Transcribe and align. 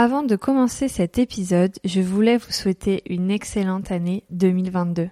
Avant 0.00 0.22
de 0.22 0.36
commencer 0.36 0.86
cet 0.86 1.18
épisode, 1.18 1.74
je 1.84 2.00
voulais 2.00 2.36
vous 2.36 2.52
souhaiter 2.52 3.02
une 3.06 3.32
excellente 3.32 3.90
année 3.90 4.22
2022. 4.30 5.10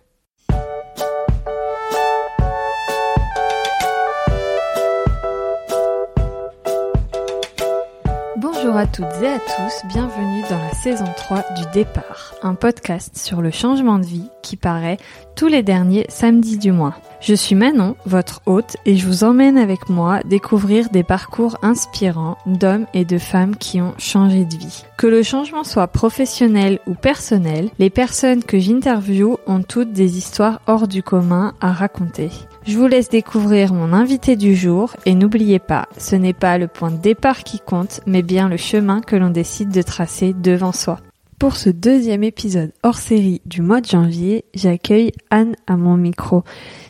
Bonjour 8.66 8.80
à 8.80 8.86
toutes 8.88 9.22
et 9.22 9.28
à 9.28 9.38
tous, 9.38 9.86
bienvenue 9.86 10.42
dans 10.50 10.58
la 10.58 10.72
saison 10.72 11.04
3 11.16 11.44
du 11.56 11.70
Départ, 11.72 12.34
un 12.42 12.56
podcast 12.56 13.16
sur 13.16 13.40
le 13.40 13.52
changement 13.52 14.00
de 14.00 14.04
vie 14.04 14.28
qui 14.42 14.56
paraît 14.56 14.96
tous 15.36 15.46
les 15.46 15.62
derniers 15.62 16.04
samedis 16.08 16.58
du 16.58 16.72
mois. 16.72 16.96
Je 17.20 17.34
suis 17.34 17.54
Manon, 17.54 17.94
votre 18.06 18.42
hôte, 18.44 18.76
et 18.84 18.96
je 18.96 19.06
vous 19.06 19.22
emmène 19.22 19.56
avec 19.56 19.88
moi 19.88 20.18
découvrir 20.24 20.90
des 20.90 21.04
parcours 21.04 21.58
inspirants 21.62 22.38
d'hommes 22.44 22.86
et 22.92 23.04
de 23.04 23.18
femmes 23.18 23.54
qui 23.54 23.80
ont 23.80 23.94
changé 23.98 24.44
de 24.44 24.56
vie. 24.56 24.84
Que 24.98 25.06
le 25.06 25.22
changement 25.22 25.62
soit 25.62 25.86
professionnel 25.86 26.80
ou 26.88 26.94
personnel, 26.94 27.70
les 27.78 27.90
personnes 27.90 28.42
que 28.42 28.58
j'interviewe 28.58 29.38
ont 29.46 29.62
toutes 29.62 29.92
des 29.92 30.18
histoires 30.18 30.60
hors 30.66 30.88
du 30.88 31.04
commun 31.04 31.54
à 31.60 31.70
raconter. 31.72 32.30
Je 32.66 32.76
vous 32.76 32.88
laisse 32.88 33.08
découvrir 33.08 33.72
mon 33.72 33.92
invité 33.92 34.34
du 34.34 34.56
jour 34.56 34.96
et 35.06 35.14
n'oubliez 35.14 35.60
pas, 35.60 35.86
ce 35.98 36.16
n'est 36.16 36.32
pas 36.32 36.58
le 36.58 36.66
point 36.66 36.90
de 36.90 36.96
départ 36.96 37.44
qui 37.44 37.60
compte, 37.60 38.00
mais 38.06 38.22
bien 38.22 38.48
le 38.48 38.56
chemin 38.56 39.00
que 39.00 39.14
l'on 39.14 39.30
décide 39.30 39.68
de 39.68 39.82
tracer 39.82 40.32
devant 40.32 40.72
soi. 40.72 40.98
Pour 41.38 41.54
ce 41.54 41.70
deuxième 41.70 42.24
épisode 42.24 42.72
hors 42.82 42.98
série 42.98 43.40
du 43.46 43.62
mois 43.62 43.80
de 43.80 43.86
janvier, 43.86 44.46
j'accueille 44.52 45.12
Anne 45.30 45.54
à 45.68 45.76
mon 45.76 45.96
micro. 45.96 46.42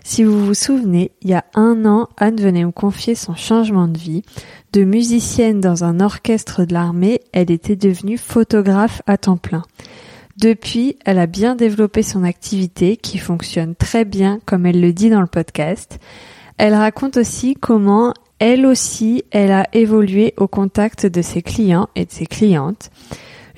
Si 0.03 0.25
vous 0.25 0.47
vous 0.47 0.55
souvenez, 0.55 1.11
il 1.21 1.29
y 1.29 1.35
a 1.35 1.45
un 1.55 1.85
an, 1.85 2.09
Anne 2.17 2.41
venait 2.41 2.65
me 2.65 2.71
confier 2.71 3.15
son 3.15 3.35
changement 3.35 3.87
de 3.87 3.99
vie. 3.99 4.23
De 4.73 4.83
musicienne 4.83 5.61
dans 5.61 5.85
un 5.85 6.01
orchestre 6.01 6.65
de 6.65 6.73
l'armée, 6.73 7.21
elle 7.33 7.51
était 7.51 7.77
devenue 7.77 8.17
photographe 8.17 9.03
à 9.07 9.19
temps 9.19 9.37
plein. 9.37 9.65
Depuis, 10.37 10.97
elle 11.05 11.19
a 11.19 11.27
bien 11.27 11.55
développé 11.55 12.03
son 12.03 12.23
activité 12.23 12.97
qui 12.97 13.19
fonctionne 13.19 13.75
très 13.75 14.05
bien 14.05 14.39
comme 14.45 14.67
elle 14.67 14.81
le 14.81 14.93
dit 14.93 15.09
dans 15.09 15.23
le 15.23 15.27
podcast. 15.27 15.99
Elle 16.59 16.75
raconte 16.75 17.17
aussi 17.17 17.55
comment 17.55 18.13
elle 18.39 18.67
aussi, 18.67 19.25
elle 19.31 19.51
a 19.51 19.67
évolué 19.73 20.35
au 20.37 20.47
contact 20.47 21.07
de 21.07 21.23
ses 21.23 21.41
clients 21.41 21.89
et 21.95 22.05
de 22.05 22.11
ses 22.11 22.27
clientes. 22.27 22.91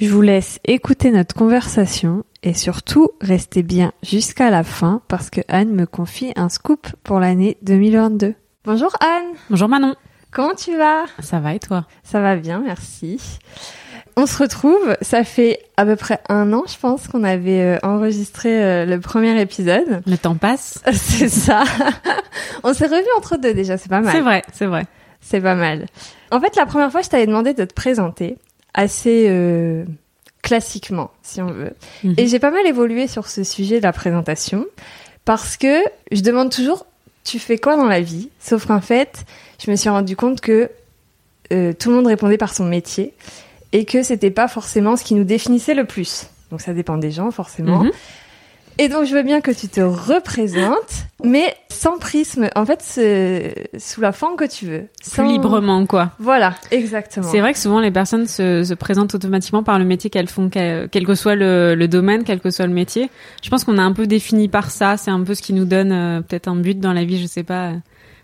Je 0.00 0.08
vous 0.08 0.22
laisse 0.22 0.60
écouter 0.64 1.10
notre 1.10 1.34
conversation 1.34 2.24
et 2.44 2.54
surtout 2.54 3.10
restez 3.20 3.64
bien 3.64 3.92
jusqu'à 4.04 4.50
la 4.50 4.62
fin 4.62 5.02
parce 5.08 5.30
que 5.30 5.40
Anne 5.48 5.74
me 5.74 5.86
confie 5.86 6.32
un 6.36 6.48
scoop 6.48 6.86
pour 7.02 7.18
l'année 7.18 7.56
2022. 7.62 8.34
Bonjour 8.64 8.94
Anne. 9.00 9.34
Bonjour 9.50 9.68
Manon. 9.68 9.96
Comment 10.30 10.54
tu 10.54 10.76
vas? 10.76 11.06
Ça 11.18 11.40
va 11.40 11.54
et 11.54 11.58
toi? 11.58 11.86
Ça 12.04 12.20
va 12.20 12.36
bien, 12.36 12.60
merci. 12.60 13.20
On 14.20 14.26
se 14.26 14.36
retrouve, 14.42 14.96
ça 15.00 15.22
fait 15.22 15.60
à 15.76 15.84
peu 15.84 15.94
près 15.94 16.18
un 16.28 16.52
an, 16.52 16.64
je 16.66 16.76
pense, 16.76 17.06
qu'on 17.06 17.22
avait 17.22 17.60
euh, 17.60 17.78
enregistré 17.84 18.64
euh, 18.64 18.84
le 18.84 18.98
premier 18.98 19.40
épisode. 19.40 20.02
Le 20.08 20.18
temps 20.18 20.34
passe. 20.34 20.82
C'est 20.92 21.28
ça. 21.28 21.62
On 22.64 22.74
s'est 22.74 22.88
revus 22.88 23.06
entre 23.16 23.36
deux 23.36 23.54
déjà, 23.54 23.78
c'est 23.78 23.88
pas 23.88 24.00
mal. 24.00 24.12
C'est 24.12 24.20
vrai, 24.20 24.42
c'est 24.52 24.66
vrai. 24.66 24.86
C'est 25.20 25.40
pas 25.40 25.54
mal. 25.54 25.86
En 26.32 26.40
fait, 26.40 26.56
la 26.56 26.66
première 26.66 26.90
fois, 26.90 27.00
je 27.00 27.08
t'avais 27.08 27.26
demandé 27.28 27.54
de 27.54 27.64
te 27.64 27.72
présenter 27.72 28.38
assez 28.74 29.26
euh, 29.28 29.84
classiquement, 30.42 31.12
si 31.22 31.40
on 31.40 31.52
veut. 31.52 31.74
Mhm. 32.02 32.14
Et 32.16 32.26
j'ai 32.26 32.40
pas 32.40 32.50
mal 32.50 32.66
évolué 32.66 33.06
sur 33.06 33.28
ce 33.28 33.44
sujet 33.44 33.78
de 33.78 33.84
la 33.84 33.92
présentation 33.92 34.66
parce 35.26 35.56
que 35.56 35.80
je 36.10 36.22
demande 36.22 36.50
toujours, 36.50 36.86
tu 37.22 37.38
fais 37.38 37.58
quoi 37.58 37.76
dans 37.76 37.86
la 37.86 38.00
vie? 38.00 38.30
Sauf 38.40 38.66
qu'en 38.66 38.80
fait, 38.80 39.24
je 39.64 39.70
me 39.70 39.76
suis 39.76 39.90
rendu 39.90 40.16
compte 40.16 40.40
que 40.40 40.70
euh, 41.52 41.72
tout 41.72 41.90
le 41.90 41.94
monde 41.94 42.08
répondait 42.08 42.36
par 42.36 42.52
son 42.52 42.64
métier 42.64 43.14
et 43.72 43.84
que 43.84 44.02
c'était 44.02 44.30
pas 44.30 44.48
forcément 44.48 44.96
ce 44.96 45.04
qui 45.04 45.14
nous 45.14 45.24
définissait 45.24 45.74
le 45.74 45.84
plus. 45.84 46.26
Donc 46.50 46.60
ça 46.60 46.72
dépend 46.72 46.96
des 46.96 47.10
gens 47.10 47.30
forcément. 47.30 47.84
Mhm. 47.84 47.90
Et 48.80 48.88
donc 48.88 49.06
je 49.06 49.14
veux 49.14 49.24
bien 49.24 49.40
que 49.40 49.50
tu 49.50 49.66
te 49.68 49.80
représentes, 49.80 51.06
mais 51.24 51.52
sans 51.68 51.98
prisme. 51.98 52.48
En 52.54 52.64
fait, 52.64 52.78
c'est 52.80 53.70
sous 53.76 54.00
la 54.00 54.12
forme 54.12 54.36
que 54.36 54.44
tu 54.44 54.66
veux. 54.66 54.86
Plus 55.02 55.10
Sans- 55.16 55.26
librement, 55.28 55.84
quoi. 55.84 56.12
Voilà, 56.20 56.54
exactement. 56.70 57.26
C'est 57.28 57.40
vrai 57.40 57.52
que 57.52 57.58
souvent 57.58 57.80
les 57.80 57.90
personnes 57.90 58.28
se, 58.28 58.62
se 58.62 58.74
présentent 58.74 59.16
automatiquement 59.16 59.64
par 59.64 59.80
le 59.80 59.84
métier 59.84 60.10
qu'elles 60.10 60.28
font, 60.28 60.48
quel, 60.48 60.88
quel 60.90 61.04
que 61.04 61.16
soit 61.16 61.34
le, 61.34 61.74
le 61.74 61.88
domaine, 61.88 62.22
quel 62.22 62.38
que 62.38 62.50
soit 62.50 62.68
le 62.68 62.72
métier. 62.72 63.10
Je 63.42 63.50
pense 63.50 63.64
qu'on 63.64 63.78
a 63.78 63.82
un 63.82 63.92
peu 63.92 64.06
défini 64.06 64.46
par 64.46 64.70
ça. 64.70 64.96
C'est 64.96 65.10
un 65.10 65.22
peu 65.24 65.34
ce 65.34 65.42
qui 65.42 65.54
nous 65.54 65.64
donne 65.64 65.90
euh, 65.90 66.20
peut-être 66.20 66.46
un 66.46 66.54
but 66.56 66.78
dans 66.78 66.92
la 66.92 67.04
vie, 67.04 67.20
je 67.20 67.26
sais 67.26 67.42
pas. 67.42 67.72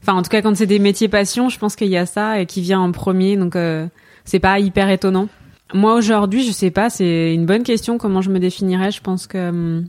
Enfin, 0.02 0.12
en 0.16 0.22
tout 0.22 0.30
cas, 0.30 0.40
quand 0.40 0.54
c'est 0.56 0.66
des 0.66 0.78
métiers 0.78 1.08
passion, 1.08 1.48
je 1.48 1.58
pense 1.58 1.74
qu'il 1.74 1.88
y 1.88 1.96
a 1.96 2.06
ça 2.06 2.38
et 2.40 2.46
qui 2.46 2.60
vient 2.60 2.78
en 2.80 2.92
premier. 2.92 3.36
Donc, 3.36 3.56
euh, 3.56 3.86
c'est 4.24 4.40
pas 4.40 4.58
hyper 4.58 4.88
étonnant. 4.90 5.28
Moi, 5.72 5.94
aujourd'hui, 5.94 6.44
je 6.46 6.52
sais 6.52 6.70
pas. 6.70 6.90
C'est 6.90 7.34
une 7.34 7.46
bonne 7.46 7.62
question. 7.62 7.98
Comment 7.98 8.20
je 8.20 8.30
me 8.30 8.38
définirais 8.38 8.90
Je 8.90 9.00
pense 9.00 9.26
que 9.26 9.48
hum, 9.48 9.88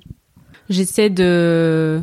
j'essaie 0.69 1.09
de 1.09 2.01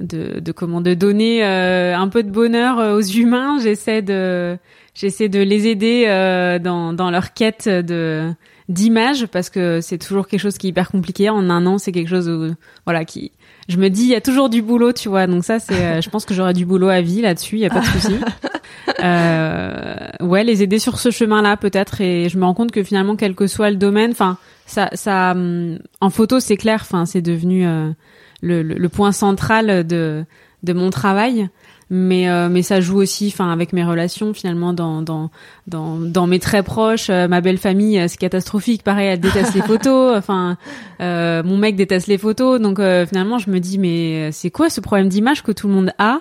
de, 0.00 0.52
comment 0.52 0.80
de 0.80 0.94
donner 0.94 1.44
euh, 1.44 1.96
un 1.96 2.08
peu 2.08 2.22
de 2.22 2.30
bonheur 2.30 2.78
euh, 2.78 2.96
aux 2.96 3.00
humains 3.00 3.58
j'essaie 3.60 4.02
de 4.02 4.58
j'essaie 4.92 5.28
de 5.28 5.40
les 5.40 5.68
aider 5.68 6.06
euh, 6.08 6.58
dans 6.58 6.92
dans 6.92 7.12
leur 7.12 7.32
quête 7.32 7.68
de 7.68 8.32
d'image 8.68 9.26
parce 9.26 9.50
que 9.50 9.80
c'est 9.80 9.98
toujours 9.98 10.26
quelque 10.26 10.40
chose 10.40 10.58
qui 10.58 10.66
est 10.66 10.70
hyper 10.70 10.90
compliqué 10.90 11.30
en 11.30 11.48
un 11.48 11.64
an 11.66 11.78
c'est 11.78 11.92
quelque 11.92 12.10
chose 12.10 12.54
voilà 12.86 13.04
qui 13.04 13.30
je 13.68 13.76
me 13.78 13.88
dis 13.88 14.02
il 14.02 14.08
y 14.08 14.14
a 14.14 14.20
toujours 14.20 14.50
du 14.50 14.62
boulot 14.62 14.92
tu 14.92 15.08
vois. 15.08 15.26
Donc 15.26 15.44
ça 15.44 15.58
c'est 15.58 15.74
euh, 15.74 16.00
je 16.00 16.10
pense 16.10 16.24
que 16.24 16.34
j'aurai 16.34 16.52
du 16.52 16.66
boulot 16.66 16.88
à 16.88 17.00
vie 17.00 17.22
là-dessus 17.22 17.56
il 17.56 17.60
y 17.62 17.66
a 17.66 17.70
pas 17.70 17.80
de 17.80 17.86
souci. 17.86 18.14
Euh, 19.02 20.08
ouais 20.20 20.44
les 20.44 20.62
aider 20.62 20.78
sur 20.78 20.98
ce 20.98 21.10
chemin 21.10 21.42
là 21.42 21.56
peut-être. 21.56 22.00
Et 22.00 22.28
je 22.28 22.38
me 22.38 22.44
rends 22.44 22.54
compte 22.54 22.70
que 22.70 22.82
finalement 22.82 23.16
quel 23.16 23.34
que 23.34 23.46
soit 23.46 23.70
le 23.70 23.76
domaine 23.76 24.10
enfin 24.10 24.38
ça 24.66 24.88
ça 24.92 25.32
hum, 25.32 25.78
en 26.00 26.10
photo 26.10 26.40
c'est 26.40 26.56
clair. 26.56 26.80
Enfin 26.82 27.04
c'est 27.06 27.22
devenu 27.22 27.66
euh, 27.66 27.90
le, 28.40 28.62
le, 28.62 28.74
le 28.74 28.88
point 28.88 29.12
central 29.12 29.86
de 29.86 30.24
de 30.62 30.72
mon 30.72 30.90
travail 30.90 31.48
mais 31.94 32.28
euh, 32.28 32.48
mais 32.48 32.62
ça 32.62 32.80
joue 32.80 32.96
aussi 32.96 33.30
enfin 33.32 33.52
avec 33.52 33.72
mes 33.72 33.84
relations 33.84 34.34
finalement 34.34 34.72
dans 34.72 35.00
dans 35.00 35.30
dans 35.68 35.96
dans 35.98 36.26
mes 36.26 36.40
très 36.40 36.64
proches. 36.64 37.08
Euh, 37.08 37.28
ma 37.28 37.40
belle 37.40 37.56
famille 37.56 38.00
euh, 38.00 38.08
c'est 38.08 38.16
catastrophique. 38.18 38.82
Pareil 38.82 39.06
elle 39.06 39.20
déteste 39.20 39.54
les 39.54 39.62
photos. 39.72 40.16
Enfin 40.16 40.56
euh, 41.00 41.44
mon 41.44 41.56
mec 41.56 41.76
déteste 41.76 42.08
les 42.08 42.18
photos. 42.18 42.60
Donc 42.60 42.80
euh, 42.80 43.06
finalement 43.06 43.38
je 43.38 43.48
me 43.48 43.60
dis 43.60 43.78
mais 43.78 44.32
c'est 44.32 44.50
quoi 44.50 44.70
ce 44.70 44.80
problème 44.80 45.08
d'image 45.08 45.44
que 45.44 45.52
tout 45.52 45.68
le 45.68 45.74
monde 45.74 45.92
a? 45.98 46.18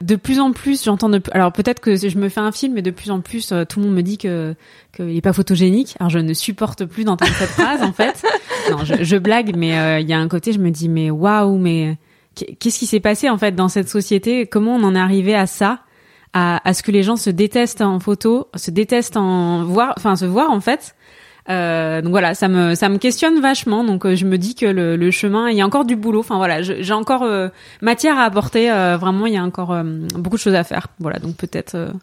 De 0.00 0.16
plus 0.16 0.40
en 0.40 0.52
plus 0.52 0.82
j'entends 0.84 1.10
de 1.10 1.20
alors 1.32 1.52
peut-être 1.52 1.80
que 1.80 1.94
je 1.96 2.16
me 2.16 2.30
fais 2.30 2.40
un 2.40 2.52
film 2.52 2.72
mais 2.72 2.80
de 2.82 2.90
plus 2.90 3.10
en 3.10 3.20
plus 3.20 3.52
euh, 3.52 3.66
tout 3.66 3.78
le 3.78 3.86
monde 3.86 3.94
me 3.94 4.02
dit 4.02 4.16
que 4.16 4.54
qu'il 4.96 5.14
est 5.14 5.20
pas 5.20 5.34
photogénique. 5.34 5.96
Alors 6.00 6.08
je 6.08 6.18
ne 6.18 6.32
supporte 6.32 6.86
plus 6.86 7.04
d'entendre 7.04 7.32
cette 7.34 7.50
phrase 7.50 7.82
en 7.82 7.92
fait. 7.92 8.24
Non 8.70 8.86
je, 8.86 9.04
je 9.04 9.16
blague 9.18 9.54
mais 9.54 9.78
euh, 9.78 10.00
il 10.00 10.08
y 10.08 10.14
a 10.14 10.18
un 10.18 10.28
côté 10.28 10.54
je 10.54 10.58
me 10.58 10.70
dis 10.70 10.88
mais 10.88 11.10
waouh 11.10 11.58
mais 11.58 11.98
qu'est-ce 12.58 12.78
qui 12.78 12.86
s'est 12.86 13.00
passé 13.00 13.28
en 13.28 13.38
fait 13.38 13.52
dans 13.52 13.68
cette 13.68 13.88
société? 13.88 14.46
Comment 14.46 14.76
on 14.76 14.82
en 14.84 14.94
est 14.94 15.00
arrivé 15.00 15.34
à 15.34 15.46
ça? 15.46 15.80
À, 16.32 16.60
à 16.68 16.74
ce 16.74 16.84
que 16.84 16.92
les 16.92 17.02
gens 17.02 17.16
se 17.16 17.28
détestent 17.28 17.80
en 17.80 17.98
photo, 17.98 18.48
se 18.54 18.70
détestent 18.70 19.16
en 19.16 19.64
voir, 19.64 19.94
enfin 19.96 20.14
se 20.14 20.24
voir 20.24 20.52
en 20.52 20.60
fait. 20.60 20.94
Euh, 21.48 22.02
donc 22.02 22.10
voilà, 22.12 22.34
ça 22.34 22.46
me 22.46 22.76
ça 22.76 22.88
me 22.88 22.98
questionne 22.98 23.40
vachement. 23.40 23.82
Donc 23.82 24.06
euh, 24.06 24.14
je 24.14 24.24
me 24.26 24.38
dis 24.38 24.54
que 24.54 24.66
le, 24.66 24.94
le 24.94 25.10
chemin, 25.10 25.50
il 25.50 25.56
y 25.56 25.60
a 25.60 25.66
encore 25.66 25.84
du 25.84 25.96
boulot. 25.96 26.20
Enfin 26.20 26.36
voilà, 26.36 26.62
j'ai 26.62 26.92
encore 26.92 27.24
euh, 27.24 27.48
matière 27.80 28.16
à 28.16 28.24
apporter. 28.24 28.70
euh, 28.70 28.96
vraiment, 28.96 29.26
il 29.26 29.34
y 29.34 29.38
a 29.38 29.42
encore 29.42 29.72
euh, 29.72 29.82
beaucoup 30.14 30.36
de 30.36 30.40
choses 30.40 30.54
à 30.54 30.62
faire. 30.62 30.86
Voilà, 31.00 31.18
donc 31.18 31.34
peut-être 31.34 31.94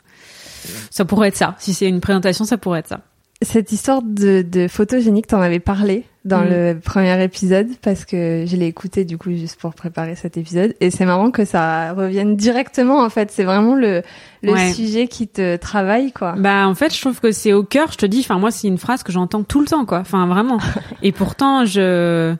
ça 0.90 1.06
pourrait 1.06 1.30
être 1.30 1.38
ça. 1.38 1.56
Si 1.59 1.74
c'est 1.74 1.88
une 1.88 2.02
présentation, 2.02 2.44
ça 2.44 2.58
pourrait 2.58 2.80
être 2.80 2.90
ça. 2.90 3.00
Cette 3.44 3.72
histoire 3.72 4.02
de, 4.02 4.42
de 4.42 4.68
photogénique, 4.68 5.28
t'en 5.28 5.42
avais 5.42 5.59
parlé 5.59 6.06
dans 6.25 6.42
Mm. 6.42 6.50
le 6.50 6.80
premier 6.84 7.24
épisode 7.24 7.68
parce 7.81 8.03
que 8.03 8.44
je 8.48 8.56
l'ai 8.58 8.66
écouté 8.66 9.06
du 9.06 9.18
coup 9.18 9.30
juste 9.31 9.58
pour 9.62 9.74
préparer 9.75 10.16
cet 10.16 10.36
épisode 10.36 10.74
et 10.81 10.90
c'est 10.92 11.06
marrant 11.06 11.31
que 11.31 11.46
ça 11.46 11.94
revienne 11.94 12.36
directement 12.36 13.00
en 13.02 13.09
fait. 13.09 13.31
C'est 13.31 13.44
vraiment 13.46 13.75
le, 13.75 14.02
le 14.44 14.52
Ouais. 14.52 14.74
sujet 14.74 15.08
qui 15.08 15.28
te 15.28 15.56
travaille 15.56 16.12
quoi. 16.12 16.34
Bah 16.38 16.68
en 16.68 16.74
fait, 16.75 16.94
je 16.94 17.00
trouve 17.00 17.20
que 17.22 17.31
c'est 17.31 17.53
au 17.53 17.64
cœur. 17.64 17.92
Je 17.92 17.98
te 17.98 18.06
dis, 18.06 18.20
enfin 18.22 18.40
moi, 18.40 18.52
c'est 18.52 18.68
une 18.68 18.78
phrase 18.80 19.03
que 19.03 19.12
j'entends 19.14 19.44
tout 19.44 19.59
le 19.62 19.68
temps, 19.68 19.86
quoi. 19.86 20.00
Enfin 20.00 20.25
vraiment. 20.28 20.58
Et 21.04 21.12
pourtant, 21.12 21.63
je, 21.63 22.36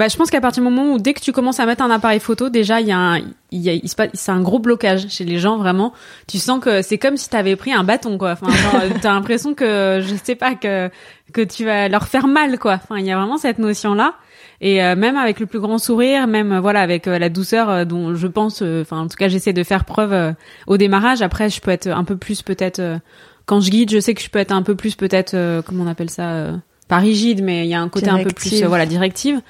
bah 0.00 0.08
je 0.08 0.16
pense 0.16 0.30
qu'à 0.30 0.40
partir 0.40 0.62
du 0.62 0.70
moment 0.70 0.94
où 0.94 0.98
dès 0.98 1.12
que 1.12 1.20
tu 1.20 1.30
commences 1.30 1.60
à 1.60 1.66
mettre 1.66 1.82
un 1.82 1.90
appareil 1.90 2.20
photo, 2.20 2.48
déjà 2.48 2.80
il 2.80 2.86
y 2.86 2.90
a 2.90 2.96
un, 2.98 3.18
il 3.18 3.60
y 3.60 3.68
a, 3.68 3.74
il 3.74 3.86
se 3.86 3.94
passe, 3.94 4.08
c'est 4.14 4.32
un 4.32 4.40
gros 4.40 4.58
blocage 4.58 5.08
chez 5.10 5.26
les 5.26 5.38
gens 5.38 5.58
vraiment. 5.58 5.92
Tu 6.26 6.38
sens 6.38 6.58
que 6.58 6.80
c'est 6.80 6.96
comme 6.96 7.18
si 7.18 7.28
t'avais 7.28 7.54
pris 7.54 7.70
un 7.70 7.84
bâton, 7.84 8.16
quoi. 8.16 8.30
Enfin, 8.32 8.48
genre, 8.48 8.80
t'as 9.02 9.12
l'impression 9.12 9.52
que 9.52 10.00
je 10.02 10.14
sais 10.24 10.36
pas 10.36 10.54
que 10.54 10.88
que 11.34 11.42
tu 11.42 11.66
vas 11.66 11.90
leur 11.90 12.08
faire 12.08 12.28
mal, 12.28 12.58
quoi. 12.58 12.80
Enfin, 12.82 12.98
il 12.98 13.04
y 13.04 13.12
a 13.12 13.18
vraiment 13.18 13.36
cette 13.36 13.58
notion 13.58 13.92
là. 13.92 14.14
Et 14.62 14.82
euh, 14.82 14.96
même 14.96 15.18
avec 15.18 15.38
le 15.38 15.44
plus 15.44 15.60
grand 15.60 15.76
sourire, 15.76 16.26
même 16.26 16.52
euh, 16.52 16.60
voilà 16.60 16.80
avec 16.80 17.06
euh, 17.06 17.18
la 17.18 17.28
douceur 17.28 17.68
euh, 17.68 17.84
dont 17.84 18.14
je 18.14 18.26
pense, 18.26 18.62
euh, 18.62 18.80
enfin 18.80 19.00
en 19.00 19.06
tout 19.08 19.18
cas 19.18 19.28
j'essaie 19.28 19.52
de 19.52 19.64
faire 19.64 19.84
preuve 19.84 20.14
euh, 20.14 20.32
au 20.66 20.78
démarrage. 20.78 21.20
Après, 21.20 21.50
je 21.50 21.60
peux 21.60 21.70
être 21.70 21.88
un 21.88 22.04
peu 22.04 22.16
plus 22.16 22.40
peut-être 22.40 22.78
euh, 22.78 22.98
quand 23.44 23.60
je 23.60 23.70
guide, 23.70 23.90
je 23.90 24.00
sais 24.00 24.14
que 24.14 24.22
je 24.22 24.30
peux 24.30 24.38
être 24.38 24.52
un 24.52 24.62
peu 24.62 24.74
plus 24.76 24.94
peut-être 24.94 25.34
euh, 25.34 25.60
comment 25.60 25.84
on 25.84 25.88
appelle 25.88 26.08
ça, 26.08 26.30
euh, 26.30 26.56
pas 26.90 26.98
rigide, 26.98 27.42
mais 27.42 27.64
il 27.64 27.70
y 27.70 27.74
a 27.74 27.80
un 27.80 27.88
côté 27.88 28.10
un 28.10 28.22
peu 28.22 28.30
plus 28.30 28.62
euh, 28.62 28.68
voilà 28.68 28.84
directive. 28.84 29.40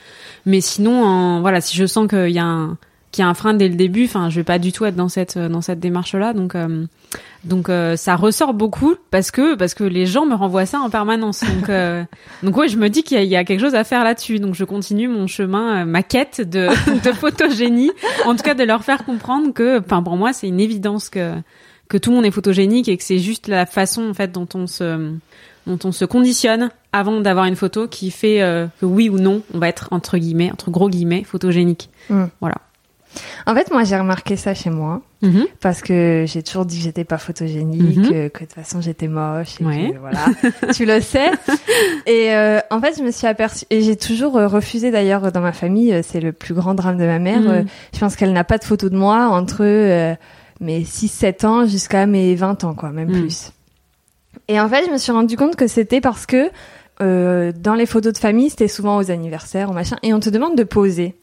Mais 0.47 0.61
sinon, 0.61 1.03
en, 1.05 1.41
voilà, 1.41 1.61
si 1.61 1.77
je 1.77 1.87
sens 1.87 2.07
qu'il 2.09 2.31
y 2.31 2.39
a 2.39 2.45
un 2.45 2.79
qui 3.13 3.23
est 3.23 3.25
un 3.25 3.35
frein 3.35 3.55
dès 3.55 3.69
le 3.69 3.75
début. 3.75 4.05
Enfin, 4.05 4.31
je 4.31 4.37
vais 4.37 4.45
pas 4.45 4.59
du 4.59 4.73
tout 4.73 4.85
être 4.85 4.95
dans 4.95 5.09
cette 5.09 5.37
dans 5.39 5.61
cette 5.61 5.81
démarche 5.81 6.15
là. 6.15 6.33
Donc 6.33 6.55
euh, 6.55 6.85
donc 7.45 7.69
euh, 7.69 7.97
ça 7.97 8.15
ressort 8.17 8.55
beaucoup 8.55 8.95
parce 9.11 9.31
que 9.31 9.57
parce 9.57 9.75
que 9.75 9.85
les 9.85 10.07
gens 10.07 10.27
me 10.27 10.35
renvoient 10.35 10.67
ça 10.67 10.79
en 10.81 10.91
permanence. 10.91 11.43
Donc 11.43 11.69
euh, 11.69 12.05
donc 12.43 12.57
ouais, 12.57 12.69
je 12.69 12.77
me 12.77 12.89
dis 12.89 13.03
qu'il 13.03 13.23
y, 13.25 13.37
a 13.37 13.45
quelque 13.45 13.61
chose 13.61 13.75
à 13.75 13.85
faire 13.85 14.05
là-dessus. 14.05 14.39
Donc 14.39 14.55
je 14.55 14.65
continue 14.65 15.09
mon 15.09 15.27
chemin, 15.27 15.85
ma 15.85 16.03
quête 16.03 16.41
de 16.41 16.69
de 17.05 17.13
photogénie. 17.13 17.91
En 18.27 18.37
tout 18.37 18.43
cas, 18.43 18.55
de 18.55 18.65
leur 18.65 18.85
faire 18.85 19.05
comprendre 19.05 19.53
que, 19.53 19.81
enfin 19.81 20.03
pour 20.03 20.17
moi, 20.17 20.33
c'est 20.33 20.49
une 20.49 20.61
évidence 20.61 21.09
que 21.09 21.35
que 21.89 21.99
tout 21.99 22.11
le 22.11 22.17
monde 22.17 22.27
est 22.27 22.31
photogénique 22.31 22.89
et 22.89 22.97
que 22.97 23.03
c'est 23.03 23.19
juste 23.19 23.49
la 23.49 23.67
façon 23.67 24.09
en 24.09 24.15
fait 24.15 24.31
dont 24.31 24.47
on 24.55 24.69
se 24.69 25.11
dont 25.67 25.79
on 25.83 25.91
se 25.91 26.05
conditionne 26.05 26.71
avant 26.93 27.21
d'avoir 27.21 27.47
une 27.47 27.57
photo 27.57 27.87
qui 27.87 28.11
fait 28.11 28.39
que 28.81 28.87
oui 28.87 29.09
ou 29.09 29.19
non 29.19 29.43
on 29.55 29.59
va 29.59 29.69
être 29.69 29.89
entre 29.93 30.19
guillemets 30.19 30.51
entre 30.51 30.71
gros 30.71 30.89
guillemets 30.89 31.25
photogénique. 31.25 31.91
Mm. 32.09 32.25
Voilà. 32.41 32.57
En 33.47 33.55
fait, 33.55 33.71
moi, 33.71 33.85
j'ai 33.85 33.97
remarqué 33.97 34.37
ça 34.37 34.55
chez 34.55 34.71
moi. 34.71 35.03
Mhm. 35.23 35.47
Parce 35.61 35.83
que 35.83 36.25
j'ai 36.27 36.43
toujours 36.43 36.65
dit 36.65 36.79
que 36.79 36.85
j'étais 36.85 37.05
pas 37.05 37.19
photogénique, 37.19 37.99
mhm. 37.99 38.09
que, 38.09 38.23
de 38.25 38.29
toute 38.29 38.53
façon 38.53 38.81
j'étais 38.81 39.09
moche, 39.09 39.61
et 39.61 39.65
que, 39.93 39.99
voilà, 39.99 40.25
tu 40.75 40.87
le 40.87 41.01
sais. 41.01 41.31
Et 42.07 42.33
euh, 42.35 42.61
en 42.71 42.81
fait, 42.81 42.97
je 42.97 43.03
me 43.03 43.11
suis 43.11 43.27
aperçue, 43.27 43.67
et 43.69 43.83
j'ai 43.83 43.97
toujours 43.97 44.37
euh, 44.39 44.47
refusé 44.47 44.91
d'ailleurs 44.91 45.31
dans 45.33 45.41
ma 45.41 45.53
famille, 45.53 45.93
euh, 45.93 46.01
c'est 46.03 46.21
le 46.21 46.33
plus 46.33 46.55
grand 46.55 46.75
drame 46.75 46.97
de 46.97 47.05
ma 47.05 47.19
mère. 47.19 47.41
Mhm. 47.41 47.67
je 47.93 47.99
pense 47.99 48.17
qu'elle 48.17 48.33
n'a 48.33 48.45
pas 48.45 48.59
de 48.59 48.65
photo 48.65 48.89
de 48.89 48.97
moi 48.97 49.27
entre 49.29 49.65
mes 50.61 50.83
6-7 50.83 51.47
ans 51.47 51.67
jusqu'à 51.67 52.07
mes 52.07 52.35
20 52.35 52.65
ans, 52.65 52.75
quoi, 52.75 52.91
même 52.91 53.11
plus. 53.11 53.53
Et 54.49 54.59
en 54.59 54.69
fait, 54.69 54.87
je 54.87 54.91
me 54.91 54.99
suis 54.99 55.13
rendu 55.13 55.37
compte 55.37 55.57
que 55.57 55.67
c'était 55.67 56.01
parce 56.01 56.27
que 56.27 56.51
dans 57.01 57.75
les 57.75 57.87
photos 57.87 58.13
de 58.13 58.19
famille, 58.19 58.51
c'était 58.51 58.69
souvent 58.69 58.99
aux 58.99 59.11
anniversaires, 59.11 59.71
au 59.71 59.73
machin, 59.73 59.97
et 60.03 60.13
on 60.15 60.21
te 60.21 60.31
demande 60.31 60.57
de 60.57 60.65
poser. 60.65 61.17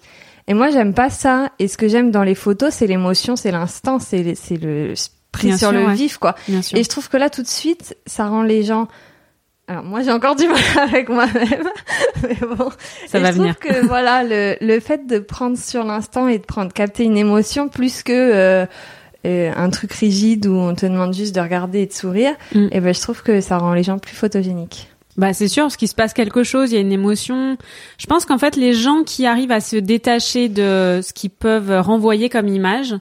Et 0.48 0.54
moi, 0.54 0.70
j'aime 0.70 0.94
pas 0.94 1.10
ça. 1.10 1.52
Et 1.60 1.68
ce 1.68 1.78
que 1.78 1.88
j'aime 1.88 2.12
dans 2.12 2.24
les 2.24 2.36
photos, 2.36 2.74
c'est 2.74 2.88
l'émotion, 2.88 3.36
c'est 3.36 3.52
l'instant, 3.52 4.00
c'est 4.00 4.36
c'est 4.36 4.58
le 4.58 4.94
pris 5.32 5.58
sur 5.58 5.72
le 5.72 5.92
vif, 5.92 6.18
quoi. 6.18 6.36
Et 6.50 6.84
je 6.84 6.90
trouve 6.90 7.10
que 7.10 7.18
là, 7.18 7.30
tout 7.30 7.42
de 7.42 7.48
suite, 7.48 7.98
ça 8.06 8.28
rend 8.28 8.44
les 8.44 8.64
gens. 8.64 8.88
Alors 9.70 9.84
moi, 9.84 10.02
j'ai 10.02 10.12
encore 10.12 10.38
du 10.38 10.48
mal 10.48 10.62
avec 10.82 11.10
moi-même, 11.10 11.70
mais 12.24 12.36
bon. 12.36 12.70
Ça 13.08 13.20
va 13.20 13.32
je 13.32 13.38
venir. 13.38 13.58
trouve 13.58 13.74
que 13.74 13.86
voilà, 13.88 14.24
le 14.24 14.56
le 14.62 14.80
fait 14.80 15.06
de 15.06 15.20
prendre 15.20 15.58
sur 15.58 15.84
l'instant 15.84 16.30
et 16.30 16.38
de 16.38 16.46
prendre 16.46 16.72
capter 16.72 17.04
une 17.04 17.18
émotion 17.18 17.68
plus 17.68 18.02
que 18.02 18.14
euh, 18.14 18.66
euh, 19.26 19.52
un 19.54 19.70
truc 19.70 19.92
rigide 19.92 20.48
où 20.48 20.56
on 20.56 20.74
te 20.74 20.86
demande 20.86 21.14
juste 21.14 21.36
de 21.36 21.42
regarder 21.42 21.82
et 21.82 21.86
de 21.86 21.92
sourire, 21.92 22.34
mm. 22.56 22.60
et 22.60 22.70
eh 22.72 22.80
ben 22.80 22.94
je 22.94 23.02
trouve 23.02 23.22
que 23.22 23.42
ça 23.42 23.58
rend 23.58 23.74
les 23.74 23.84
gens 23.84 24.00
plus 24.00 24.16
photogéniques. 24.16 24.88
Bah 25.18 25.34
c'est 25.34 25.48
sûr, 25.48 25.64
parce 25.64 25.78
qu'il 25.78 25.88
se 25.88 25.96
passe 25.96 26.14
quelque 26.14 26.44
chose, 26.44 26.72
il 26.72 26.76
y 26.76 26.78
a 26.78 26.82
une 26.82 26.92
émotion. 26.92 27.58
Je 27.98 28.06
pense 28.06 28.26
qu'en 28.26 28.38
fait 28.38 28.56
les 28.56 28.74
gens 28.74 29.04
qui 29.04 29.26
arrivent 29.26 29.52
à 29.52 29.62
se 29.62 29.76
détacher 29.76 30.48
de 30.48 31.02
ce 31.04 31.12
qu'ils 31.12 31.32
peuvent 31.32 31.82
renvoyer 31.82 32.30
comme 32.30 32.48
image, 32.48 32.96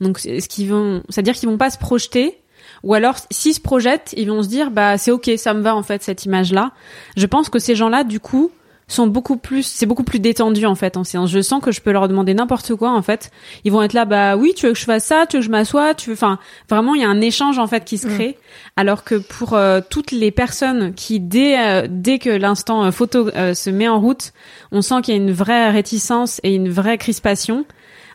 donc 0.00 0.18
ce 0.18 0.46
qu'ils 0.48 0.68
vont, 0.68 1.02
c'est-à-dire 1.08 1.34
qu'ils 1.34 1.48
vont 1.48 1.56
pas 1.56 1.70
se 1.70 1.78
projeter, 1.78 2.38
ou 2.82 2.92
alors 2.92 3.16
s'ils 3.30 3.54
se 3.54 3.60
projettent, 3.60 4.14
ils 4.18 4.28
vont 4.28 4.42
se 4.42 4.48
dire 4.48 4.70
bah 4.70 4.98
c'est 4.98 5.12
ok, 5.12 5.30
ça 5.38 5.54
me 5.54 5.62
va 5.62 5.74
en 5.74 5.82
fait 5.82 6.02
cette 6.02 6.26
image-là. 6.26 6.72
Je 7.16 7.26
pense 7.26 7.48
que 7.48 7.58
ces 7.58 7.74
gens-là 7.74 8.04
du 8.04 8.20
coup 8.20 8.50
sont 8.92 9.06
beaucoup 9.06 9.36
plus, 9.36 9.64
c'est 9.64 9.86
beaucoup 9.86 10.04
plus 10.04 10.20
détendu 10.20 10.66
en 10.66 10.74
fait 10.74 10.96
en 10.96 11.04
séance. 11.04 11.30
Je 11.30 11.40
sens 11.40 11.62
que 11.62 11.72
je 11.72 11.80
peux 11.80 11.92
leur 11.92 12.08
demander 12.08 12.34
n'importe 12.34 12.74
quoi 12.74 12.90
en 12.90 13.02
fait. 13.02 13.30
Ils 13.64 13.72
vont 13.72 13.82
être 13.82 13.92
là, 13.92 14.04
bah 14.04 14.36
oui, 14.36 14.52
tu 14.56 14.66
veux 14.66 14.72
que 14.72 14.78
je 14.78 14.84
fasse 14.84 15.04
ça, 15.04 15.26
tu 15.26 15.36
veux 15.36 15.40
que 15.40 15.46
je 15.46 15.50
m'assoie, 15.50 15.94
tu 15.94 16.10
veux, 16.10 16.14
enfin 16.14 16.38
vraiment 16.68 16.94
il 16.94 17.02
y 17.02 17.04
a 17.04 17.08
un 17.08 17.20
échange 17.20 17.58
en 17.58 17.66
fait 17.66 17.84
qui 17.84 17.98
se 17.98 18.08
mm. 18.08 18.14
crée. 18.14 18.38
Alors 18.76 19.04
que 19.04 19.16
pour 19.16 19.54
euh, 19.54 19.80
toutes 19.88 20.12
les 20.12 20.30
personnes 20.30 20.94
qui 20.94 21.20
dès 21.20 21.58
euh, 21.58 21.86
dès 21.88 22.18
que 22.18 22.30
l'instant 22.30 22.84
euh, 22.84 22.90
photo 22.90 23.30
se 23.30 23.70
met 23.70 23.88
en 23.88 24.00
route, 24.00 24.32
on 24.70 24.82
sent 24.82 25.02
qu'il 25.02 25.14
y 25.14 25.18
a 25.18 25.20
une 25.20 25.32
vraie 25.32 25.70
réticence 25.70 26.40
et 26.42 26.54
une 26.54 26.68
vraie 26.68 26.98
crispation. 26.98 27.64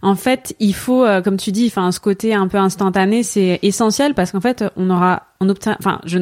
En 0.03 0.15
fait, 0.15 0.55
il 0.59 0.75
faut, 0.75 1.07
comme 1.23 1.37
tu 1.37 1.51
dis, 1.51 1.65
enfin, 1.65 1.91
ce 1.91 1.99
côté 1.99 2.35
un 2.35 2.47
peu 2.47 2.57
instantané, 2.57 3.23
c'est 3.23 3.57
essentiel 3.63 4.13
parce 4.13 4.31
qu'en 4.31 4.39
fait, 4.39 4.63
on 4.75 4.91
aura, 4.91 5.23
on 5.39 5.49
obtient, 5.49 5.75
enfin, 5.79 5.99
je 6.05 6.19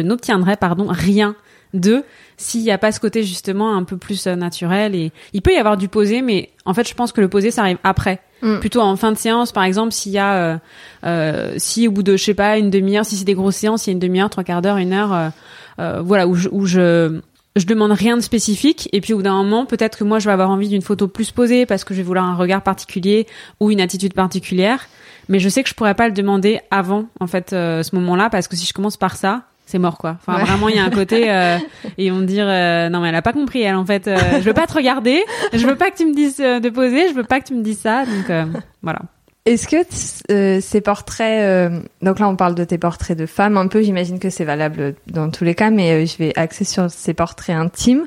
n'obtiendrai, 0.00 0.56
pardon, 0.56 0.88
rien 0.90 1.36
de 1.80 2.04
s'il 2.36 2.62
n'y 2.62 2.70
a 2.70 2.78
pas 2.78 2.92
ce 2.92 3.00
côté 3.00 3.22
justement 3.22 3.74
un 3.74 3.84
peu 3.84 3.96
plus 3.96 4.26
euh, 4.26 4.36
naturel 4.36 4.94
et 4.94 5.12
il 5.32 5.42
peut 5.42 5.52
y 5.52 5.56
avoir 5.56 5.76
du 5.76 5.88
posé 5.88 6.22
mais 6.22 6.50
en 6.64 6.74
fait 6.74 6.86
je 6.88 6.94
pense 6.94 7.12
que 7.12 7.20
le 7.20 7.28
posé 7.28 7.50
ça 7.50 7.62
arrive 7.62 7.78
après 7.82 8.20
mm. 8.42 8.58
plutôt 8.58 8.80
en 8.80 8.96
fin 8.96 9.12
de 9.12 9.16
séance 9.16 9.52
par 9.52 9.64
exemple 9.64 9.92
s'il 9.92 10.12
y 10.12 10.18
a 10.18 10.34
euh, 10.34 10.56
euh, 11.04 11.54
si 11.56 11.88
au 11.88 11.92
bout 11.92 12.02
de 12.02 12.16
je 12.16 12.24
sais 12.24 12.34
pas 12.34 12.58
une 12.58 12.70
demi-heure 12.70 13.04
si 13.04 13.16
c'est 13.16 13.24
des 13.24 13.34
grosses 13.34 13.56
séances 13.56 13.86
il 13.86 13.90
y 13.90 13.92
a 13.92 13.94
une 13.94 13.98
demi-heure 13.98 14.30
trois 14.30 14.44
quarts 14.44 14.62
d'heure 14.62 14.76
une 14.76 14.92
heure 14.92 15.32
voilà 15.78 16.26
où 16.26 16.34
je, 16.34 16.48
où 16.50 16.66
je 16.66 17.20
je 17.54 17.64
demande 17.64 17.92
rien 17.92 18.16
de 18.16 18.22
spécifique 18.22 18.88
et 18.92 19.00
puis 19.00 19.14
au 19.14 19.16
bout 19.16 19.22
d'un 19.22 19.42
moment 19.42 19.64
peut-être 19.64 19.96
que 19.96 20.04
moi 20.04 20.18
je 20.18 20.26
vais 20.26 20.32
avoir 20.32 20.50
envie 20.50 20.68
d'une 20.68 20.82
photo 20.82 21.08
plus 21.08 21.30
posée 21.30 21.64
parce 21.64 21.84
que 21.84 21.94
je 21.94 21.98
vais 21.98 22.04
vouloir 22.04 22.26
un 22.26 22.34
regard 22.34 22.62
particulier 22.62 23.26
ou 23.60 23.70
une 23.70 23.80
attitude 23.80 24.12
particulière 24.12 24.86
mais 25.28 25.38
je 25.38 25.48
sais 25.48 25.62
que 25.62 25.68
je 25.68 25.74
pourrais 25.74 25.94
pas 25.94 26.06
le 26.06 26.14
demander 26.14 26.60
avant 26.70 27.06
en 27.18 27.26
fait 27.26 27.50
ce 27.50 27.94
moment-là 27.94 28.28
parce 28.28 28.46
que 28.46 28.56
si 28.56 28.66
je 28.66 28.74
commence 28.74 28.98
par 28.98 29.16
ça 29.16 29.44
c'est 29.66 29.80
mort 29.80 29.98
quoi. 29.98 30.16
Enfin 30.20 30.38
vraiment 30.44 30.68
il 30.68 30.76
y 30.76 30.78
a 30.78 30.84
un 30.84 30.90
côté 30.90 31.30
euh, 31.30 31.58
et 31.98 32.10
on 32.10 32.20
dire 32.20 32.46
euh, 32.48 32.88
non 32.88 33.00
mais 33.00 33.08
elle 33.08 33.14
a 33.16 33.22
pas 33.22 33.32
compris 33.32 33.62
elle 33.62 33.74
en 33.74 33.84
fait 33.84 34.06
euh, 34.06 34.16
je 34.38 34.44
veux 34.44 34.54
pas 34.54 34.66
te 34.66 34.72
regarder, 34.72 35.22
je 35.52 35.66
veux 35.66 35.76
pas 35.76 35.90
que 35.90 35.96
tu 35.96 36.06
me 36.06 36.14
dises 36.14 36.40
euh, 36.40 36.60
de 36.60 36.70
poser, 36.70 37.08
je 37.08 37.14
veux 37.14 37.24
pas 37.24 37.40
que 37.40 37.46
tu 37.48 37.54
me 37.54 37.62
dises 37.62 37.80
ça 37.80 38.04
donc 38.04 38.48
voilà. 38.82 39.00
Est-ce 39.44 39.68
que 39.68 40.60
ces 40.60 40.80
portraits 40.80 41.70
donc 42.02 42.18
là 42.18 42.28
on 42.28 42.36
parle 42.36 42.54
de 42.54 42.64
tes 42.64 42.78
portraits 42.78 43.18
de 43.18 43.26
femmes 43.26 43.56
un 43.56 43.68
peu 43.68 43.82
j'imagine 43.82 44.18
que 44.18 44.30
c'est 44.30 44.44
valable 44.44 44.94
dans 45.08 45.30
tous 45.30 45.44
les 45.44 45.54
cas 45.54 45.70
mais 45.70 46.06
je 46.06 46.18
vais 46.18 46.32
axer 46.36 46.64
sur 46.64 46.90
ces 46.90 47.14
portraits 47.14 47.56
intimes. 47.56 48.06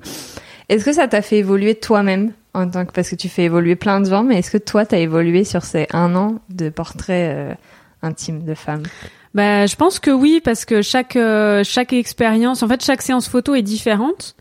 Est-ce 0.70 0.86
que 0.86 0.94
ça 0.94 1.08
t'a 1.08 1.22
fait 1.22 1.38
évoluer 1.38 1.76
toi-même 1.76 2.32
en 2.54 2.70
tant 2.70 2.86
que 2.86 2.92
parce 2.92 3.10
que 3.10 3.16
tu 3.16 3.30
fais 3.30 3.44
évoluer 3.44 3.76
plein 3.76 4.02
de 4.02 4.10
gens 4.10 4.24
mais 4.24 4.40
est-ce 4.40 4.52
que 4.52 4.58
toi 4.58 4.86
t'as 4.86 4.98
évolué 4.98 5.44
sur 5.44 5.64
ces 5.64 5.88
un 5.92 6.16
an 6.16 6.36
de 6.50 6.70
portraits 6.70 7.58
intimes 8.02 8.44
de 8.44 8.54
femmes? 8.54 8.84
Bah, 9.34 9.68
je 9.68 9.76
pense 9.76 10.00
que 10.00 10.10
oui, 10.12 10.42
parce 10.44 10.66
que 10.66 10.82
chaque 10.82 11.16
euh, 11.16 11.64
chaque 11.64 11.94
expérience, 11.94 12.64
en 12.64 12.68
fait, 12.68 12.84
chaque 12.84 13.02
séance 13.02 13.28
photo 13.28 13.54
est 13.54 13.62
différente 13.62 14.36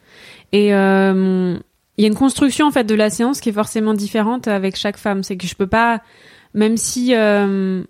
et 0.53 0.75
euh, 0.75 1.57
il 1.99 2.03
y 2.03 2.05
a 2.05 2.09
une 2.09 2.15
construction 2.15 2.67
en 2.67 2.71
fait 2.71 2.85
de 2.85 2.95
la 2.95 3.11
séance 3.11 3.41
qui 3.41 3.51
est 3.51 3.53
forcément 3.53 3.93
différente 3.93 4.49
avec 4.49 4.77
chaque 4.77 4.97
femme. 4.97 5.23
C'est 5.23 5.37
que 5.37 5.47
je 5.47 5.55
peux 5.55 5.67
pas, 5.67 6.01
même 6.55 6.79
si 6.79 7.15
euh, 7.15 7.83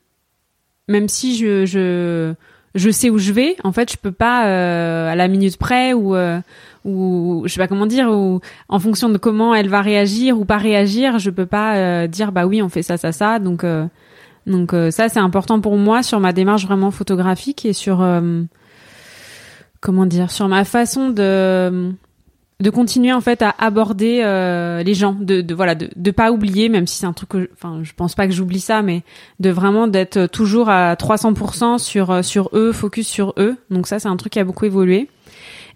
même 0.88 1.08
si 1.08 1.36
je, 1.36 1.66
je 1.66 2.34
je 2.74 2.90
sais 2.90 3.10
où 3.10 3.18
je 3.18 3.32
vais, 3.32 3.56
en 3.64 3.72
fait, 3.72 3.92
je 3.92 3.96
peux 3.96 4.12
pas 4.12 4.42
à 5.10 5.14
la 5.14 5.28
minute 5.28 5.56
près 5.56 5.92
ou 5.92 6.16
ou 6.84 7.42
je 7.44 7.52
sais 7.52 7.60
pas 7.60 7.68
comment 7.68 7.86
dire 7.86 8.08
ou 8.10 8.40
en 8.68 8.78
fonction 8.80 9.08
de 9.08 9.18
comment 9.18 9.54
elle 9.54 9.68
va 9.68 9.82
réagir 9.82 10.38
ou 10.38 10.44
pas 10.44 10.58
réagir, 10.58 11.18
je 11.20 11.30
peux 11.30 11.46
pas 11.46 12.08
dire 12.08 12.32
bah 12.32 12.46
oui 12.46 12.60
on 12.60 12.68
fait 12.68 12.82
ça 12.82 12.96
ça 12.96 13.12
ça 13.12 13.38
donc 13.38 13.64
donc 14.48 14.72
euh, 14.74 14.90
ça 14.90 15.08
c'est 15.08 15.18
important 15.18 15.60
pour 15.60 15.76
moi 15.76 16.02
sur 16.02 16.20
ma 16.20 16.32
démarche 16.32 16.66
vraiment 16.66 16.90
photographique 16.90 17.64
et 17.64 17.72
sur 17.72 18.02
euh, 18.02 18.42
comment 19.80 20.06
dire 20.06 20.30
sur 20.30 20.48
ma 20.48 20.64
façon 20.64 21.10
de 21.10 21.92
de 22.60 22.70
continuer 22.70 23.12
en 23.12 23.20
fait 23.20 23.40
à 23.42 23.54
aborder 23.58 24.20
euh, 24.24 24.82
les 24.82 24.94
gens. 24.94 25.12
De, 25.12 25.42
de 25.42 25.54
voilà 25.54 25.76
de, 25.76 25.88
de 25.94 26.10
pas 26.10 26.32
oublier 26.32 26.68
même 26.68 26.88
si 26.88 26.96
c'est 26.98 27.06
un 27.06 27.12
truc 27.12 27.28
que 27.28 27.50
enfin 27.52 27.80
je 27.84 27.92
pense 27.92 28.16
pas 28.16 28.26
que 28.26 28.32
j'oublie 28.32 28.58
ça 28.58 28.82
mais 28.82 29.04
de 29.38 29.50
vraiment 29.50 29.86
d'être 29.86 30.26
toujours 30.26 30.68
à 30.68 30.94
300% 30.94 31.78
sur 31.78 32.24
sur 32.24 32.50
eux 32.54 32.72
focus 32.72 33.06
sur 33.06 33.34
eux. 33.38 33.56
Donc 33.70 33.86
ça 33.86 34.00
c'est 34.00 34.08
un 34.08 34.16
truc 34.16 34.32
qui 34.32 34.40
a 34.40 34.44
beaucoup 34.44 34.64
évolué. 34.64 35.08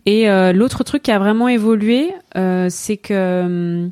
Et 0.05 0.27
l'autre 0.53 0.83
truc 0.83 1.03
qui 1.05 1.13
a 1.13 1.21
vraiment 1.21 1.47
évolué 1.47 2.11
c'est 2.35 2.97
que 2.97 3.89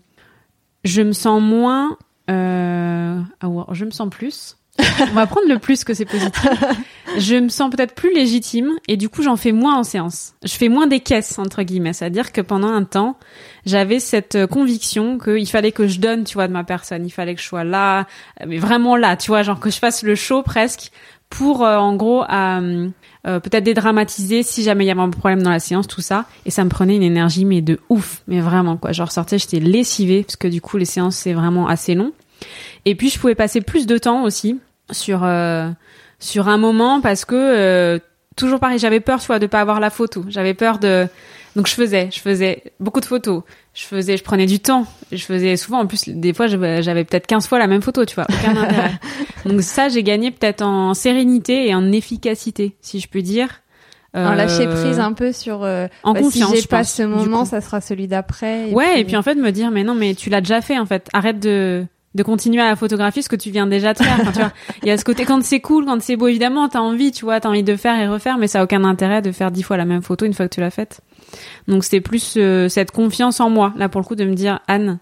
je 0.82 1.02
me 1.02 1.12
sens 1.12 1.40
moins 1.40 1.96
euh, 2.30 3.20
ah, 3.40 3.48
je 3.72 3.84
me 3.84 3.90
sens 3.90 4.08
plus 4.10 4.56
on 5.00 5.14
va 5.14 5.26
prendre 5.26 5.48
le 5.48 5.58
plus 5.58 5.84
que 5.84 5.94
c'est 5.94 6.04
positif. 6.04 6.46
Je 7.18 7.36
me 7.36 7.48
sens 7.48 7.70
peut-être 7.70 7.94
plus 7.94 8.14
légitime 8.14 8.70
et 8.86 8.96
du 8.96 9.08
coup 9.08 9.22
j'en 9.22 9.36
fais 9.36 9.52
moins 9.52 9.76
en 9.76 9.82
séance. 9.82 10.34
Je 10.44 10.52
fais 10.54 10.68
moins 10.68 10.86
des 10.86 11.00
caisses 11.00 11.38
entre 11.38 11.62
guillemets, 11.62 11.92
c'est-à-dire 11.92 12.32
que 12.32 12.40
pendant 12.40 12.68
un 12.68 12.84
temps 12.84 13.16
j'avais 13.66 14.00
cette 14.00 14.36
euh, 14.36 14.46
conviction 14.46 15.18
qu'il 15.18 15.48
fallait 15.48 15.72
que 15.72 15.88
je 15.88 15.98
donne, 15.98 16.24
tu 16.24 16.34
vois, 16.34 16.48
de 16.48 16.52
ma 16.52 16.64
personne. 16.64 17.04
Il 17.04 17.10
fallait 17.10 17.34
que 17.34 17.40
je 17.40 17.46
sois 17.46 17.64
là, 17.64 18.06
mais 18.46 18.58
vraiment 18.58 18.96
là, 18.96 19.16
tu 19.16 19.28
vois, 19.28 19.42
genre 19.42 19.60
que 19.60 19.70
je 19.70 19.78
fasse 19.78 20.02
le 20.02 20.14
show 20.14 20.42
presque 20.42 20.92
pour 21.28 21.64
euh, 21.64 21.76
en 21.76 21.94
gros 21.96 22.24
euh, 22.24 22.88
peut-être 23.24 23.64
dédramatiser 23.64 24.42
si 24.42 24.62
jamais 24.62 24.84
il 24.84 24.88
y 24.88 24.90
avait 24.90 25.00
un 25.00 25.10
problème 25.10 25.42
dans 25.42 25.50
la 25.50 25.60
séance, 25.60 25.86
tout 25.86 26.00
ça. 26.00 26.26
Et 26.46 26.50
ça 26.50 26.64
me 26.64 26.70
prenait 26.70 26.96
une 26.96 27.02
énergie 27.02 27.44
mais 27.44 27.60
de 27.60 27.80
ouf, 27.88 28.22
mais 28.28 28.40
vraiment 28.40 28.76
quoi. 28.76 28.92
Je 28.92 29.02
ressortais, 29.02 29.38
j'étais 29.38 29.60
lessivée 29.60 30.22
parce 30.22 30.36
que 30.36 30.48
du 30.48 30.60
coup 30.60 30.76
les 30.76 30.84
séances 30.84 31.16
c'est 31.16 31.32
vraiment 31.32 31.68
assez 31.68 31.94
long. 31.94 32.12
Et 32.84 32.94
puis 32.94 33.10
je 33.10 33.18
pouvais 33.18 33.34
passer 33.34 33.60
plus 33.60 33.86
de 33.86 33.98
temps 33.98 34.24
aussi 34.24 34.58
sur 34.92 35.24
euh, 35.24 35.70
sur 36.18 36.48
un 36.48 36.58
moment 36.58 37.00
parce 37.00 37.24
que 37.24 37.34
euh, 37.34 37.98
toujours 38.36 38.60
pareil, 38.60 38.78
j'avais 38.78 39.00
peur, 39.00 39.18
vois, 39.18 39.38
de 39.38 39.46
pas 39.46 39.60
avoir 39.60 39.80
la 39.80 39.90
photo. 39.90 40.24
J'avais 40.28 40.54
peur 40.54 40.78
de 40.78 41.08
donc 41.56 41.66
je 41.66 41.74
faisais, 41.74 42.08
je 42.12 42.20
faisais 42.20 42.72
beaucoup 42.78 43.00
de 43.00 43.06
photos. 43.06 43.42
Je 43.74 43.84
faisais, 43.84 44.16
je 44.16 44.22
prenais 44.22 44.46
du 44.46 44.60
temps. 44.60 44.86
Je 45.10 45.24
faisais 45.24 45.56
souvent, 45.56 45.80
en 45.80 45.86
plus, 45.86 46.08
des 46.08 46.32
fois, 46.32 46.46
j'avais 46.46 47.04
peut-être 47.04 47.26
15 47.26 47.48
fois 47.48 47.58
la 47.58 47.66
même 47.66 47.82
photo, 47.82 48.04
tu 48.04 48.14
vois, 48.14 48.26
aucun 48.28 48.56
intérêt. 48.62 48.92
Donc 49.44 49.62
ça, 49.62 49.88
j'ai 49.88 50.02
gagné 50.02 50.30
peut-être 50.30 50.62
en 50.62 50.94
sérénité 50.94 51.68
et 51.68 51.74
en 51.74 51.90
efficacité, 51.92 52.76
si 52.80 53.00
je 53.00 53.08
peux 53.08 53.22
dire. 53.22 53.62
Euh, 54.16 54.26
en 54.26 54.34
lâcher 54.34 54.66
prise 54.66 54.98
un 54.98 55.12
peu 55.12 55.32
sur 55.32 55.62
euh, 55.62 55.86
en 56.02 56.14
bah, 56.14 56.20
confiance, 56.20 56.50
si 56.50 56.62
j'ai 56.62 56.66
pas 56.66 56.82
ce 56.82 57.04
moment 57.04 57.44
ça 57.44 57.60
sera 57.60 57.80
celui 57.80 58.08
d'après 58.08 58.64
ouais 58.72 59.00
et 59.00 59.04
puis 59.04 59.14
en 59.14 59.22
fait 59.22 59.36
me 59.36 59.52
dire 59.52 59.70
mais 59.70 59.84
non 59.84 59.94
mais 59.94 60.16
tu 60.16 60.30
l'as 60.30 60.40
déjà 60.40 60.60
fait 60.60 60.80
en 60.80 60.84
fait 60.84 61.08
arrête 61.12 61.38
de 61.38 61.86
de 62.14 62.22
continuer 62.22 62.62
à 62.62 62.74
photographier 62.76 63.22
ce 63.22 63.28
que 63.28 63.36
tu 63.36 63.50
viens 63.50 63.66
déjà 63.66 63.92
de 63.92 63.98
faire. 63.98 64.18
Enfin, 64.20 64.32
tu 64.32 64.38
vois, 64.38 64.52
il 64.82 64.88
y 64.88 64.90
a 64.90 64.96
ce 64.96 65.04
côté 65.04 65.24
quand 65.24 65.42
c'est 65.44 65.60
cool, 65.60 65.84
quand 65.84 66.00
c'est 66.02 66.16
beau, 66.16 66.28
évidemment, 66.28 66.68
t'as 66.68 66.80
envie, 66.80 67.12
tu 67.12 67.24
vois, 67.24 67.40
t'as 67.40 67.48
envie 67.48 67.62
de 67.62 67.76
faire 67.76 68.00
et 68.00 68.08
refaire, 68.08 68.38
mais 68.38 68.48
ça 68.48 68.60
a 68.60 68.64
aucun 68.64 68.84
intérêt 68.84 69.22
de 69.22 69.32
faire 69.32 69.50
dix 69.50 69.62
fois 69.62 69.76
la 69.76 69.84
même 69.84 70.02
photo 70.02 70.26
une 70.26 70.34
fois 70.34 70.48
que 70.48 70.54
tu 70.54 70.60
l'as 70.60 70.70
faite. 70.70 71.00
Donc 71.68 71.84
c'était 71.84 72.00
plus 72.00 72.34
euh, 72.36 72.68
cette 72.68 72.90
confiance 72.90 73.40
en 73.40 73.50
moi, 73.50 73.72
là 73.76 73.88
pour 73.88 74.00
le 74.00 74.06
coup, 74.06 74.16
de 74.16 74.24
me 74.24 74.34
dire 74.34 74.60
Anne, 74.66 74.98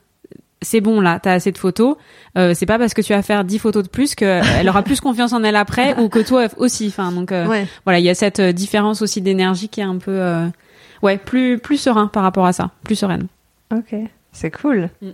c'est 0.63 0.81
bon 0.81 1.01
là, 1.01 1.21
t'as 1.21 1.33
assez 1.33 1.53
de 1.53 1.59
photos. 1.59 1.97
Euh, 2.37 2.55
c'est 2.55 2.67
pas 2.67 2.79
parce 2.79 2.95
que 2.95 3.03
tu 3.03 3.13
vas 3.13 3.23
faire 3.23 3.45
dix 3.45 3.59
photos 3.59 3.85
de 3.85 3.89
plus 3.89 4.15
qu'elle 4.15 4.69
aura 4.69 4.83
plus 4.83 5.01
confiance 5.01 5.33
en 5.33 5.43
elle 5.45 5.57
après 5.57 5.99
ou 6.01 6.09
que 6.09 6.19
toi 6.19 6.47
aussi. 6.57 6.89
Enfin 6.89 7.13
donc 7.13 7.33
euh, 7.33 7.65
voilà, 7.85 7.99
il 7.99 8.05
y 8.05 8.11
a 8.11 8.15
cette 8.15 8.41
euh, 8.41 8.53
différence 8.53 9.03
aussi 9.03 9.21
d'énergie 9.21 9.69
qui 9.69 9.81
est 9.81 9.85
un 9.85 9.99
peu 9.99 10.21
ouais 11.03 11.19
plus 11.19 11.59
plus 11.59 11.77
serein 11.77 12.09
par 12.09 12.23
rapport 12.23 12.47
à 12.47 12.53
ça, 12.53 12.71
plus 12.85 12.97
sereine. 12.97 13.29
Ok, 13.73 13.95
c'est 14.33 14.51
cool. 14.51 14.91
Mm. 15.03 15.11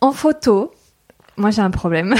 En 0.00 0.12
photo, 0.12 0.72
moi 1.36 1.50
j'ai 1.50 1.62
un 1.62 1.70
problème. 1.70 2.14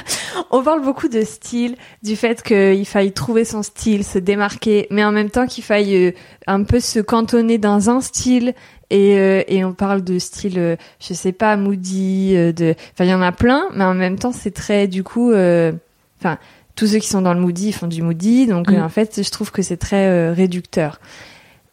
on 0.50 0.62
parle 0.62 0.82
beaucoup 0.82 1.08
de 1.08 1.22
style, 1.22 1.76
du 2.02 2.16
fait 2.16 2.42
qu'il 2.42 2.86
faille 2.86 3.12
trouver 3.12 3.44
son 3.44 3.62
style, 3.62 4.04
se 4.04 4.18
démarquer, 4.18 4.86
mais 4.90 5.04
en 5.04 5.12
même 5.12 5.30
temps 5.30 5.46
qu'il 5.46 5.64
faille 5.64 5.96
euh, 5.96 6.12
un 6.46 6.62
peu 6.62 6.80
se 6.80 7.00
cantonner 7.00 7.58
dans 7.58 7.90
un 7.90 8.00
style. 8.00 8.54
Et, 8.88 9.18
euh, 9.18 9.42
et 9.48 9.64
on 9.64 9.72
parle 9.72 10.04
de 10.04 10.18
style, 10.20 10.58
euh, 10.58 10.76
je 11.00 11.12
sais 11.12 11.32
pas, 11.32 11.56
moody, 11.56 12.34
de, 12.52 12.76
enfin 12.92 13.04
il 13.04 13.10
y 13.10 13.14
en 13.14 13.22
a 13.22 13.32
plein, 13.32 13.64
mais 13.74 13.84
en 13.84 13.94
même 13.94 14.18
temps 14.18 14.32
c'est 14.32 14.52
très, 14.52 14.86
du 14.86 15.02
coup, 15.02 15.30
enfin 15.32 16.38
tous 16.76 16.86
ceux 16.88 16.98
qui 16.98 17.08
sont 17.08 17.22
dans 17.22 17.34
le 17.34 17.40
moody 17.40 17.72
font 17.72 17.88
du 17.88 18.02
moody, 18.02 18.46
donc 18.46 18.70
mm. 18.70 18.80
en 18.80 18.88
fait 18.88 19.22
je 19.22 19.30
trouve 19.30 19.50
que 19.50 19.62
c'est 19.62 19.76
très 19.76 20.30
réducteur 20.32 21.00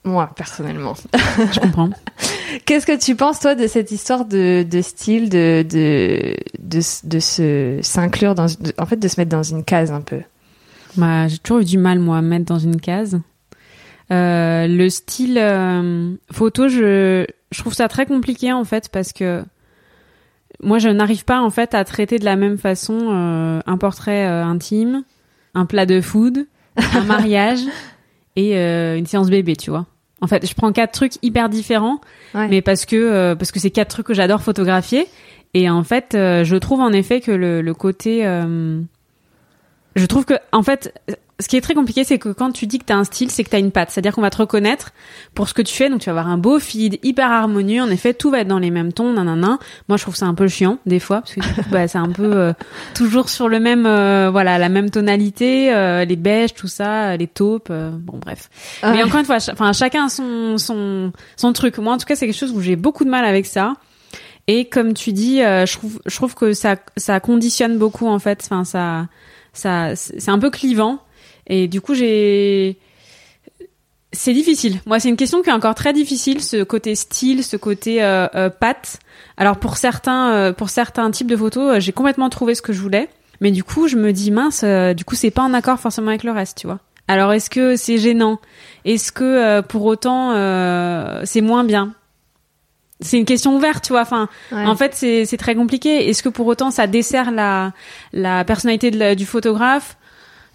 moi 0.04 0.30
personnellement. 0.36 0.94
Je 1.52 1.60
comprends. 1.60 1.90
Qu'est-ce 2.66 2.86
que 2.86 2.98
tu 2.98 3.16
penses 3.16 3.40
toi 3.40 3.56
de 3.56 3.68
cette 3.68 3.92
histoire 3.92 4.26
de, 4.26 4.64
de 4.64 4.82
style, 4.82 5.30
de 5.30 5.66
de 5.68 6.36
de, 6.60 6.80
de 7.04 7.20
se 7.20 7.80
s'inclure 7.82 8.36
dans, 8.36 8.48
en 8.78 8.86
fait, 8.86 8.98
de 8.98 9.08
se 9.08 9.20
mettre 9.20 9.32
dans 9.32 9.44
une 9.44 9.64
case 9.64 9.92
un 9.92 10.02
peu? 10.02 10.22
Bah, 10.98 11.28
j'ai 11.28 11.38
toujours 11.40 11.62
eu 11.62 11.66
du 11.66 11.78
mal 11.78 12.00
moi 12.00 12.18
à 12.18 12.22
me 12.22 12.30
mettre 12.30 12.46
dans 12.46 12.60
une 12.60 12.80
case. 12.80 13.20
Euh, 14.12 14.68
le 14.68 14.90
style 14.90 15.38
euh, 15.40 16.16
photo, 16.32 16.68
je 16.68 17.26
je 17.52 17.60
trouve 17.60 17.74
ça 17.74 17.88
très 17.88 18.06
compliqué 18.06 18.52
en 18.52 18.64
fait 18.64 18.90
parce 18.90 19.14
que 19.14 19.44
moi 20.62 20.80
je 20.80 20.90
n'arrive 20.90 21.24
pas 21.26 21.42
en 21.42 21.50
fait 21.50 21.74
à 21.74 21.84
traiter 21.84 22.20
de 22.20 22.26
la 22.26 22.36
même 22.36 22.58
façon 22.58 22.98
euh, 23.12 23.62
un 23.66 23.78
portrait 23.78 24.26
intime, 24.26 25.04
un 25.56 25.66
plat 25.66 25.86
de 25.86 26.02
food, 26.02 26.46
un 26.78 27.02
mariage 27.06 27.62
et 28.36 28.56
une 28.56 29.06
séance 29.06 29.30
bébé, 29.30 29.56
tu 29.56 29.70
vois. 29.70 29.86
En 30.24 30.28
fait, 30.28 30.48
je 30.48 30.56
prends 30.56 30.72
quatre 30.72 30.94
trucs 30.94 31.16
hyper 31.22 31.50
différents, 31.50 32.00
mais 32.34 32.62
parce 32.62 32.86
que 32.86 32.96
euh, 32.96 33.36
parce 33.36 33.52
que 33.52 33.60
c'est 33.60 33.72
quatre 33.72 33.90
trucs 33.90 34.08
que 34.08 34.14
j'adore 34.14 34.42
photographier. 34.42 35.06
Et 35.54 35.70
en 35.70 35.84
fait, 35.84 36.16
euh, 36.16 36.46
je 36.46 36.56
trouve 36.56 36.80
en 36.80 36.94
effet 36.94 37.20
que 37.20 37.32
le, 37.32 37.62
le 37.62 37.74
côté, 37.74 38.26
euh, 38.26 38.80
je 39.96 40.06
trouve 40.06 40.26
que 40.26 40.36
en 40.52 40.64
fait, 40.64 40.94
ce 41.40 41.48
qui 41.48 41.58
est 41.58 41.62
très 41.62 41.74
compliqué, 41.74 42.04
c'est 42.04 42.20
que 42.20 42.30
quand 42.30 42.52
tu 42.52 42.68
dis 42.68 42.80
que 42.80 42.86
tu 42.86 42.94
as 42.94 42.98
un 42.98 43.04
style, 43.04 43.32
c'est 43.32 43.44
que 43.44 43.50
tu 43.50 43.56
as 43.56 43.60
une 43.60 43.72
patte. 43.72 43.90
C'est-à-dire 43.92 44.14
qu'on 44.14 44.22
va 44.22 44.30
te 44.30 44.38
reconnaître 44.38 44.92
pour 45.34 45.50
ce 45.50 45.54
que 45.54 45.62
tu 45.62 45.74
fais. 45.74 45.90
Donc, 45.90 46.00
tu 46.00 46.06
vas 46.06 46.12
avoir 46.12 46.28
un 46.28 46.38
beau 46.38 46.60
feed, 46.60 47.00
hyper 47.04 47.30
harmonieux. 47.30 47.82
En 47.82 47.90
effet, 47.90 48.14
tout 48.14 48.30
va 48.30 48.42
être 48.42 48.48
dans 48.48 48.60
les 48.60 48.72
mêmes 48.72 48.94
tons, 48.94 49.14
nanana. 49.14 49.58
Moi, 49.90 49.98
je 49.98 50.04
trouve 50.04 50.16
ça 50.16 50.26
un 50.26 50.36
peu 50.36 50.48
chiant, 50.48 50.78
des 50.86 51.00
fois, 51.00 51.22
parce 51.22 51.34
que 51.34 51.70
bah, 51.72 51.88
c'est 51.88 51.98
un 51.98 52.10
peu 52.10 52.32
euh, 52.34 52.54
toujours 52.96 53.30
sur 53.30 53.50
le 53.50 53.60
même, 53.60 53.86
euh, 53.86 54.30
voilà, 54.32 54.58
la 54.58 54.70
même 54.70 54.90
tonalité, 54.90 55.74
euh, 55.74 56.06
les 56.06 56.16
beiges, 56.16 56.54
tout 56.54 56.68
ça, 56.68 57.18
les 57.18 57.28
taupes. 57.28 57.72
bon, 57.72 58.20
bref. 58.20 58.50
Mais 58.84 59.04
encore 59.04 59.20
une 59.20 59.26
fois, 59.26 59.38
enfin, 59.52 59.74
chacun 59.74 60.06
a 60.06 60.10
son, 60.10 60.58
son, 60.58 61.12
son 61.36 61.54
truc. 61.54 61.78
Moi, 61.80 61.94
en 61.94 61.98
tout 61.98 62.06
cas, 62.06 62.16
c'est 62.16 62.28
quelque 62.28 62.40
chose 62.40 62.52
où 62.52 62.62
j'ai 62.62 62.76
beaucoup 62.76 63.06
de 63.06 63.10
mal 63.10 63.26
avec 63.26 63.48
ça. 63.48 63.74
Et 64.48 64.66
comme 64.66 64.94
tu 64.94 65.14
dis, 65.14 65.40
je 65.40 65.74
trouve, 65.74 66.00
je 66.06 66.16
trouve 66.16 66.36
que 66.36 66.54
ça, 66.54 66.76
ça 66.96 67.20
conditionne 67.20 67.78
beaucoup, 67.78 68.08
en 68.08 68.20
fait. 68.20 68.42
Enfin, 68.44 68.66
ça, 68.66 69.08
ça, 69.54 69.96
c'est 69.96 70.30
un 70.30 70.40
peu 70.40 70.50
clivant. 70.50 71.00
Et 71.48 71.68
du 71.68 71.82
coup, 71.82 71.94
j'ai 71.94 72.78
c'est 74.14 74.34
difficile. 74.34 74.80
Moi, 74.86 75.00
c'est 75.00 75.10
une 75.10 75.18
question 75.18 75.42
qui 75.42 75.50
est 75.50 75.54
encore 75.54 75.76
très 75.76 75.92
difficile, 75.92 76.42
ce 76.42 76.64
côté 76.64 76.96
style, 76.96 77.44
ce 77.44 77.58
côté 77.58 78.04
euh, 78.04 78.28
euh 78.36 78.50
patte. 78.50 79.00
Alors 79.38 79.58
pour 79.58 79.78
certains, 79.78 80.32
euh, 80.34 80.54
pour 80.54 80.70
certains 80.70 81.10
types 81.12 81.28
de 81.28 81.36
photos, 81.36 81.76
euh, 81.76 81.80
j'ai 81.80 81.92
complètement 81.92 82.30
trouvé 82.30 82.54
ce 82.54 82.62
que 82.62 82.72
je 82.72 82.80
voulais, 82.80 83.10
mais 83.42 83.50
du 83.50 83.64
coup, 83.64 83.88
je 83.88 83.98
me 83.98 84.14
dis 84.14 84.30
mince, 84.30 84.64
du 84.96 85.04
coup, 85.04 85.16
c'est 85.16 85.32
pas 85.32 85.42
en 85.42 85.54
accord 85.54 85.80
forcément 85.80 86.10
avec 86.10 86.24
le 86.24 86.32
reste, 86.32 86.60
tu 86.60 86.68
vois. 86.68 86.80
Alors 87.08 87.34
est-ce 87.34 87.50
que 87.50 87.76
c'est 87.76 87.98
gênant? 87.98 88.40
Est-ce 88.86 89.12
que 89.12 89.60
pour 89.62 89.84
autant 89.86 90.32
c'est 91.26 91.42
moins 91.42 91.64
bien? 91.64 91.94
C'est 93.04 93.18
une 93.18 93.26
question 93.26 93.56
ouverte, 93.56 93.84
tu 93.86 93.94
vois. 93.94 94.02
Enfin, 94.02 94.28
en 94.52 94.76
fait, 94.76 94.94
c'est 94.96 95.38
très 95.38 95.56
compliqué. 95.56 96.10
Est-ce 96.10 96.24
que 96.24 96.30
pour 96.30 96.48
autant 96.48 96.72
ça 96.72 96.88
dessert 96.88 97.32
la 97.32 97.74
la 98.12 98.44
personnalité 98.44 99.16
du 99.16 99.26
photographe? 99.26 99.98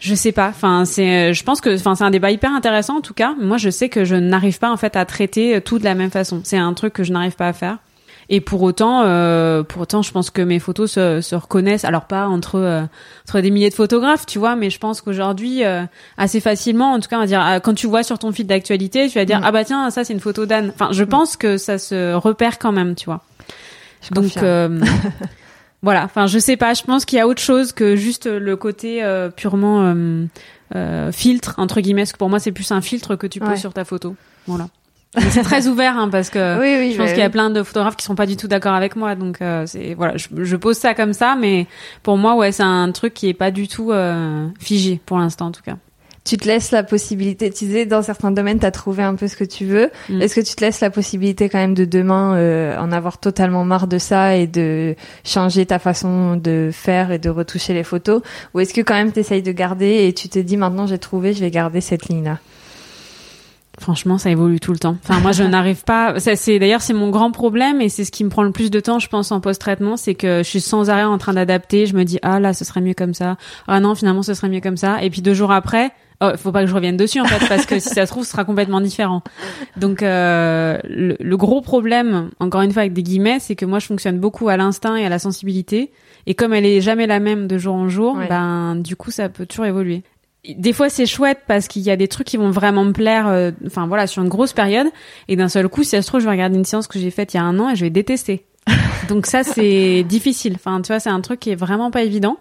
Je 0.01 0.15
sais 0.15 0.31
pas. 0.31 0.49
Enfin, 0.49 0.85
c'est, 0.85 1.35
je 1.35 1.43
pense 1.43 1.61
que, 1.61 1.75
enfin, 1.75 1.97
c'est 1.97 2.05
un 2.05 2.11
débat 2.11 2.31
hyper 2.31 2.53
intéressant 2.53 2.99
en 2.99 3.01
tout 3.01 3.15
cas. 3.15 3.35
Moi, 3.41 3.57
je 3.57 3.69
sais 3.69 3.89
que 3.89 4.05
je 4.05 4.15
n'arrive 4.15 4.61
pas 4.61 4.71
en 4.71 4.77
fait 4.77 4.95
à 4.95 5.05
traiter 5.05 5.61
tout 5.61 5.81
de 5.81 5.85
la 5.85 5.95
même 5.95 6.11
façon. 6.11 6.41
C'est 6.45 6.57
un 6.57 6.73
truc 6.73 6.93
que 6.93 7.03
je 7.03 7.13
n'arrive 7.13 7.35
pas 7.35 7.49
à 7.49 7.53
faire. 7.53 7.79
Et 8.31 8.41
pour 8.41 8.63
autant, 8.63 9.03
euh, 9.05 9.63
pour 9.63 9.83
autant, 9.83 10.03
je 10.03 10.13
pense 10.13 10.31
que 10.31 10.43
mes 10.43 10.59
photos 10.59 10.93
se, 10.93 11.21
se 11.21 11.35
reconnaissent. 11.35 11.85
Alors 11.85 12.05
pas 12.05 12.27
entre 12.27 12.57
euh, 12.57 12.83
entre 13.27 13.41
des 13.41 13.51
milliers 13.51 13.71
de 13.71 13.75
photographes, 13.75 14.27
tu 14.27 14.39
vois, 14.39 14.55
mais 14.55 14.69
je 14.69 14.79
pense 14.79 15.01
qu'aujourd'hui, 15.01 15.65
euh, 15.65 15.85
assez 16.19 16.41
facilement, 16.41 16.93
en 16.93 17.01
tout 17.01 17.09
cas, 17.09 17.17
on 17.17 17.21
va 17.21 17.27
dire, 17.27 17.45
euh, 17.47 17.59
quand 17.59 17.75
tu 17.75 17.87
vois 17.87 18.03
sur 18.03 18.19
ton 18.19 18.33
fil 18.33 18.47
d'actualité, 18.47 19.09
tu 19.09 19.19
vas 19.19 19.25
dire, 19.25 19.41
mm. 19.41 19.45
ah 19.45 19.53
bah 19.53 19.65
tiens, 19.65 19.91
ça 19.91 20.05
c'est 20.05 20.13
une 20.13 20.21
photo 20.21 20.45
d'Anne. 20.45 20.71
Enfin, 20.75 20.91
je 20.93 21.05
mm. 21.05 21.09
pense 21.09 21.37
que 21.37 21.57
ça 21.57 21.79
se 21.79 22.15
repère 22.15 22.59
quand 22.59 22.73
même, 22.73 22.95
tu 22.95 23.07
vois. 23.07 23.23
Donc 24.13 24.39
voilà, 25.83 26.05
enfin 26.05 26.27
je 26.27 26.39
sais 26.39 26.57
pas, 26.57 26.75
je 26.75 26.83
pense 26.83 27.05
qu'il 27.05 27.19
y 27.19 27.21
a 27.21 27.29
autre 27.29 27.41
chose 27.41 27.73
que 27.73 27.95
juste 27.95 28.27
le 28.27 28.57
côté 28.57 29.03
euh, 29.03 29.31
purement 29.31 29.83
euh, 29.83 30.27
euh, 30.75 31.13
filtre 31.13 31.55
entre 31.59 31.81
guillemets. 31.81 32.03
Parce 32.03 32.13
que 32.13 32.19
pour 32.19 32.31
moi 32.31 32.41
c'est 32.41 32.53
plus 32.53 32.73
un 32.73 32.81
filtre 32.81 33.15
que 33.15 33.27
tu 33.27 33.39
poses 33.39 33.61
sur 33.61 33.73
ta 33.73 33.85
photo. 33.85 34.17
Voilà. 34.47 34.69
C'est 35.31 35.43
très 35.43 35.67
ouvert 35.67 35.97
hein, 35.97 36.09
parce 36.11 36.29
que 36.31 36.39
je 36.39 36.97
pense 36.97 37.11
qu'il 37.11 37.19
y 37.19 37.23
a 37.23 37.31
plein 37.31 37.51
de 37.51 37.63
photographes 37.63 37.97
qui 37.97 38.05
sont 38.05 38.15
pas 38.15 38.27
du 38.27 38.37
tout 38.37 38.49
d'accord 38.49 38.75
avec 38.75 38.95
moi. 38.95 39.15
Donc 39.15 39.39
c'est 39.67 39.95
voilà, 39.95 40.17
je, 40.17 40.29
je, 40.37 40.57
pose 40.57 40.77
ça 40.77 40.95
comme 40.95 41.13
ça, 41.13 41.35
mais 41.35 41.67
pour 42.03 42.19
moi 42.19 42.37
ouais 42.37 42.53
c'est 42.53 42.63
un 42.63 42.93
truc 42.93 43.15
qui 43.15 43.29
est 43.29 43.35
pas 43.35 43.51
du 43.51 43.69
tout 43.69 43.93
figé 44.61 45.01
pour 45.07 45.19
l'instant 45.19 45.47
en 45.47 45.53
tout 45.53 45.63
cas 45.63 45.77
tu 46.29 46.37
te 46.37 46.47
laisses 46.47 46.73
la 46.73 46.83
possibilité, 46.83 47.51
tu 47.51 47.65
disais 47.65 47.87
dans 47.87 48.03
certains 48.03 48.31
domaines, 48.31 48.59
tu 48.59 48.67
as 48.67 48.71
trouvé 48.71 49.03
un 49.03 49.15
peu 49.15 49.29
ce 49.29 49.37
que 49.37 49.45
tu 49.45 49.65
veux. 49.65 49.91
Mm. 50.11 50.21
Est-ce 50.21 50.35
que 50.35 50.41
tu 50.43 50.55
te 50.55 50.63
laisses 50.63 50.81
la 50.81 50.91
possibilité 50.91 51.49
quand 51.49 51.59
même 51.59 51.75
de 51.75 51.87
demain 51.87 52.37
euh, 52.37 52.77
en 52.79 52.93
avoir 52.93 53.19
totalement 53.19 53.65
marre 53.65 53.87
de 53.87 53.97
ça 53.97 54.37
et 54.37 54.47
de 54.47 54.95
changer 55.25 55.65
ta 55.65 55.79
façon 55.79 56.37
de 56.37 56.69
faire 56.71 57.13
et 57.13 57.19
de 57.19 57.31
retoucher 57.31 57.73
les 57.73 57.85
photos? 57.85 58.21
Ou 58.53 58.61
est-ce 58.61 58.75
que 58.75 58.83
quand 58.83 58.95
même 58.95 59.11
tu 59.11 59.21
essayes 59.21 59.43
de 59.43 59.53
garder 59.53 60.07
et 60.07 60.13
tu 60.13 60.29
te 60.29 60.39
dis 60.39 60.59
maintenant 60.59 60.87
j'ai 60.87 60.99
trouvé, 60.99 61.33
je 61.33 61.41
vais 61.41 61.51
garder 61.51 61.81
cette 61.81 62.09
ligne-là? 62.09 62.39
Franchement, 63.79 64.19
ça 64.19 64.31
évolue 64.31 64.61
tout 64.61 64.73
le 64.73 64.79
temps. 64.79 64.97
Enfin, 65.05 65.21
moi, 65.21 65.33
je 65.33 65.43
n'arrive 65.45 65.85
pas. 65.85 66.19
Ça, 66.21 66.37
c'est 66.37 66.59
d'ailleurs 66.59 66.83
c'est 66.83 66.95
mon 66.95 67.11
grand 67.11 67.31
problème 67.31 67.81
et 67.81 67.89
c'est 67.89 68.05
ce 68.05 68.11
qui 68.11 68.25
me 68.25 68.29
prend 68.29 68.43
le 68.43 68.53
plus 68.53 68.71
de 68.71 68.81
temps, 68.81 68.99
je 68.99 69.09
pense, 69.09 69.33
en 69.33 69.41
post-traitement, 69.41 69.97
c'est 69.97 70.15
que 70.15 70.39
je 70.39 70.49
suis 70.49 70.61
sans 70.61 70.91
arrêt 70.91 71.05
en 71.05 71.19
train 71.19 71.35
d'adapter. 71.35 71.87
Je 71.87 71.95
me 71.95 72.05
dis 72.05 72.19
ah 72.23 72.41
là, 72.41 72.53
ce 72.53 72.65
serait 72.65 72.81
mieux 72.81 72.95
comme 72.95 73.15
ça. 73.15 73.37
Ah 73.67 73.81
non, 73.81 73.95
finalement, 73.95 74.23
ce 74.23 74.35
serait 74.35 74.49
mieux 74.49 74.61
comme 74.61 74.77
ça. 74.77 75.03
Et 75.03 75.11
puis 75.11 75.23
deux 75.23 75.35
jours 75.35 75.53
après, 75.53 75.93
Oh, 76.21 76.31
faut 76.37 76.51
pas 76.51 76.63
que 76.63 76.67
je 76.67 76.75
revienne 76.75 76.97
dessus 76.97 77.21
en 77.21 77.27
fait 77.27 77.49
parce 77.49 77.65
que 77.65 77.79
si 77.79 77.91
ça 77.91 78.05
se 78.05 78.11
trouve 78.11 78.25
ce 78.25 78.33
sera 78.33 78.45
complètement 78.45 78.81
différent. 78.81 79.23
Donc 79.77 80.03
euh, 80.03 80.77
le, 80.85 81.37
gros 81.37 81.61
problème, 81.61 82.31
encore 82.41 82.63
une 82.63 82.73
fois 82.73 82.83
avec 82.83 82.93
des 82.93 83.05
guillemets, 83.05 83.39
c'est 83.39 83.55
que 83.55 83.65
moi 83.65 83.79
je 83.79 83.87
fonctionne 83.87 84.19
beaucoup 84.19 84.49
à 84.49 84.57
l'instinct 84.57 84.97
et 84.97 85.07
à 85.07 85.09
la 85.09 85.21
sensibilité 85.21 85.93
et 86.27 86.35
comme 86.35 86.53
elle 86.53 86.67
est 86.67 86.81
jamais 86.81 87.07
la 87.07 87.21
même 87.21 87.47
de 87.47 87.57
jour 87.57 87.77
en 87.77 87.89
jour, 87.89 88.19
ben 88.29 88.75
du 88.75 88.97
coup 88.97 89.13
ça 89.13 89.29
peut 89.29 89.47
toujours 89.47 89.67
évoluer. 89.67 90.03
Des 90.47 90.73
fois 90.73 90.89
c'est 90.89 91.07
chouette 91.07 91.41
parce 91.47 91.69
qu'il 91.69 91.83
y 91.83 91.91
a 91.91 91.97
des 91.97 92.09
trucs 92.09 92.27
qui 92.27 92.37
vont 92.37 92.51
vraiment 92.51 92.85
me 92.85 92.93
plaire, 92.93 93.27
euh, 93.27 93.51
enfin 93.67 93.87
voilà 93.87 94.07
sur 94.07 94.23
une 94.23 94.29
grosse 94.29 94.53
période 94.53 94.87
et 95.27 95.37
d'un 95.37 95.49
seul 95.49 95.69
coup 95.69 95.83
si 95.83 95.91
ça 95.91 96.03
se 96.03 96.07
trouve 96.07 96.21
je 96.21 96.27
vais 96.27 96.31
regarder 96.31 96.57
une 96.57 96.65
séance 96.65 96.87
que 96.87 96.99
j'ai 96.99 97.11
faite 97.11 97.35
il 97.35 97.39
y 97.39 97.41
a 97.41 97.43
un 97.43 97.59
an 97.59 97.71
et 97.71 97.77
je 97.77 97.85
vais 97.85 97.91
détester. 97.91 98.47
Donc 99.09 99.27
ça 99.27 99.43
c'est 99.43 100.05
difficile. 100.05 100.55
Enfin 100.55 100.81
tu 100.81 100.89
vois 100.89 101.01
c'est 101.01 101.11
un 101.11 101.21
truc 101.21 101.41
qui 101.41 101.51
est 101.51 101.57
vraiment 101.57 101.91
pas 101.91 102.03
évident. 102.03 102.39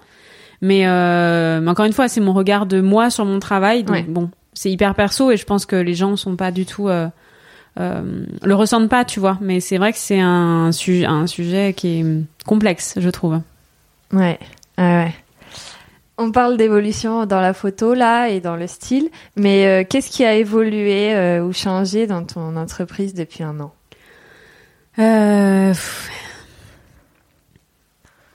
Euh, 0.63 1.61
mais, 1.61 1.69
encore 1.69 1.85
une 1.85 1.93
fois, 1.93 2.07
c'est 2.07 2.21
mon 2.21 2.33
regard 2.33 2.65
de 2.65 2.81
moi 2.81 3.09
sur 3.09 3.25
mon 3.25 3.39
travail. 3.39 3.83
Donc 3.83 4.07
bon, 4.07 4.29
c'est 4.53 4.71
hyper 4.71 4.95
perso 4.95 5.31
et 5.31 5.37
je 5.37 5.45
pense 5.45 5.65
que 5.65 5.75
les 5.75 5.93
gens 5.93 6.15
sont 6.15 6.35
pas 6.35 6.51
du 6.51 6.65
tout 6.65 6.89
euh, 6.89 7.07
euh, 7.79 8.25
le 8.41 8.55
ressentent 8.55 8.89
pas, 8.89 9.05
tu 9.05 9.19
vois. 9.19 9.37
Mais 9.41 9.59
c'est 9.59 9.77
vrai 9.77 9.91
que 9.91 9.99
c'est 9.99 10.19
un, 10.19 10.71
sujet 10.71 11.05
un 11.05 11.27
sujet 11.27 11.73
qui 11.73 11.99
est 11.99 12.05
complexe, 12.45 12.95
je 12.97 13.09
trouve. 13.09 13.39
Ouais, 14.13 14.39
ouais. 14.77 15.13
On 16.17 16.31
parle 16.31 16.57
d'évolution 16.57 17.25
dans 17.25 17.41
la 17.41 17.53
photo 17.53 17.93
là 17.93 18.29
et 18.29 18.39
dans 18.41 18.55
le 18.55 18.65
style, 18.67 19.09
mais 19.35 19.85
qu'est-ce 19.87 20.09
qui 20.09 20.25
a 20.25 20.33
évolué 20.33 21.39
ou 21.39 21.53
changé 21.53 22.07
dans 22.07 22.23
ton 22.23 22.55
entreprise 22.55 23.13
depuis 23.13 23.43
un 23.43 23.59
an? 23.59 23.71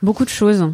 Beaucoup 0.02 0.24
de 0.24 0.30
choses. 0.30 0.72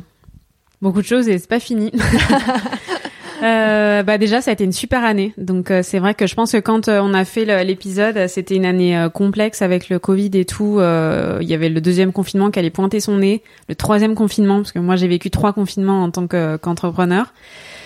Beaucoup 0.80 1.02
de 1.02 1.06
choses 1.06 1.28
et 1.28 1.38
c'est 1.38 1.48
pas 1.48 1.60
fini. 1.60 1.92
euh, 3.42 4.02
Bah 4.02 4.18
déjà, 4.18 4.40
ça 4.40 4.50
a 4.50 4.54
été 4.54 4.64
une 4.64 4.72
super 4.72 5.04
année. 5.04 5.32
Donc 5.38 5.70
euh, 5.70 5.82
c'est 5.82 5.98
vrai 5.98 6.14
que 6.14 6.26
je 6.26 6.34
pense 6.34 6.52
que 6.52 6.58
quand 6.58 6.88
euh, 6.88 7.00
on 7.02 7.14
a 7.14 7.24
fait 7.24 7.44
l'épisode, 7.64 8.26
c'était 8.28 8.56
une 8.56 8.64
année 8.64 9.06
complexe 9.12 9.62
avec 9.62 9.88
le 9.88 9.98
Covid 9.98 10.30
et 10.34 10.44
tout. 10.44 10.78
Il 10.80 11.48
y 11.48 11.54
avait 11.54 11.68
le 11.68 11.80
deuxième 11.80 12.12
confinement 12.12 12.50
qui 12.50 12.58
allait 12.58 12.70
pointer 12.70 13.00
son 13.00 13.18
nez, 13.18 13.42
le 13.68 13.74
troisième 13.74 14.14
confinement 14.14 14.56
parce 14.56 14.72
que 14.72 14.78
moi 14.78 14.96
j'ai 14.96 15.08
vécu 15.08 15.30
trois 15.30 15.52
confinements 15.52 16.02
en 16.02 16.10
tant 16.10 16.26
qu'entrepreneur. 16.26 17.32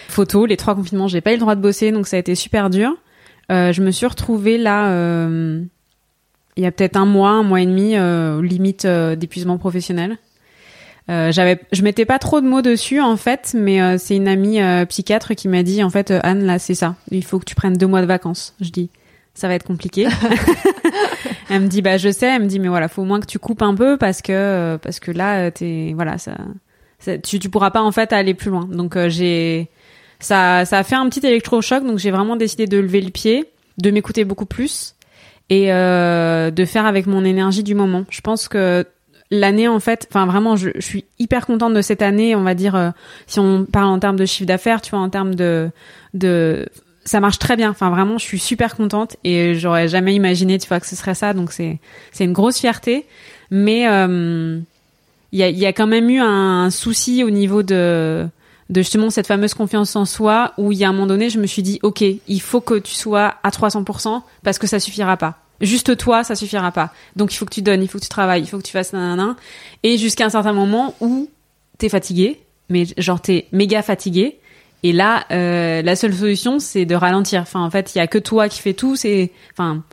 Photo, 0.09 0.47
les 0.47 0.57
trois 0.57 0.75
confinements, 0.75 1.09
j'ai 1.09 1.21
pas 1.21 1.31
eu 1.31 1.37
le 1.37 1.41
droit 1.41 1.55
de 1.55 1.61
bosser, 1.61 1.91
donc 1.91 2.07
ça 2.07 2.17
a 2.17 2.21
été 2.21 2.35
super 2.35 2.71
dur. 2.71 2.95
je 3.49 3.81
me 3.81 3.91
suis 3.91 4.07
retrouvée 4.07 4.59
là 4.59 4.91
il 6.57 6.63
y 6.63 6.67
a 6.67 6.71
peut-être 6.71 6.97
un 6.97 7.07
mois, 7.07 7.31
un 7.31 7.43
mois 7.43 7.63
et 7.63 7.67
demi, 7.67 7.95
limite 8.47 8.87
d'épuisement 8.87 9.59
professionnel. 9.59 10.19
Euh, 11.11 11.33
j'avais, 11.33 11.59
je 11.73 11.83
mettais 11.83 12.05
pas 12.05 12.19
trop 12.19 12.41
de 12.41 12.47
mots 12.47 12.63
dessus 12.63 13.01
en 13.01 13.17
fait, 13.17 13.55
mais 13.57 13.83
euh, 13.83 13.97
c'est 13.99 14.15
une 14.15 14.29
amie 14.29 14.61
euh, 14.61 14.85
psychiatre 14.87 15.35
qui 15.35 15.49
m'a 15.49 15.65
dit 15.65 15.83
en 15.83 15.91
fait 15.91 16.13
Anne 16.23 16.45
là 16.45 16.61
c'est 16.61 16.77
ça, 16.77 16.95
il 17.11 17.25
faut 17.25 17.41
que 17.41 17.45
tu 17.45 17.57
prennes 17.57 17.77
deux 17.77 17.89
mois 17.89 18.03
de 18.03 18.07
vacances. 18.07 18.55
Je 18.61 18.71
dis 18.71 18.89
ça 19.35 19.49
va 19.49 19.55
être 19.55 19.65
compliqué. 19.65 20.07
elle 21.51 21.63
me 21.63 21.67
dit 21.67 21.83
bah 21.83 21.97
je 21.97 22.09
sais, 22.11 22.27
elle 22.27 22.43
me 22.43 22.47
dit 22.47 22.61
mais 22.61 22.69
voilà 22.69 22.87
faut 22.87 23.03
au 23.03 23.05
moins 23.05 23.21
que 23.21 23.27
tu 23.27 23.41
coupes 23.41 23.63
un 23.63 23.75
peu 23.75 23.97
parce 23.97 24.23
que 24.23 24.79
parce 24.81 25.01
que 25.01 25.11
là 25.11 25.51
t'es 25.51 25.93
voilà 25.95 26.19
ça, 26.19 26.37
tu 27.25 27.41
tu 27.41 27.51
pourras 27.51 27.71
pas 27.71 27.83
en 27.83 27.91
fait 27.91 28.13
aller 28.13 28.35
plus 28.35 28.51
loin. 28.51 28.69
Donc 28.71 28.97
j'ai 29.09 29.71
ça 30.21 30.65
ça 30.65 30.79
a 30.79 30.85
fait 30.85 30.95
un 30.95 31.09
petit 31.09 31.27
électrochoc 31.27 31.85
donc 31.85 31.99
j'ai 31.99 32.13
vraiment 32.13 32.37
décidé 32.37 32.67
de 32.67 32.79
lever 32.79 33.01
le 33.01 33.11
pied, 33.11 33.51
de 33.79 33.91
m'écouter 33.91 34.25
beaucoup 34.25 34.47
plus 34.47 34.95
et 35.51 35.67
de 35.67 36.65
faire 36.65 36.87
avec 36.87 37.07
mon 37.07 37.25
énergie 37.25 37.65
du 37.65 37.75
moment. 37.75 38.05
Je 38.09 38.21
pense 38.21 38.47
que 38.47 38.87
l'année 39.33 39.67
en 39.67 39.81
fait, 39.81 40.07
enfin 40.11 40.27
vraiment, 40.27 40.55
je, 40.57 40.69
suis 40.79 41.07
hyper 41.19 41.47
contente 41.47 41.75
de 41.75 41.81
cette 41.81 42.03
année. 42.03 42.37
On 42.37 42.43
va 42.43 42.55
dire, 42.55 42.77
euh, 42.77 42.91
si 43.27 43.41
on 43.41 43.65
parle 43.65 43.87
en 43.87 43.99
termes 43.99 44.17
de 44.17 44.27
chiffre 44.27 44.47
d'affaires, 44.47 44.83
tu 44.83 44.91
vois, 44.91 45.01
en 45.01 45.09
termes 45.09 45.35
de 45.35 45.71
de 46.15 46.69
ça 47.05 47.19
marche 47.19 47.39
très 47.39 47.57
bien. 47.57 47.71
Enfin, 47.71 47.91
vraiment, 47.91 48.19
je 48.19 48.25
suis 48.25 48.39
super 48.39 48.77
contente 48.77 49.17
et 49.25 49.55
j'aurais 49.55 49.89
jamais 49.89 50.15
imaginé, 50.15 50.59
tu 50.59 50.69
vois, 50.69 50.79
que 50.79 50.87
ce 50.87 50.95
serait 50.95 51.15
ça. 51.15 51.33
Donc 51.33 51.51
c'est 51.51 51.81
c'est 52.13 52.25
une 52.25 52.35
grosse 52.35 52.59
fierté, 52.59 53.07
mais 53.51 53.89
euh, 53.89 54.61
il 55.33 55.39
y 55.39 55.43
a 55.43 55.49
y 55.49 55.67
a 55.67 55.73
quand 55.73 55.87
même 55.87 56.11
eu 56.11 56.21
un, 56.21 56.71
souci 56.71 57.25
au 57.25 57.31
niveau 57.31 57.63
de 57.63 58.29
de 58.69 58.81
justement 58.81 59.11
cette 59.11 59.27
fameuse 59.27 59.55
confiance 59.55 59.97
en 59.97 60.05
soi 60.05 60.53
où 60.59 60.73
il 60.73 60.79
y 60.79 60.85
a 60.85 60.89
un 60.89 60.93
moment 60.93 61.07
donné, 61.07 61.31
je 61.31 61.41
me 61.41 61.47
suis 61.47 61.63
dit, 61.63 61.79
ok, 61.83 62.03
il 62.03 62.41
faut 62.41 62.61
que 62.61 62.79
tu 62.79 62.95
sois 62.95 63.35
à 63.43 63.51
300% 63.51 64.23
parce 64.45 64.59
que 64.59 64.67
ça 64.67 64.79
suffira 64.79 65.17
pas. 65.17 65.42
Juste 65.63 65.97
toi, 65.97 66.25
ça 66.25 66.35
suffira 66.35 66.73
pas. 66.73 66.93
Donc 67.17 67.33
il 67.33 67.37
faut 67.37 67.47
que 67.47 67.55
tu 67.55 67.63
donnes, 67.63 67.83
il 67.83 67.89
faut 67.89 67.99
que 67.99 68.03
tu 68.03 68.09
travailles, 68.09 68.43
il 68.43 68.47
faut 68.47 68.59
que 68.59 68.65
tu 68.65 68.73
fasses 68.73 68.93
nanana. 68.93 69.37
Et 69.83 69.97
jusqu'à 69.97 70.27
un 70.27 70.31
certain 70.31 70.53
moment 70.53 70.95
où 71.01 71.31
t'es 71.79 71.89
fatigué, 71.89 72.41
mais 72.69 72.85
genre 72.99 73.21
t'es 73.21 73.47
méga 73.53 73.83
fatigué. 73.83 74.39
Et 74.83 74.93
là, 74.93 75.25
euh, 75.31 75.81
la 75.83 75.95
seule 75.95 76.13
solution, 76.13 76.59
c'est 76.59 76.85
de 76.85 76.95
ralentir. 76.97 77.43
Enfin, 77.43 77.61
en 77.61 77.71
fait, 77.71 77.95
il 77.95 77.99
y 77.99 78.01
a 78.01 78.09
que 78.09 78.19
toi 78.19 78.49
qui 78.49 78.61
fais 78.61 78.75
tout. 78.75 78.97
C'est, 78.97 79.31
enfin, 79.53 79.85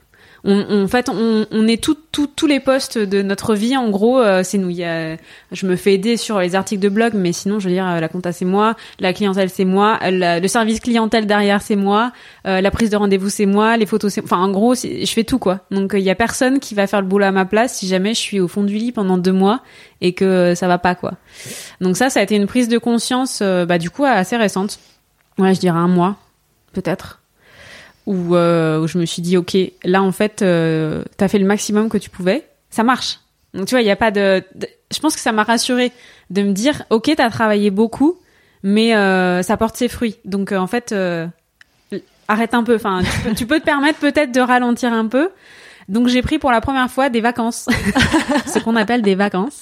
on, 0.43 0.83
en 0.83 0.87
fait, 0.87 1.09
on, 1.09 1.45
on 1.51 1.67
est 1.67 1.81
tout, 1.81 1.97
tous 2.11 2.47
les 2.47 2.59
postes 2.59 2.97
de 2.97 3.21
notre 3.21 3.55
vie. 3.55 3.75
En 3.77 3.89
gros, 3.89 4.19
euh, 4.19 4.41
c'est 4.43 4.57
nous. 4.57 4.69
Il 4.69 4.77
y 4.77 4.83
a, 4.83 5.17
je 5.51 5.65
me 5.65 5.75
fais 5.75 5.93
aider 5.93 6.17
sur 6.17 6.39
les 6.39 6.55
articles 6.55 6.81
de 6.81 6.89
blog, 6.89 7.13
mais 7.13 7.33
sinon, 7.33 7.59
je 7.59 7.67
veux 7.67 7.73
dire, 7.73 7.87
euh, 7.87 7.99
la 7.99 8.07
compta 8.07 8.31
c'est 8.31 8.45
moi, 8.45 8.75
la 8.99 9.13
clientèle 9.13 9.49
c'est 9.49 9.65
moi, 9.65 9.99
le 10.03 10.47
service 10.47 10.79
clientèle 10.79 11.25
derrière 11.25 11.61
c'est 11.61 11.75
moi, 11.75 12.11
euh, 12.47 12.61
la 12.61 12.71
prise 12.71 12.89
de 12.89 12.97
rendez-vous 12.97 13.29
c'est 13.29 13.45
moi, 13.45 13.77
les 13.77 13.85
photos 13.85 14.13
c'est, 14.13 14.23
enfin, 14.23 14.37
en 14.37 14.49
gros, 14.49 14.75
je 14.75 15.11
fais 15.11 15.23
tout 15.23 15.39
quoi. 15.39 15.61
Donc, 15.71 15.91
il 15.93 16.01
y 16.01 16.09
a 16.09 16.15
personne 16.15 16.59
qui 16.59 16.75
va 16.75 16.87
faire 16.87 17.01
le 17.01 17.07
boulot 17.07 17.25
à 17.25 17.31
ma 17.31 17.45
place 17.45 17.75
si 17.75 17.87
jamais 17.87 18.13
je 18.13 18.19
suis 18.19 18.39
au 18.39 18.47
fond 18.47 18.63
du 18.63 18.75
lit 18.75 18.91
pendant 18.91 19.17
deux 19.17 19.33
mois 19.33 19.61
et 20.01 20.13
que 20.13 20.53
ça 20.55 20.67
va 20.67 20.77
pas 20.77 20.95
quoi. 20.95 21.13
Donc 21.81 21.97
ça, 21.97 22.09
ça 22.09 22.21
a 22.21 22.23
été 22.23 22.35
une 22.35 22.47
prise 22.47 22.69
de 22.69 22.77
conscience, 22.77 23.41
bah 23.41 23.77
du 23.77 23.89
coup, 23.89 24.05
assez 24.05 24.37
récente. 24.37 24.79
Ouais, 25.37 25.53
je 25.53 25.59
dirais 25.59 25.77
un 25.77 25.87
mois, 25.87 26.17
peut-être 26.73 27.18
euh, 28.07 28.79
où, 28.79 28.87
je 28.87 28.97
me 28.97 29.05
suis 29.05 29.21
dit, 29.21 29.37
ok, 29.37 29.55
là 29.83 30.01
en 30.01 30.11
fait, 30.11 30.41
euh, 30.41 31.03
t'as 31.17 31.27
fait 31.27 31.39
le 31.39 31.45
maximum 31.45 31.89
que 31.89 31.97
tu 31.97 32.09
pouvais, 32.09 32.45
ça 32.69 32.83
marche. 32.83 33.19
Donc 33.53 33.67
tu 33.67 33.75
vois, 33.75 33.81
il 33.81 33.85
n'y 33.85 33.91
a 33.91 33.95
pas 33.95 34.11
de, 34.11 34.43
Je 34.91 34.99
pense 34.99 35.15
que 35.15 35.21
ça 35.21 35.31
m'a 35.31 35.43
rassuré 35.43 35.91
de 36.29 36.41
me 36.41 36.51
dire, 36.51 36.83
ok, 36.89 37.11
t'as 37.15 37.29
travaillé 37.29 37.71
beaucoup, 37.71 38.17
mais 38.63 38.95
euh, 38.95 39.41
ça 39.43 39.57
porte 39.57 39.75
ses 39.75 39.87
fruits. 39.87 40.17
Donc 40.25 40.51
en 40.51 40.67
fait, 40.67 40.93
arrête 42.27 42.53
un 42.53 42.63
peu. 42.63 42.75
Enfin, 42.75 43.01
tu 43.35 43.45
peux, 43.45 43.59
te 43.59 43.65
permettre 43.65 43.99
peut-être 43.99 44.31
de 44.31 44.41
ralentir 44.41 44.93
un 44.93 45.07
peu. 45.07 45.29
Donc 45.87 46.07
j'ai 46.07 46.21
pris 46.21 46.37
pour 46.37 46.51
la 46.51 46.61
première 46.61 46.89
fois 46.89 47.09
des 47.09 47.21
vacances, 47.21 47.67
ce 48.45 48.59
qu'on 48.59 48.75
appelle 48.75 49.01
des 49.01 49.15
vacances. 49.15 49.61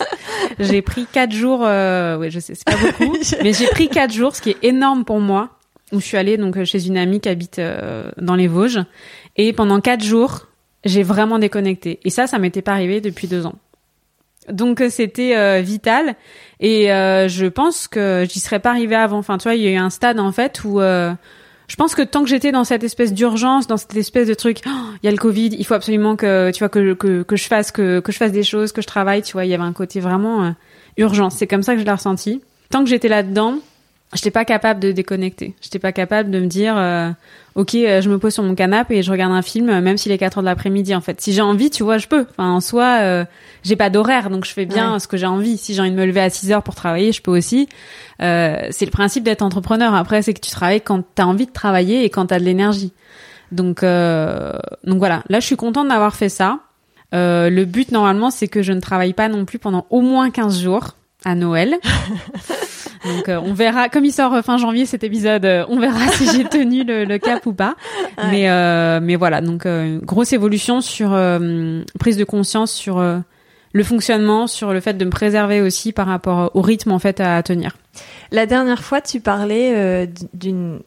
J'ai 0.59 0.81
pris 0.81 1.05
quatre 1.05 1.31
jours, 1.31 1.61
oui 1.61 2.31
je 2.31 2.39
sais, 2.39 2.53
c'est 2.55 2.65
pas 2.65 2.75
beaucoup, 2.75 3.17
mais 3.43 3.53
j'ai 3.53 3.67
pris 3.67 3.87
quatre 3.87 4.13
jours, 4.13 4.35
ce 4.35 4.41
qui 4.41 4.51
est 4.51 4.57
énorme 4.63 5.05
pour 5.05 5.21
moi 5.21 5.56
où 5.91 5.99
je 5.99 6.05
suis 6.05 6.17
allée 6.17 6.37
donc 6.37 6.61
chez 6.63 6.87
une 6.87 6.97
amie 6.97 7.19
qui 7.19 7.29
habite 7.29 7.59
euh, 7.59 8.09
dans 8.17 8.35
les 8.35 8.47
Vosges. 8.47 8.83
Et 9.35 9.53
pendant 9.53 9.79
quatre 9.81 10.03
jours 10.03 10.47
j'ai 10.83 11.03
vraiment 11.03 11.39
déconnecté 11.39 11.99
et 12.03 12.09
ça 12.09 12.27
ça 12.27 12.39
m'était 12.39 12.61
pas 12.61 12.73
arrivé 12.73 13.01
depuis 13.01 13.27
deux 13.27 13.45
ans. 13.45 13.55
Donc 14.49 14.81
euh, 14.81 14.89
c'était 14.89 15.35
euh, 15.35 15.61
vital. 15.61 16.15
Et 16.59 16.87
je 16.87 17.45
pense 17.47 17.87
que 17.87 18.25
j'y 18.29 18.39
serais 18.39 18.59
pas 18.59 18.71
arrivée 18.71 18.95
avant. 18.95 19.17
Enfin 19.17 19.37
tu 19.37 19.43
vois 19.43 19.55
il 19.55 19.63
y 19.63 19.67
a 19.67 19.71
eu 19.71 19.77
un 19.77 19.89
stade 19.89 20.19
en 20.19 20.31
fait 20.31 20.63
où 20.63 20.79
je 20.79 21.75
pense 21.75 21.95
que 21.95 22.01
tant 22.01 22.23
que 22.23 22.29
j'étais 22.29 22.51
dans 22.51 22.63
cette 22.63 22.83
espèce 22.83 23.13
d'urgence, 23.13 23.67
dans 23.67 23.75
cette 23.75 23.95
espèce 23.95 24.27
de 24.27 24.33
truc, 24.33 24.59
oh, 24.65 24.69
il 25.03 25.05
y 25.05 25.09
a 25.09 25.11
le 25.11 25.17
Covid, 25.17 25.49
il 25.49 25.65
faut 25.65 25.73
absolument 25.73 26.15
que 26.15 26.49
tu 26.51 26.59
vois 26.59 26.69
que 26.69 26.93
que, 26.93 27.23
que 27.23 27.35
je 27.35 27.43
fasse 27.45 27.71
que 27.71 27.99
que 27.99 28.11
je 28.11 28.17
fasse 28.17 28.31
des 28.31 28.43
choses, 28.43 28.71
que 28.71 28.81
je 28.81 28.87
travaille, 28.87 29.21
tu 29.21 29.33
vois, 29.33 29.45
il 29.45 29.49
y 29.49 29.53
avait 29.53 29.63
un 29.63 29.73
côté 29.73 29.99
vraiment 29.99 30.53
urgent. 30.97 31.29
C'est 31.29 31.47
comme 31.47 31.63
ça 31.63 31.73
que 31.73 31.79
je 31.79 31.85
l'ai 31.85 31.91
ressenti. 31.91 32.41
Tant 32.69 32.83
que 32.83 32.89
j'étais 32.89 33.07
là-dedans, 33.07 33.59
j'étais 34.13 34.31
pas 34.31 34.45
capable 34.45 34.79
de 34.79 34.91
déconnecter. 34.91 35.55
J'étais 35.61 35.79
pas 35.79 35.91
capable 35.91 36.31
de 36.31 36.39
me 36.39 36.45
dire, 36.45 36.75
euh, 36.77 37.09
ok, 37.55 37.75
euh, 37.75 38.01
je 38.01 38.09
me 38.09 38.17
pose 38.17 38.33
sur 38.33 38.43
mon 38.43 38.55
canapé 38.55 38.97
et 38.97 39.03
je 39.03 39.11
regarde 39.11 39.33
un 39.33 39.41
film, 39.41 39.69
euh, 39.69 39.81
même 39.81 39.97
s'il 39.97 40.11
est 40.11 40.17
4 40.17 40.37
heures 40.37 40.43
de 40.43 40.47
l'après-midi. 40.47 40.95
En 40.95 41.01
fait, 41.01 41.19
si 41.19 41.33
j'ai 41.33 41.41
envie, 41.41 41.69
tu 41.69 41.83
vois, 41.83 41.97
je 41.97 42.07
peux. 42.07 42.25
Enfin, 42.31 42.49
en 42.51 42.61
soi, 42.61 43.25
j'ai 43.63 43.75
pas 43.75 43.89
d'horaire, 43.89 44.29
donc 44.29 44.45
je 44.45 44.51
fais 44.51 44.65
bien 44.65 44.99
ce 44.99 45.07
que 45.07 45.17
j'ai 45.17 45.25
envie. 45.25 45.57
Si 45.57 45.73
j'ai 45.73 45.81
envie 45.81 45.91
de 45.91 45.95
me 45.95 46.05
lever 46.05 46.21
à 46.21 46.29
6 46.29 46.51
heures 46.51 46.63
pour 46.63 46.75
travailler, 46.75 47.11
je 47.11 47.21
peux 47.21 47.31
aussi. 47.31 47.67
c'est 48.19 48.85
le 48.85 48.91
principe 48.91 49.23
d'être 49.23 49.41
entrepreneur. 49.41 49.93
Après, 49.93 50.21
c'est 50.21 50.33
que 50.33 50.41
tu 50.41 50.51
travailles 50.51 50.81
quand 50.81 51.03
t'as 51.15 51.25
envie 51.25 51.45
de 51.45 51.51
travailler 51.51 52.05
et 52.05 52.09
quand 52.09 52.27
t'as 52.27 52.39
de 52.39 52.45
l'énergie. 52.45 52.93
Donc, 53.51 53.81
donc 53.81 54.97
voilà. 54.97 55.23
Là, 55.29 55.39
je 55.39 55.45
suis 55.45 55.57
contente 55.57 55.89
d'avoir 55.89 56.15
fait 56.15 56.29
ça. 56.29 56.59
le 57.11 57.65
but 57.65 57.91
normalement, 57.91 58.31
c'est 58.31 58.47
que 58.47 58.61
je 58.61 58.71
ne 58.71 58.79
travaille 58.79 59.13
pas 59.13 59.27
non 59.27 59.43
plus 59.43 59.59
pendant 59.59 59.85
au 59.89 60.01
moins 60.01 60.29
15 60.31 60.61
jours 60.61 60.95
à 61.27 61.35
Noël. 61.35 61.77
Donc 63.05 63.29
euh, 63.29 63.39
on 63.43 63.53
verra, 63.53 63.89
comme 63.89 64.05
il 64.05 64.11
sort 64.11 64.33
euh, 64.33 64.41
fin 64.41 64.57
janvier 64.57 64.85
cet 64.85 65.03
épisode, 65.03 65.45
euh, 65.45 65.65
on 65.69 65.79
verra 65.79 66.07
si 66.09 66.25
j'ai 66.31 66.45
tenu 66.45 66.83
le, 66.83 67.17
cap 67.17 67.45
ou 67.45 67.53
pas. 67.53 67.75
Mais 68.31 68.47
mais 69.01 69.15
voilà, 69.15 69.41
donc 69.41 69.67
grosse 70.03 70.33
évolution 70.33 70.81
sur 70.81 71.09
prise 71.99 72.17
de 72.17 72.23
conscience 72.23 72.71
sur 72.71 73.01
le 73.73 73.83
fonctionnement, 73.83 74.47
sur 74.47 74.73
le 74.73 74.79
fait 74.79 74.93
de 74.93 75.05
me 75.05 75.11
préserver 75.11 75.61
aussi 75.61 75.91
par 75.91 76.07
rapport 76.07 76.51
au 76.53 76.61
rythme 76.61 76.91
en 76.91 76.99
fait 76.99 77.19
à 77.19 77.41
tenir. 77.43 77.77
La 78.31 78.45
dernière 78.45 78.83
fois, 78.83 79.01
tu 79.01 79.19
parlais 79.19 80.07
d'une 80.33 80.79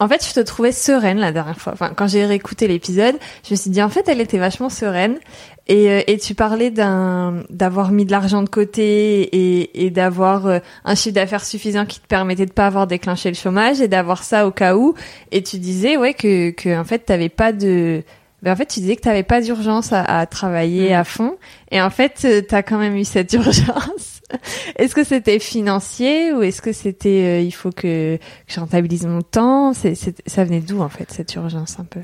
en 0.00 0.08
fait, 0.08 0.26
je 0.26 0.32
te 0.32 0.40
trouvais 0.40 0.72
sereine 0.72 1.18
la 1.18 1.32
dernière 1.32 1.60
fois. 1.60 1.72
Enfin, 1.72 1.92
quand 1.94 2.08
j'ai 2.08 2.26
réécouté 2.26 2.66
l'épisode, 2.66 3.14
je 3.46 3.54
me 3.54 3.56
suis 3.56 3.70
dit 3.70 3.82
en 3.82 3.88
fait, 3.88 4.08
elle 4.08 4.20
était 4.20 4.38
vachement 4.38 4.68
sereine. 4.68 5.18
Et, 5.66 5.88
euh, 5.90 6.02
et 6.06 6.18
tu 6.18 6.34
parlais 6.34 6.70
d'un 6.70 7.42
d'avoir 7.48 7.90
mis 7.90 8.04
de 8.04 8.10
l'argent 8.10 8.42
de 8.42 8.48
côté 8.48 9.22
et, 9.22 9.86
et 9.86 9.90
d'avoir 9.90 10.46
euh, 10.46 10.58
un 10.84 10.94
chiffre 10.94 11.14
d'affaires 11.14 11.44
suffisant 11.44 11.86
qui 11.86 12.00
te 12.00 12.06
permettait 12.06 12.44
de 12.44 12.52
pas 12.52 12.66
avoir 12.66 12.86
déclenché 12.86 13.30
le 13.30 13.34
chômage 13.34 13.80
et 13.80 13.88
d'avoir 13.88 14.24
ça 14.24 14.46
au 14.46 14.50
cas 14.50 14.76
où. 14.76 14.94
Et 15.32 15.42
tu 15.42 15.58
disais 15.58 15.96
ouais 15.96 16.12
que 16.12 16.50
que 16.50 16.78
en 16.78 16.84
fait 16.84 16.98
t'avais 16.98 17.30
pas 17.30 17.52
de 17.52 18.02
ben 18.44 18.52
en 18.52 18.56
fait, 18.56 18.66
tu 18.66 18.80
disais 18.80 18.94
que 18.94 19.00
tu 19.00 19.08
n'avais 19.08 19.22
pas 19.22 19.40
d'urgence 19.40 19.94
à, 19.94 20.02
à, 20.02 20.26
travailler 20.26 20.90
mm. 20.90 20.96
à 20.96 21.04
fond. 21.04 21.38
Et 21.70 21.80
en 21.80 21.88
fait, 21.88 22.20
euh, 22.26 22.42
tu 22.46 22.54
as 22.54 22.62
quand 22.62 22.76
même 22.76 22.94
eu 22.94 23.04
cette 23.04 23.32
urgence. 23.32 24.13
est-ce 24.76 24.94
que 24.94 25.04
c'était 25.04 25.38
financier 25.38 26.32
ou 26.32 26.42
est-ce 26.42 26.62
que 26.62 26.72
c'était 26.72 27.44
il 27.44 27.52
faut 27.52 27.70
que, 27.70 28.16
que, 28.16 28.18
je 28.46 28.60
rentabilise 28.60 29.06
mon 29.06 29.22
temps? 29.22 29.72
C'est, 29.72 29.94
Ça 30.26 30.44
venait 30.44 30.60
d'où, 30.60 30.80
en 30.80 30.88
fait, 30.88 31.10
cette 31.10 31.34
urgence 31.34 31.78
un 31.78 31.84
peu? 31.84 32.00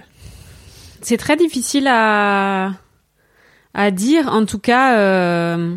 C'est 1.02 1.16
très 1.16 1.36
difficile 1.36 1.86
à 1.88 2.72
à 3.74 3.90
dire. 3.90 4.28
En 4.28 4.44
tout 4.44 4.58
cas, 4.58 4.98
euh, 4.98 5.74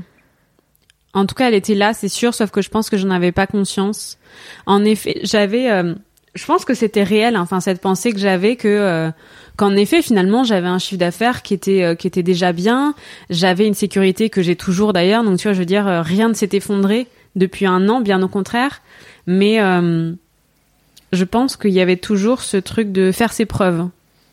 en 1.14 1.26
tout 1.26 1.36
cas, 1.36 1.48
elle 1.48 1.54
était 1.54 1.76
là, 1.76 1.94
c'est 1.94 2.10
sûr. 2.10 2.34
Sauf 2.34 2.52
que 2.52 2.62
je 2.62 2.70
pense 2.70 2.90
que 2.90 2.98
j'en 2.98 3.10
avais 3.10 3.32
pas 3.32 3.48
conscience. 3.48 4.18
En 4.66 4.84
effet, 4.84 5.20
j'avais, 5.24 5.72
euh, 5.72 5.94
je 6.36 6.46
pense 6.46 6.66
que 6.66 6.74
c'était 6.74 7.04
réel. 7.04 7.38
Enfin, 7.38 7.60
cette 7.60 7.82
pensée 7.82 8.12
que 8.12 8.20
j'avais 8.20 8.56
que 8.56 8.68
euh, 8.68 9.12
qu'en 9.58 9.76
effet, 9.76 10.02
finalement, 10.02 10.44
j'avais 10.44 10.68
un 10.68 10.80
chiffre 10.80 11.00
d'affaires 11.00 11.42
qui 11.42 11.54
était 11.54 11.96
qui 11.98 12.08
était 12.08 12.24
déjà 12.24 12.54
bien. 12.54 12.96
J'avais 13.30 13.68
une 13.68 13.74
sécurité 13.74 14.30
que 14.30 14.42
j'ai 14.42 14.56
toujours 14.56 14.94
d'ailleurs. 14.94 15.24
Donc, 15.24 15.38
tu 15.38 15.48
vois, 15.48 15.54
je 15.54 15.60
veux 15.60 15.66
dire, 15.66 15.86
rien 15.86 16.30
ne 16.30 16.34
s'est 16.34 16.50
effondré 16.54 17.08
depuis 17.36 17.66
un 17.66 17.88
an, 17.90 18.02
bien 18.02 18.22
au 18.22 18.28
contraire. 18.28 18.82
Mais 19.28 19.60
je 21.14 21.24
pense 21.24 21.56
qu'il 21.56 21.72
y 21.72 21.80
avait 21.80 21.98
toujours 21.98 22.42
ce 22.42 22.58
truc 22.58 22.92
de 22.92 23.12
faire 23.12 23.32
ses 23.32 23.46
preuves. 23.46 23.88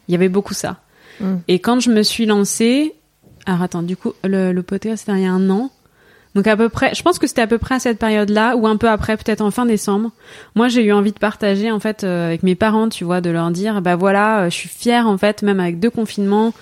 Il 0.08 0.12
y 0.12 0.14
avait 0.14 0.28
beaucoup 0.28 0.54
ça. 0.54 0.80
Mmh. 1.20 1.36
Et 1.46 1.58
quand 1.58 1.78
je 1.80 1.90
me 1.90 2.02
suis 2.02 2.26
lancée, 2.26 2.94
alors 3.46 3.62
attends, 3.62 3.82
du 3.82 3.96
coup, 3.96 4.14
le, 4.24 4.52
le 4.52 4.62
podcast 4.62 5.04
c'était 5.06 5.18
il 5.18 5.24
y 5.24 5.26
a 5.26 5.32
un 5.32 5.50
an. 5.50 5.70
Donc 6.34 6.46
à 6.46 6.56
peu 6.56 6.68
près, 6.68 6.94
je 6.94 7.02
pense 7.02 7.18
que 7.18 7.26
c'était 7.26 7.42
à 7.42 7.46
peu 7.48 7.58
près 7.58 7.76
à 7.76 7.78
cette 7.80 7.98
période-là 7.98 8.56
ou 8.56 8.66
un 8.66 8.76
peu 8.76 8.88
après, 8.88 9.16
peut-être 9.16 9.40
en 9.40 9.50
fin 9.50 9.66
décembre. 9.66 10.12
Moi, 10.54 10.68
j'ai 10.68 10.84
eu 10.84 10.92
envie 10.92 11.10
de 11.10 11.18
partager 11.18 11.72
en 11.72 11.80
fait 11.80 12.04
euh, 12.04 12.28
avec 12.28 12.44
mes 12.44 12.54
parents, 12.54 12.88
tu 12.88 13.02
vois, 13.02 13.20
de 13.20 13.30
leur 13.30 13.50
dire, 13.50 13.82
bah 13.82 13.96
voilà, 13.96 14.42
euh, 14.42 14.50
je 14.50 14.54
suis 14.54 14.68
fière 14.68 15.08
en 15.08 15.18
fait, 15.18 15.42
même 15.42 15.58
avec 15.58 15.80
deux 15.80 15.90
confinements, 15.90 16.52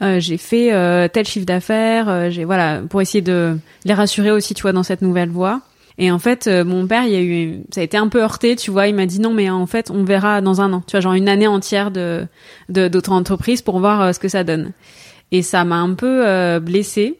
euh, 0.00 0.18
j'ai 0.18 0.38
fait 0.38 0.70
tel 1.10 1.26
chiffre 1.26 1.44
d'affaires, 1.44 2.30
j'ai 2.30 2.44
voilà, 2.44 2.80
pour 2.88 3.02
essayer 3.02 3.20
de 3.20 3.58
les 3.84 3.94
rassurer 3.94 4.30
aussi, 4.30 4.54
tu 4.54 4.62
vois, 4.62 4.72
dans 4.72 4.82
cette 4.82 5.02
nouvelle 5.02 5.30
voie. 5.30 5.60
Et 5.98 6.12
en 6.12 6.20
fait, 6.20 6.46
mon 6.46 6.86
père, 6.86 7.04
il 7.04 7.12
y 7.12 7.16
a 7.16 7.20
eu, 7.20 7.60
ça 7.70 7.80
a 7.80 7.84
été 7.84 7.96
un 7.96 8.06
peu 8.06 8.22
heurté, 8.22 8.54
tu 8.54 8.70
vois. 8.70 8.86
Il 8.86 8.94
m'a 8.94 9.04
dit 9.04 9.20
non, 9.20 9.34
mais 9.34 9.50
en 9.50 9.66
fait, 9.66 9.90
on 9.90 10.04
verra 10.04 10.40
dans 10.40 10.60
un 10.60 10.72
an. 10.72 10.82
Tu 10.86 10.92
vois, 10.92 11.00
genre 11.00 11.14
une 11.14 11.28
année 11.28 11.48
entière 11.48 11.90
de 11.90 12.24
d'autres 12.68 13.10
entreprises 13.10 13.62
pour 13.62 13.80
voir 13.80 14.14
ce 14.14 14.20
que 14.20 14.28
ça 14.28 14.44
donne. 14.44 14.70
Et 15.32 15.42
ça 15.42 15.64
m'a 15.64 15.78
un 15.78 15.94
peu 15.94 16.60
blessée 16.60 17.18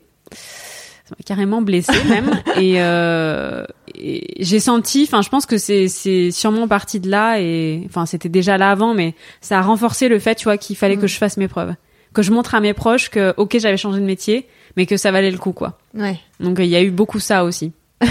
ça 1.09 1.15
m'a 1.19 1.23
carrément 1.25 1.63
blessée 1.63 2.05
même. 2.09 2.31
Euh, 2.59 3.65
et, 3.95 4.43
j'ai 4.45 4.59
senti 4.59 5.05
enfin 5.05 5.23
je 5.23 5.29
pense 5.29 5.47
que 5.47 5.59
c'est 5.59 5.87
c'est 5.87 6.33
sûrement 6.33 6.67
parti 6.67 6.99
de 6.99 7.09
là 7.09 7.41
et 7.41 7.83
enfin 7.87 8.05
c'était 8.05 8.29
déjà 8.29 8.59
là 8.59 8.73
avant 8.73 8.95
mais 8.95 9.15
ça 9.41 9.59
a 9.59 9.63
renforcé 9.63 10.09
le 10.09 10.19
fait 10.19 10.35
tu 10.35 10.45
vois 10.45 10.59
qu'il 10.59 10.77
fallait 10.77 10.97
que 10.97 11.05
mm. 11.05 11.09
je 11.09 11.17
fasse 11.19 11.37
mes 11.37 11.47
preuves. 11.47 11.75
Que 12.15 12.23
je 12.23 12.33
montre 12.33 12.57
à 12.57 12.61
mes 12.61 12.75
proches 12.75 13.11
que 13.11 13.33
ok 13.37 13.59
j'avais 13.59 13.77
changé 13.77 14.01
de 14.01 14.05
métier 14.05 14.49
mais 14.77 14.87
que 14.87 14.97
ça 14.97 15.13
valait 15.13 15.31
le 15.31 15.39
coup 15.39 15.53
quoi. 15.53 15.79
Ouais. 15.95 16.19
Donc 16.41 16.59
il 16.59 16.67
y 16.67 16.75
a 16.75 16.83
eu 16.83 16.91
beaucoup 16.91 17.21
ça 17.21 17.45
aussi. 17.45 17.73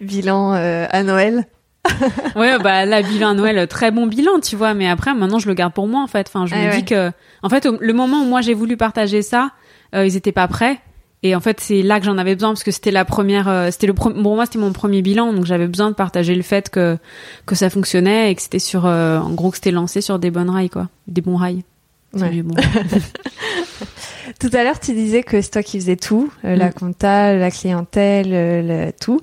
Bilan 0.00 0.54
euh, 0.54 0.86
à 0.90 1.02
Noël. 1.02 1.46
Ouais 2.36 2.58
bah 2.58 2.86
là 2.86 3.02
bilan 3.02 3.30
à 3.30 3.34
Noël 3.34 3.66
très 3.68 3.90
bon 3.90 4.06
bilan 4.06 4.40
tu 4.40 4.56
vois 4.56 4.74
mais 4.74 4.88
après 4.88 5.14
maintenant 5.14 5.38
je 5.38 5.48
le 5.48 5.54
garde 5.54 5.74
pour 5.74 5.86
moi 5.86 6.02
en 6.02 6.08
fait. 6.08 6.26
Enfin 6.28 6.46
je 6.46 6.54
me 6.54 6.72
dis 6.72 6.84
que 6.84 7.12
en 7.42 7.48
fait 7.48 7.66
le 7.66 7.92
moment 7.92 8.22
où 8.22 8.24
moi 8.24 8.40
j'ai 8.40 8.54
voulu 8.54 8.76
partager 8.76 9.22
ça 9.22 9.50
euh, 9.94 10.06
ils 10.06 10.16
étaient 10.16 10.32
pas 10.32 10.48
prêts 10.48 10.80
et 11.24 11.34
en 11.34 11.40
fait, 11.40 11.58
c'est 11.60 11.82
là 11.82 11.98
que 11.98 12.06
j'en 12.06 12.16
avais 12.16 12.34
besoin 12.34 12.50
parce 12.50 12.62
que 12.62 12.70
c'était 12.70 12.92
la 12.92 13.04
première, 13.04 13.48
euh, 13.48 13.70
c'était 13.72 13.88
le 13.88 13.94
pour 13.94 14.12
moi 14.12 14.46
c'était 14.46 14.58
mon 14.58 14.72
premier 14.72 15.02
bilan, 15.02 15.32
donc 15.32 15.46
j'avais 15.46 15.66
besoin 15.66 15.90
de 15.90 15.94
partager 15.94 16.34
le 16.34 16.42
fait 16.42 16.70
que 16.70 16.96
que 17.44 17.56
ça 17.56 17.70
fonctionnait 17.70 18.30
et 18.30 18.34
que 18.36 18.42
c'était 18.42 18.60
sur, 18.60 18.86
euh, 18.86 19.18
en 19.18 19.30
gros, 19.30 19.50
que 19.50 19.56
c'était 19.56 19.72
lancé 19.72 20.00
sur 20.00 20.20
des 20.20 20.30
bonnes 20.30 20.50
rails, 20.50 20.70
quoi, 20.70 20.88
des 21.08 21.20
bons 21.20 21.36
rails. 21.36 21.64
Bon. 22.12 22.54
tout 24.40 24.50
à 24.52 24.62
l'heure, 24.62 24.78
tu 24.80 24.94
disais 24.94 25.22
que 25.22 25.42
c'est 25.42 25.50
toi 25.50 25.62
qui 25.62 25.78
faisais 25.80 25.96
tout, 25.96 26.32
euh, 26.44 26.54
la 26.54 26.68
mm. 26.68 26.72
compta, 26.72 27.34
la 27.34 27.50
clientèle, 27.50 28.94
tout. 29.00 29.20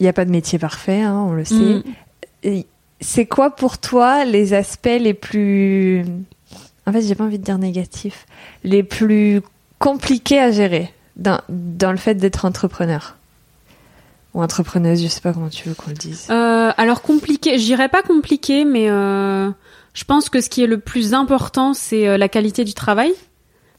Il 0.00 0.02
n'y 0.02 0.08
a 0.08 0.12
pas 0.12 0.24
de 0.24 0.30
métier 0.30 0.58
parfait, 0.58 1.02
hein, 1.02 1.24
on 1.28 1.32
le 1.32 1.44
sait. 1.44 1.82
Mm. 2.44 2.62
C'est 3.00 3.26
quoi 3.26 3.54
pour 3.54 3.78
toi 3.78 4.24
les 4.24 4.52
aspects 4.52 4.98
les 5.00 5.14
plus, 5.14 6.04
en 6.86 6.92
fait, 6.92 7.02
j'ai 7.02 7.14
pas 7.14 7.24
envie 7.24 7.38
de 7.38 7.44
dire 7.44 7.58
négatifs, 7.58 8.26
les 8.64 8.82
plus 8.82 9.40
compliqués 9.78 10.40
à 10.40 10.50
gérer? 10.50 10.90
Dans, 11.16 11.40
dans 11.48 11.90
le 11.90 11.98
fait 11.98 12.14
d'être 12.14 12.44
entrepreneur 12.44 13.16
ou 14.34 14.42
entrepreneuse, 14.42 15.02
je 15.02 15.08
sais 15.08 15.20
pas 15.20 15.32
comment 15.32 15.48
tu 15.48 15.68
veux 15.68 15.74
qu'on 15.74 15.90
le 15.90 15.96
dise. 15.96 16.26
Euh, 16.30 16.72
alors 16.76 17.02
compliqué, 17.02 17.58
je 17.58 17.64
dirais 17.64 17.88
pas 17.88 18.02
compliqué, 18.02 18.64
mais 18.64 18.90
euh, 18.90 19.48
je 19.94 20.04
pense 20.04 20.28
que 20.28 20.40
ce 20.40 20.50
qui 20.50 20.62
est 20.62 20.66
le 20.66 20.78
plus 20.78 21.14
important, 21.14 21.72
c'est 21.72 22.08
euh, 22.08 22.18
la 22.18 22.28
qualité 22.28 22.64
du 22.64 22.74
travail, 22.74 23.12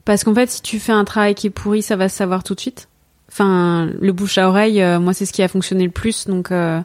parce 0.06 0.24
qu'en 0.24 0.34
fait, 0.34 0.50
si 0.50 0.62
tu 0.62 0.80
fais 0.80 0.94
un 0.94 1.04
travail 1.04 1.36
qui 1.36 1.48
est 1.48 1.52
pourri, 1.52 1.82
ça 1.82 1.98
va 1.98 2.08
se 2.08 2.16
savoir 2.16 2.44
tout 2.44 2.56
de 2.56 2.62
suite. 2.62 2.88
Enfin, 3.30 3.90
le 4.00 4.14
bouche 4.14 4.38
à 4.38 4.48
oreille, 4.48 4.82
euh, 4.82 5.00
moi, 5.00 5.14
c'est 5.14 5.26
ce 5.26 5.34
qui 5.34 5.44
a 5.44 5.50
fonctionné 5.50 5.84
le 5.84 5.92
plus. 5.92 6.28
Donc, 6.28 6.52
euh, 6.52 6.78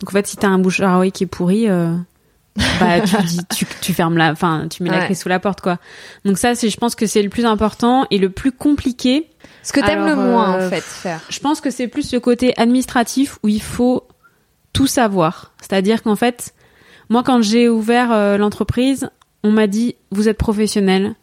donc 0.00 0.10
en 0.10 0.12
fait, 0.12 0.26
si 0.26 0.36
t'as 0.36 0.48
un 0.48 0.58
bouche 0.58 0.80
à 0.80 0.94
oreille 0.96 1.12
qui 1.12 1.24
est 1.24 1.28
pourri, 1.28 1.66
bah 2.78 3.00
tu 3.00 3.16
dis 3.24 3.40
tu, 3.56 3.66
tu 3.80 3.92
fermes 3.92 4.16
la 4.16 4.30
enfin 4.30 4.68
tu 4.70 4.84
mets 4.84 4.90
la 4.90 5.06
clé 5.06 5.16
sous 5.16 5.28
la 5.28 5.40
porte 5.40 5.60
quoi 5.60 5.78
donc 6.24 6.38
ça 6.38 6.54
c'est 6.54 6.70
je 6.70 6.76
pense 6.76 6.94
que 6.94 7.04
c'est 7.04 7.20
le 7.20 7.28
plus 7.28 7.46
important 7.46 8.06
et 8.12 8.18
le 8.18 8.30
plus 8.30 8.52
compliqué 8.52 9.28
ce 9.64 9.72
que 9.72 9.80
t'aimes 9.80 10.06
le 10.06 10.14
moins 10.14 10.66
en 10.66 10.68
fait 10.68 10.82
faire. 10.82 11.20
je 11.28 11.40
pense 11.40 11.60
que 11.60 11.70
c'est 11.70 11.88
plus 11.88 12.12
le 12.12 12.20
côté 12.20 12.52
administratif 12.56 13.38
où 13.42 13.48
il 13.48 13.62
faut 13.62 14.06
tout 14.72 14.86
savoir. 14.86 15.52
C'est-à-dire 15.60 16.02
qu'en 16.02 16.16
fait 16.16 16.54
moi 17.08 17.22
quand 17.22 17.42
j'ai 17.42 17.68
ouvert 17.68 18.12
euh, 18.12 18.36
l'entreprise 18.36 19.10
on 19.42 19.50
m'a 19.50 19.66
dit 19.66 19.96
vous 20.10 20.28
êtes 20.28 20.38
professionnel. 20.38 21.14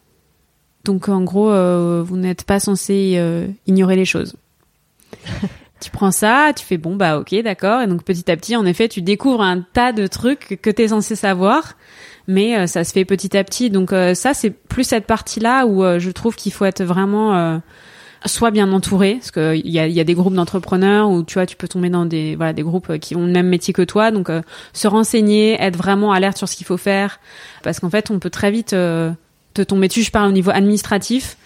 Donc 0.84 1.08
en 1.08 1.22
gros 1.22 1.50
euh, 1.50 2.02
vous 2.04 2.16
n'êtes 2.16 2.44
pas 2.44 2.60
censé 2.60 3.14
euh, 3.16 3.46
ignorer 3.66 3.96
les 3.96 4.04
choses. 4.04 4.36
Tu 5.82 5.90
prends 5.90 6.12
ça, 6.12 6.52
tu 6.54 6.64
fais 6.64 6.78
bon 6.78 6.94
bah 6.94 7.18
ok 7.18 7.34
d'accord. 7.42 7.82
Et 7.82 7.88
donc 7.88 8.04
petit 8.04 8.30
à 8.30 8.36
petit 8.36 8.54
en 8.54 8.64
effet 8.64 8.88
tu 8.88 9.02
découvres 9.02 9.42
un 9.42 9.62
tas 9.62 9.92
de 9.92 10.06
trucs 10.06 10.60
que 10.62 10.70
tu 10.70 10.82
es 10.82 10.88
censé 10.88 11.16
savoir. 11.16 11.74
Mais 12.28 12.56
euh, 12.56 12.66
ça 12.68 12.84
se 12.84 12.92
fait 12.92 13.04
petit 13.04 13.36
à 13.36 13.42
petit. 13.42 13.68
Donc 13.68 13.92
euh, 13.92 14.14
ça 14.14 14.32
c'est 14.32 14.50
plus 14.50 14.84
cette 14.84 15.06
partie 15.06 15.40
là 15.40 15.66
où 15.66 15.82
euh, 15.82 15.98
je 15.98 16.10
trouve 16.10 16.36
qu'il 16.36 16.52
faut 16.52 16.64
être 16.64 16.84
vraiment 16.84 17.60
soit 18.26 18.50
bien 18.50 18.70
entouré 18.72 19.14
parce 19.14 19.30
que 19.30 19.56
il 19.56 19.70
y 19.70 19.78
a, 19.78 19.86
y 19.86 20.00
a 20.00 20.04
des 20.04 20.14
groupes 20.14 20.34
d'entrepreneurs 20.34 21.10
où 21.10 21.22
tu 21.22 21.34
vois 21.34 21.46
tu 21.46 21.56
peux 21.56 21.68
tomber 21.68 21.90
dans 21.90 22.06
des 22.06 22.36
voilà 22.36 22.52
des 22.52 22.62
groupes 22.62 22.98
qui 22.98 23.16
ont 23.16 23.26
le 23.26 23.32
même 23.32 23.48
métier 23.48 23.74
que 23.74 23.82
toi. 23.82 24.10
Donc 24.10 24.30
se 24.72 24.88
renseigner 24.88 25.60
être 25.60 25.76
vraiment 25.76 26.12
alerte 26.12 26.38
sur 26.38 26.48
ce 26.48 26.56
qu'il 26.56 26.66
faut 26.66 26.76
faire. 26.76 27.20
Parce 27.62 27.80
qu'en 27.80 27.90
fait 27.90 28.10
on 28.10 28.18
peut 28.18 28.30
très 28.30 28.50
vite 28.50 28.70
te 28.70 29.62
tomber 29.66 29.88
dessus 29.88 30.02
je 30.02 30.10
parle 30.10 30.28
au 30.28 30.32
niveau 30.32 30.50
administratif. 30.50 31.36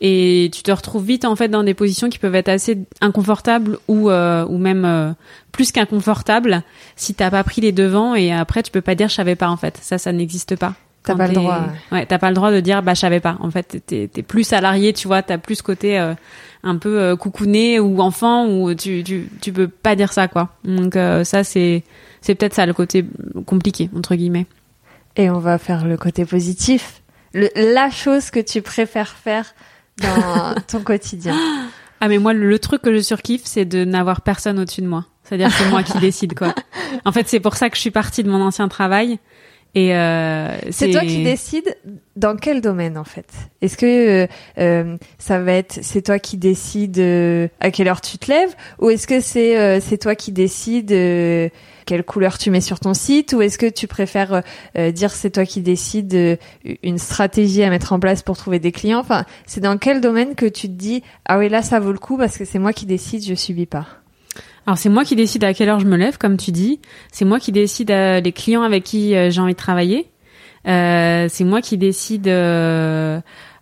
Et 0.00 0.50
tu 0.52 0.62
te 0.62 0.70
retrouves 0.70 1.04
vite 1.04 1.24
en 1.24 1.36
fait 1.36 1.48
dans 1.48 1.64
des 1.64 1.74
positions 1.74 2.10
qui 2.10 2.18
peuvent 2.18 2.34
être 2.34 2.50
assez 2.50 2.78
inconfortables 3.00 3.78
ou 3.88 4.10
euh, 4.10 4.44
ou 4.46 4.58
même 4.58 4.84
euh, 4.84 5.12
plus 5.52 5.72
qu'inconfortables 5.72 6.62
si 6.96 7.14
t'as 7.14 7.30
pas 7.30 7.42
pris 7.44 7.62
les 7.62 7.72
devants. 7.72 8.14
Et 8.14 8.32
après 8.32 8.62
tu 8.62 8.70
peux 8.70 8.82
pas 8.82 8.94
dire 8.94 9.08
je 9.08 9.14
savais 9.14 9.36
pas 9.36 9.48
en 9.48 9.56
fait. 9.56 9.78
Ça 9.80 9.96
ça 9.96 10.12
n'existe 10.12 10.56
pas 10.56 10.74
t'as 11.06 11.16
pas 11.16 11.26
le 11.26 11.34
droit 11.34 11.60
ouais 11.92 12.04
t'as 12.04 12.18
pas 12.18 12.28
le 12.28 12.34
droit 12.34 12.52
de 12.52 12.60
dire 12.60 12.82
bah 12.82 12.94
je 12.94 13.00
savais 13.00 13.20
pas 13.20 13.36
en 13.40 13.50
fait 13.50 13.82
t'es 13.86 14.10
es 14.14 14.22
plus 14.22 14.44
salarié 14.44 14.92
tu 14.92 15.08
vois 15.08 15.22
t'as 15.22 15.38
plus 15.38 15.62
côté 15.62 15.98
euh, 15.98 16.14
un 16.62 16.76
peu 16.76 17.16
coucouné 17.16 17.80
ou 17.80 18.00
enfant 18.00 18.46
ou 18.46 18.74
tu 18.74 19.02
tu 19.02 19.28
tu 19.40 19.52
peux 19.52 19.68
pas 19.68 19.96
dire 19.96 20.12
ça 20.12 20.28
quoi 20.28 20.50
donc 20.64 20.94
ça 21.24 21.44
c'est 21.44 21.84
c'est 22.20 22.34
peut-être 22.34 22.54
ça 22.54 22.66
le 22.66 22.74
côté 22.74 23.04
compliqué 23.46 23.88
entre 23.96 24.14
guillemets 24.14 24.46
et 25.16 25.30
on 25.30 25.38
va 25.38 25.58
faire 25.58 25.86
le 25.86 25.96
côté 25.96 26.24
positif 26.24 27.02
le, 27.32 27.48
la 27.54 27.90
chose 27.90 28.30
que 28.30 28.40
tu 28.40 28.62
préfères 28.62 29.10
faire 29.10 29.54
dans 30.02 30.54
ton 30.66 30.80
quotidien 30.80 31.36
Ah 32.00 32.08
mais 32.08 32.18
moi 32.18 32.32
le, 32.32 32.58
truc 32.58 32.82
que 32.82 32.94
je 32.94 33.00
surkiffe 33.00 33.42
c'est 33.44 33.64
de 33.64 33.84
n'avoir 33.84 34.20
personne 34.20 34.58
au-dessus 34.58 34.82
de 34.82 34.86
moi. 34.86 35.06
C'est-à-dire 35.24 35.48
que 35.48 35.54
c'est 35.54 35.70
moi 35.70 35.82
qui 35.82 35.98
décide 35.98 36.34
quoi. 36.34 36.54
En 37.04 37.12
fait 37.12 37.28
c'est 37.28 37.40
pour 37.40 37.56
ça 37.56 37.70
que 37.70 37.76
je 37.76 37.80
suis 37.80 37.90
partie 37.90 38.22
de 38.22 38.30
mon 38.30 38.40
ancien 38.40 38.68
travail. 38.68 39.18
Et 39.76 39.94
euh, 39.94 40.56
c'est 40.70 40.90
toi 40.90 41.02
qui 41.02 41.22
décides 41.22 41.76
dans 42.16 42.34
quel 42.34 42.62
domaine 42.62 42.96
en 42.96 43.04
fait 43.04 43.30
Est-ce 43.60 43.76
que 43.76 44.24
euh, 44.24 44.26
euh 44.58 44.96
ça 45.18 45.38
va 45.38 45.52
être 45.52 45.80
c'est 45.82 46.00
toi 46.00 46.18
qui 46.18 46.38
décides 46.38 46.98
euh, 46.98 47.46
à 47.60 47.70
quelle 47.70 47.86
heure 47.88 48.00
tu 48.00 48.16
te 48.16 48.32
lèves 48.32 48.54
ou 48.80 48.88
est-ce 48.88 49.06
que 49.06 49.20
c'est 49.20 49.58
euh, 49.58 49.78
c'est 49.82 49.98
toi 49.98 50.14
qui 50.14 50.32
décides 50.32 50.94
quelle 51.84 52.04
couleur 52.04 52.38
tu 52.38 52.50
mets 52.50 52.62
sur 52.62 52.80
ton 52.80 52.94
site 52.94 53.34
ou 53.34 53.42
est-ce 53.42 53.58
que 53.58 53.68
tu 53.68 53.86
préfères 53.86 54.42
euh, 54.78 54.92
dire 54.92 55.10
c'est 55.10 55.30
toi 55.30 55.44
qui 55.44 55.60
décides 55.60 56.14
euh, 56.14 56.36
une 56.82 56.96
stratégie 56.96 57.62
à 57.62 57.68
mettre 57.68 57.92
en 57.92 58.00
place 58.00 58.22
pour 58.22 58.38
trouver 58.38 58.58
des 58.58 58.72
clients? 58.72 59.00
Enfin, 59.00 59.26
c'est 59.44 59.60
dans 59.60 59.76
quel 59.76 60.00
domaine 60.00 60.34
que 60.34 60.46
tu 60.46 60.68
te 60.68 60.72
dis 60.72 61.02
ah 61.26 61.38
oui 61.38 61.50
là 61.50 61.60
ça 61.60 61.80
vaut 61.80 61.92
le 61.92 61.98
coup 61.98 62.16
parce 62.16 62.38
que 62.38 62.46
c'est 62.46 62.58
moi 62.58 62.72
qui 62.72 62.86
décide, 62.86 63.22
je 63.22 63.34
subis 63.34 63.66
pas? 63.66 63.86
Alors 64.66 64.78
c'est 64.78 64.88
moi 64.88 65.04
qui 65.04 65.16
décide 65.16 65.44
à 65.44 65.54
quelle 65.54 65.68
heure 65.68 65.80
je 65.80 65.86
me 65.86 65.96
lève, 65.96 66.18
comme 66.18 66.36
tu 66.36 66.50
dis. 66.50 66.80
C'est 67.12 67.24
moi 67.24 67.38
qui 67.38 67.52
décide 67.52 67.90
euh, 67.90 68.20
les 68.20 68.32
clients 68.32 68.62
avec 68.62 68.84
qui 68.84 69.14
j'ai 69.30 69.40
envie 69.40 69.52
de 69.52 69.58
travailler. 69.58 70.08
c'est 70.64 71.44
moi 71.44 71.60
qui 71.60 71.78
décide 71.78 72.28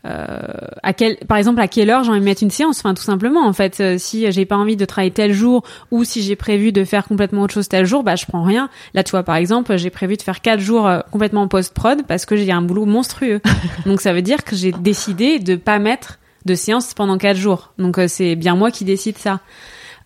euh, 0.06 0.42
à 0.82 0.92
quel, 0.92 1.16
par 1.16 1.38
exemple, 1.38 1.60
à 1.60 1.68
quelle 1.68 1.88
heure 1.88 2.04
j'ai 2.04 2.10
envie 2.10 2.20
de 2.20 2.24
mettre 2.24 2.42
une 2.42 2.50
séance. 2.50 2.78
Enfin, 2.80 2.94
tout 2.94 3.02
simplement, 3.02 3.46
en 3.46 3.52
fait, 3.52 3.80
euh, 3.80 3.96
si 3.98 4.30
j'ai 4.30 4.44
pas 4.44 4.56
envie 4.56 4.76
de 4.76 4.84
travailler 4.84 5.10
tel 5.10 5.32
jour 5.32 5.64
ou 5.90 6.04
si 6.04 6.22
j'ai 6.22 6.36
prévu 6.36 6.72
de 6.72 6.84
faire 6.84 7.06
complètement 7.06 7.42
autre 7.42 7.54
chose 7.54 7.68
tel 7.68 7.86
jour, 7.86 8.02
bah 8.02 8.16
je 8.16 8.26
prends 8.26 8.42
rien. 8.42 8.68
Là, 8.92 9.02
tu 9.02 9.12
vois, 9.12 9.22
par 9.22 9.36
exemple, 9.36 9.76
j'ai 9.78 9.90
prévu 9.90 10.16
de 10.16 10.22
faire 10.22 10.40
quatre 10.42 10.60
jours 10.60 10.86
euh, 10.86 11.00
complètement 11.10 11.48
post-prod 11.48 12.06
parce 12.06 12.26
que 12.26 12.36
j'ai 12.36 12.52
un 12.52 12.62
boulot 12.62 12.84
monstrueux. 12.84 13.40
Donc 13.86 14.00
ça 14.00 14.12
veut 14.12 14.22
dire 14.22 14.44
que 14.44 14.56
j'ai 14.56 14.72
décidé 14.72 15.38
de 15.38 15.56
pas 15.56 15.78
mettre 15.78 16.18
de 16.44 16.54
séance 16.54 16.92
pendant 16.92 17.16
quatre 17.16 17.38
jours. 17.38 17.72
Donc 17.78 17.98
c'est 18.08 18.36
bien 18.36 18.54
moi 18.54 18.70
qui 18.70 18.84
décide 18.84 19.16
ça. 19.16 19.40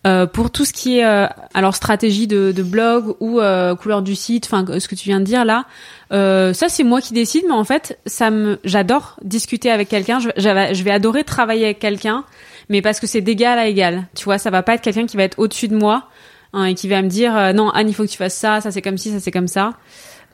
Euh, 0.07 0.25
pour 0.25 0.49
tout 0.49 0.63
ce 0.63 0.71
qui 0.71 0.99
est 0.99 1.05
euh, 1.05 1.27
alors 1.53 1.75
stratégie 1.75 2.25
de, 2.25 2.53
de 2.55 2.63
blog 2.63 3.17
ou 3.19 3.41
euh, 3.41 3.75
couleur 3.75 4.01
du 4.01 4.15
site, 4.15 4.45
enfin 4.45 4.65
ce 4.79 4.87
que 4.87 4.95
tu 4.95 5.09
viens 5.09 5.19
de 5.19 5.25
dire 5.25 5.43
là, 5.43 5.65
ça 6.09 6.69
c'est 6.69 6.85
moi 6.85 7.01
qui 7.01 7.13
décide, 7.13 7.43
mais 7.47 7.53
en 7.53 7.65
fait 7.65 7.99
ça 8.05 8.31
me 8.31 8.59
j'adore 8.63 9.17
discuter 9.23 9.69
avec 9.69 9.89
quelqu'un. 9.89 10.19
Je, 10.19 10.29
je 10.37 10.83
vais 10.83 10.91
adorer 10.91 11.25
travailler 11.25 11.65
avec 11.65 11.79
quelqu'un, 11.79 12.23
mais 12.69 12.81
parce 12.81 13.01
que 13.01 13.07
c'est 13.07 13.19
d'égal 13.19 13.59
à 13.59 13.67
égal. 13.67 14.07
Tu 14.15 14.23
vois, 14.23 14.37
ça 14.37 14.49
va 14.49 14.63
pas 14.63 14.75
être 14.75 14.81
quelqu'un 14.81 15.05
qui 15.05 15.17
va 15.17 15.23
être 15.23 15.37
au-dessus 15.37 15.67
de 15.67 15.75
moi 15.75 16.07
hein, 16.53 16.63
et 16.63 16.75
qui 16.75 16.87
va 16.87 17.01
me 17.01 17.09
dire 17.09 17.53
non 17.53 17.69
Anne 17.69 17.89
il 17.89 17.93
faut 17.93 18.03
que 18.03 18.09
tu 18.09 18.17
fasses 18.17 18.37
ça, 18.37 18.61
ça 18.61 18.71
c'est 18.71 18.81
comme 18.81 18.97
ci, 18.97 19.11
ça 19.11 19.19
c'est 19.19 19.31
comme 19.31 19.49
ça. 19.49 19.73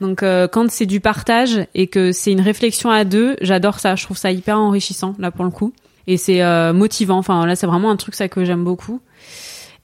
Donc 0.00 0.20
quand 0.20 0.70
c'est 0.70 0.86
du 0.86 1.00
partage 1.00 1.66
et 1.74 1.88
que 1.88 2.12
c'est 2.12 2.30
une 2.30 2.40
réflexion 2.40 2.90
à 2.90 3.02
deux, 3.02 3.36
j'adore 3.40 3.80
ça. 3.80 3.96
Je 3.96 4.04
trouve 4.04 4.16
ça 4.16 4.30
hyper 4.30 4.60
enrichissant 4.60 5.16
là 5.18 5.32
pour 5.32 5.44
le 5.44 5.50
coup 5.50 5.72
et 6.06 6.18
c'est 6.18 6.40
motivant. 6.72 7.18
Enfin 7.18 7.44
là 7.46 7.56
c'est 7.56 7.66
vraiment 7.66 7.90
un 7.90 7.96
truc 7.96 8.14
ça 8.14 8.28
que 8.28 8.44
j'aime 8.44 8.62
beaucoup 8.62 9.00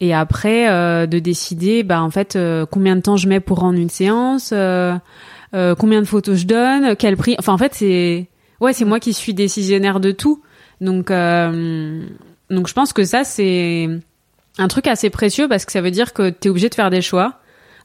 et 0.03 0.13
après 0.13 0.69
euh, 0.69 1.07
de 1.07 1.21
décider 1.21 1.85
bah 1.85 2.03
en 2.03 2.11
fait 2.11 2.35
euh, 2.35 2.67
combien 2.67 2.97
de 2.97 3.01
temps 3.01 3.17
je 3.17 3.29
mets 3.29 3.39
pour 3.39 3.61
rendre 3.61 3.79
une 3.79 3.89
séance 3.89 4.51
euh, 4.53 4.99
combien 5.53 6.03
de 6.03 6.07
photos 6.07 6.37
je 6.39 6.47
donne 6.47 6.97
quel 6.97 7.17
prix 7.17 7.37
enfin 7.39 7.53
en 7.53 7.59
fait 7.59 7.73
c'est 7.73 8.29
ouais 8.61 8.73
c'est 8.73 8.85
moi 8.85 8.99
qui 8.99 9.13
suis 9.13 9.33
décisionnaire 9.33 10.01
de 10.01 10.11
tout 10.11 10.43
donc 10.81 11.07
donc 11.09 12.69
je 12.69 12.75
pense 12.75 12.93
que 12.93 13.05
ça 13.05 13.23
c'est 13.23 13.89
un 14.59 14.69
truc 14.69 14.89
assez 14.89 15.09
précieux 15.09 15.49
parce 15.49 15.65
que 15.65 15.73
ça 15.73 15.81
veut 15.81 15.93
dire 15.93 16.13
que 16.13 16.31
t'es 16.31 16.49
obligé 16.49 16.69
de 16.69 16.75
faire 16.75 16.91
des 16.91 17.01
choix. 17.01 17.39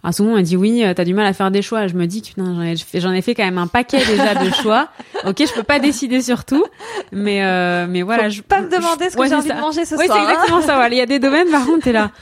Alors 0.03 0.13
souvent 0.13 0.31
on 0.31 0.35
me 0.37 0.41
dit 0.41 0.55
oui, 0.55 0.83
euh, 0.85 0.93
t'as 0.93 1.03
du 1.03 1.13
mal 1.13 1.25
à 1.25 1.33
faire 1.33 1.51
des 1.51 1.61
choix. 1.61 1.87
Je 1.87 1.93
me 1.95 2.05
dis 2.05 2.21
putain, 2.21 2.53
j'en 2.55 2.61
ai, 2.61 2.75
fait- 2.77 2.99
j'en 3.01 3.11
ai 3.11 3.21
fait 3.21 3.35
quand 3.35 3.43
même 3.45 3.57
un 3.57 3.67
paquet 3.67 3.97
déjà 4.05 4.35
de 4.35 4.49
choix. 4.53 4.89
Ok, 5.25 5.37
je 5.39 5.53
peux 5.53 5.63
pas 5.63 5.79
décider 5.79 6.21
sur 6.21 6.45
tout, 6.45 6.63
mais 7.11 7.43
euh, 7.43 7.87
mais 7.89 8.03
voilà, 8.03 8.25
Faut 8.25 8.29
je 8.29 8.41
pas 8.43 8.61
me 8.61 8.69
demander 8.69 9.09
ce 9.09 9.15
que 9.15 9.21
Ouais, 9.21 9.25
j'ai 9.25 9.29
c'est 9.31 9.35
envie 9.35 9.47
ça. 9.47 9.55
de 9.55 9.59
manger 9.61 9.83
ce 9.85 9.95
Ouais, 9.95 10.01
c'est 10.01 10.07
soir. 10.07 10.19
hein. 10.19 10.29
exactement 10.31 10.61
ça. 10.61 10.75
Voilà. 10.75 10.93
Il 10.95 10.97
y 10.97 11.01
a 11.01 11.05
des 11.07 11.19
domaines 11.19 11.49
par 11.49 11.65
contre 11.65 11.83
t'es 11.85 11.91
là. 11.91 12.11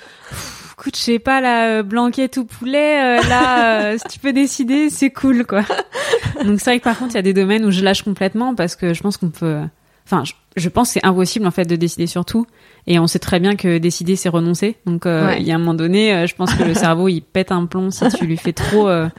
Écoute, 0.79 0.95
je 0.97 1.01
sais 1.01 1.19
pas 1.19 1.39
là, 1.41 1.67
euh, 1.67 1.83
blanquette 1.83 2.35
ou 2.37 2.45
poulet, 2.45 3.19
euh, 3.19 3.21
là, 3.29 3.83
euh, 3.85 3.97
si 3.97 4.13
tu 4.13 4.19
peux 4.19 4.33
décider, 4.33 4.89
c'est 4.89 5.09
cool 5.09 5.45
quoi. 5.45 5.61
Donc 6.45 6.59
c'est 6.59 6.65
vrai 6.71 6.79
que 6.79 6.83
par 6.83 6.97
contre 6.97 7.11
il 7.11 7.15
y 7.15 7.19
a 7.19 7.23
des 7.23 7.33
domaines 7.33 7.65
où 7.65 7.71
je 7.71 7.81
lâche 7.83 8.01
complètement 8.03 8.55
parce 8.55 8.75
que 8.75 8.93
je 8.93 9.01
pense 9.01 9.17
qu'on 9.17 9.29
peut. 9.29 9.57
Enfin, 10.05 10.23
je, 10.25 10.33
je 10.55 10.69
pense 10.69 10.87
que 10.89 10.93
c'est 10.93 11.05
impossible 11.05 11.45
en 11.45 11.51
fait 11.51 11.65
de 11.65 11.75
décider 11.75 12.07
sur 12.07 12.23
tout. 12.25 12.45
Et 12.87 12.97
on 12.99 13.07
sait 13.07 13.19
très 13.19 13.39
bien 13.39 13.55
que 13.55 13.77
décider 13.77 14.15
c'est 14.15 14.29
renoncer. 14.29 14.77
Donc 14.85 15.05
euh, 15.05 15.27
Ouais. 15.27 15.41
il 15.41 15.47
y 15.47 15.51
a 15.51 15.55
un 15.55 15.57
moment 15.57 15.73
donné, 15.73 16.13
euh, 16.13 16.27
je 16.27 16.35
pense 16.35 16.53
que 16.53 16.63
le 16.63 16.73
cerveau 16.73 17.07
il 17.07 17.21
pète 17.21 17.51
un 17.51 17.65
plomb 17.65 17.91
si 17.91 18.07
tu 18.09 18.25
lui 18.25 18.37
fais 18.37 18.53
trop, 18.53 18.87
euh, 18.87 19.09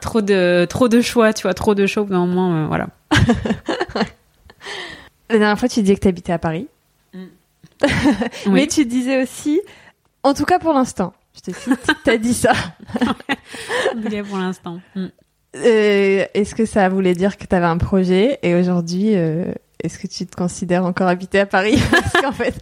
trop 0.00 0.20
de, 0.20 0.66
trop 0.68 0.88
de 0.88 1.00
choix, 1.00 1.32
tu 1.32 1.42
vois, 1.42 1.54
trop 1.54 1.74
de 1.74 1.86
choix. 1.86 2.04
D'un 2.04 2.26
moment, 2.26 2.66
voilà. 2.68 2.88
La 5.30 5.38
dernière 5.38 5.58
fois, 5.58 5.68
tu 5.68 5.80
disais 5.80 5.94
que 5.94 6.00
tu 6.00 6.08
habitais 6.08 6.32
à 6.32 6.38
Paris. 6.38 6.68
Oui. 8.46 8.52
Mais 8.52 8.66
tu 8.66 8.86
disais 8.86 9.22
aussi, 9.22 9.60
en 10.22 10.32
tout 10.32 10.44
cas 10.44 10.58
pour 10.58 10.72
l'instant, 10.72 11.12
je 11.34 11.50
te 11.52 11.58
cite, 11.58 11.78
t'as 12.04 12.16
dit 12.16 12.32
ça. 12.32 12.52
Oublié 13.94 14.22
pour 14.22 14.38
l'instant. 14.38 14.80
Mm. 14.94 15.06
Est-ce 15.54 16.54
que 16.54 16.64
ça 16.64 16.88
voulait 16.88 17.14
dire 17.14 17.36
que 17.36 17.44
tu 17.46 17.54
avais 17.54 17.66
un 17.66 17.76
projet 17.76 18.38
et 18.42 18.54
aujourd'hui, 18.54 19.14
est-ce 19.84 19.98
que 19.98 20.06
tu 20.06 20.26
te 20.26 20.34
considères 20.34 20.84
encore 20.84 21.08
habiter 21.08 21.40
à 21.40 21.46
Paris 21.46 21.78
Parce 21.90 22.12
qu'en 22.12 22.32
fait, 22.32 22.54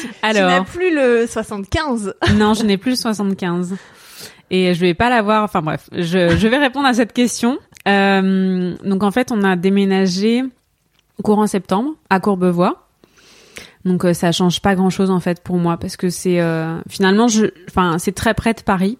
tu, 0.00 0.06
tu 0.06 0.14
n'as 0.22 0.28
Alors, 0.28 0.64
plus 0.64 0.94
le 0.94 1.26
75. 1.26 2.14
non, 2.36 2.54
je 2.54 2.64
n'ai 2.64 2.78
plus 2.78 2.90
le 2.92 2.96
75. 2.96 3.76
Et 4.50 4.72
je 4.72 4.80
vais 4.80 4.94
pas 4.94 5.10
l'avoir. 5.10 5.44
Enfin 5.44 5.60
bref, 5.60 5.90
je, 5.92 6.36
je 6.36 6.48
vais 6.48 6.58
répondre 6.58 6.86
à 6.86 6.94
cette 6.94 7.12
question. 7.12 7.58
Euh, 7.86 8.74
donc 8.84 9.02
en 9.02 9.10
fait, 9.10 9.32
on 9.32 9.42
a 9.42 9.56
déménagé 9.56 10.42
courant 11.22 11.46
septembre 11.46 11.94
à 12.10 12.20
Courbevoie. 12.20 12.86
Donc 13.84 14.04
euh, 14.04 14.12
ça 14.12 14.32
change 14.32 14.60
pas 14.60 14.74
grand 14.74 14.90
chose 14.90 15.10
en 15.10 15.20
fait 15.20 15.42
pour 15.42 15.56
moi 15.56 15.76
parce 15.76 15.96
que 15.96 16.10
c'est 16.10 16.40
euh, 16.40 16.78
finalement 16.88 17.28
je 17.28 17.46
enfin 17.68 17.98
c'est 17.98 18.12
très 18.12 18.34
près 18.34 18.54
de 18.54 18.60
Paris. 18.60 18.98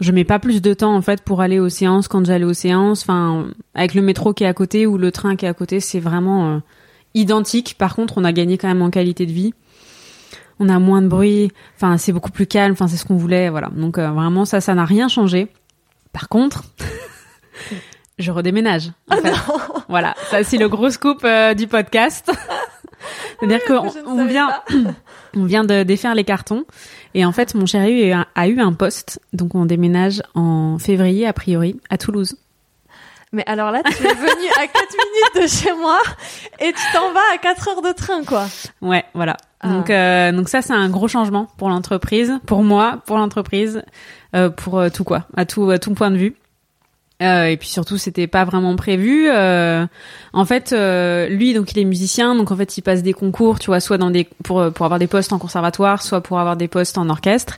Je 0.00 0.12
mets 0.12 0.24
pas 0.24 0.38
plus 0.38 0.60
de 0.60 0.74
temps 0.74 0.94
en 0.94 1.00
fait 1.00 1.22
pour 1.22 1.40
aller 1.40 1.58
aux 1.58 1.70
séances 1.70 2.06
quand 2.06 2.24
j'allais 2.24 2.44
aux 2.44 2.52
séances. 2.52 3.02
Enfin 3.02 3.46
avec 3.74 3.94
le 3.94 4.02
métro 4.02 4.34
qui 4.34 4.44
est 4.44 4.48
à 4.48 4.54
côté 4.54 4.86
ou 4.86 4.98
le 4.98 5.10
train 5.12 5.36
qui 5.36 5.46
est 5.46 5.48
à 5.48 5.54
côté, 5.54 5.80
c'est 5.80 6.00
vraiment 6.00 6.50
euh, 6.50 6.58
identique. 7.16 7.76
Par 7.76 7.96
contre, 7.96 8.18
on 8.18 8.24
a 8.24 8.32
gagné 8.32 8.58
quand 8.58 8.68
même 8.68 8.82
en 8.82 8.90
qualité 8.90 9.26
de 9.26 9.32
vie. 9.32 9.54
On 10.60 10.68
a 10.68 10.78
moins 10.78 11.02
de 11.02 11.08
bruit. 11.08 11.50
Enfin 11.74 11.98
c'est 11.98 12.12
beaucoup 12.12 12.30
plus 12.30 12.46
calme. 12.46 12.72
Enfin 12.72 12.86
c'est 12.86 12.96
ce 12.96 13.04
qu'on 13.04 13.16
voulait. 13.16 13.50
Voilà. 13.50 13.68
Donc 13.74 13.98
euh, 13.98 14.10
vraiment 14.10 14.44
ça 14.44 14.60
ça 14.60 14.74
n'a 14.74 14.84
rien 14.84 15.08
changé. 15.08 15.48
Par 16.12 16.28
contre, 16.28 16.64
je 18.18 18.30
redéménage. 18.30 18.92
En 19.10 19.16
fait. 19.16 19.34
Voilà, 19.88 20.14
ça 20.30 20.42
c'est 20.44 20.58
le 20.58 20.68
gros 20.68 20.90
scoop 20.90 21.22
euh, 21.24 21.54
du 21.54 21.66
podcast. 21.66 22.30
C'est-à-dire 23.38 23.62
qu'on 23.64 24.26
vient, 24.26 24.48
on 25.36 25.44
vient 25.44 25.64
de 25.64 25.82
défaire 25.82 26.14
les 26.14 26.24
cartons 26.24 26.64
et 27.14 27.24
en 27.24 27.32
fait 27.32 27.54
mon 27.54 27.66
chéri 27.66 28.10
a, 28.10 28.26
a 28.34 28.48
eu 28.48 28.58
un 28.58 28.72
poste, 28.72 29.20
donc 29.32 29.54
on 29.54 29.66
déménage 29.66 30.22
en 30.34 30.78
février 30.78 31.26
a 31.26 31.32
priori 31.32 31.78
à 31.90 31.98
Toulouse. 31.98 32.36
Mais 33.32 33.42
alors 33.46 33.70
là, 33.70 33.82
tu 33.84 34.06
es 34.06 34.14
venu 34.14 34.48
à 34.56 34.66
4 34.66 34.72
minutes 35.36 35.42
de 35.42 35.46
chez 35.46 35.72
moi 35.74 35.98
et 36.60 36.72
tu 36.72 36.82
t'en 36.92 37.12
vas 37.12 37.20
à 37.34 37.38
4 37.38 37.68
heures 37.68 37.82
de 37.82 37.92
train, 37.92 38.24
quoi. 38.24 38.46
Ouais, 38.80 39.04
voilà. 39.14 39.36
Ah. 39.60 39.68
Donc 39.68 39.90
euh, 39.90 40.32
donc 40.32 40.48
ça 40.48 40.62
c'est 40.62 40.72
un 40.72 40.88
gros 40.88 41.08
changement 41.08 41.48
pour 41.56 41.68
l'entreprise, 41.68 42.32
pour 42.46 42.62
moi, 42.62 43.00
pour 43.06 43.18
l'entreprise, 43.18 43.82
euh, 44.34 44.50
pour 44.50 44.78
euh, 44.78 44.90
tout 44.90 45.04
quoi, 45.04 45.26
à 45.36 45.44
tout 45.44 45.70
à 45.70 45.78
tout 45.78 45.92
point 45.94 46.10
de 46.10 46.16
vue. 46.16 46.36
Euh, 47.22 47.46
et 47.46 47.56
puis 47.56 47.68
surtout, 47.68 47.96
c'était 47.96 48.26
pas 48.26 48.44
vraiment 48.44 48.76
prévu. 48.76 49.28
Euh, 49.30 49.86
en 50.34 50.44
fait, 50.44 50.72
euh, 50.72 51.28
lui, 51.28 51.54
donc 51.54 51.72
il 51.72 51.78
est 51.78 51.84
musicien, 51.84 52.34
donc 52.34 52.50
en 52.50 52.56
fait, 52.56 52.76
il 52.76 52.82
passe 52.82 53.02
des 53.02 53.14
concours, 53.14 53.58
tu 53.58 53.68
vois, 53.68 53.80
soit 53.80 53.96
dans 53.96 54.10
des 54.10 54.28
pour 54.44 54.60
euh, 54.60 54.70
pour 54.70 54.84
avoir 54.84 54.98
des 54.98 55.06
postes 55.06 55.32
en 55.32 55.38
conservatoire, 55.38 56.02
soit 56.02 56.20
pour 56.20 56.38
avoir 56.38 56.58
des 56.58 56.68
postes 56.68 56.98
en 56.98 57.08
orchestre. 57.08 57.56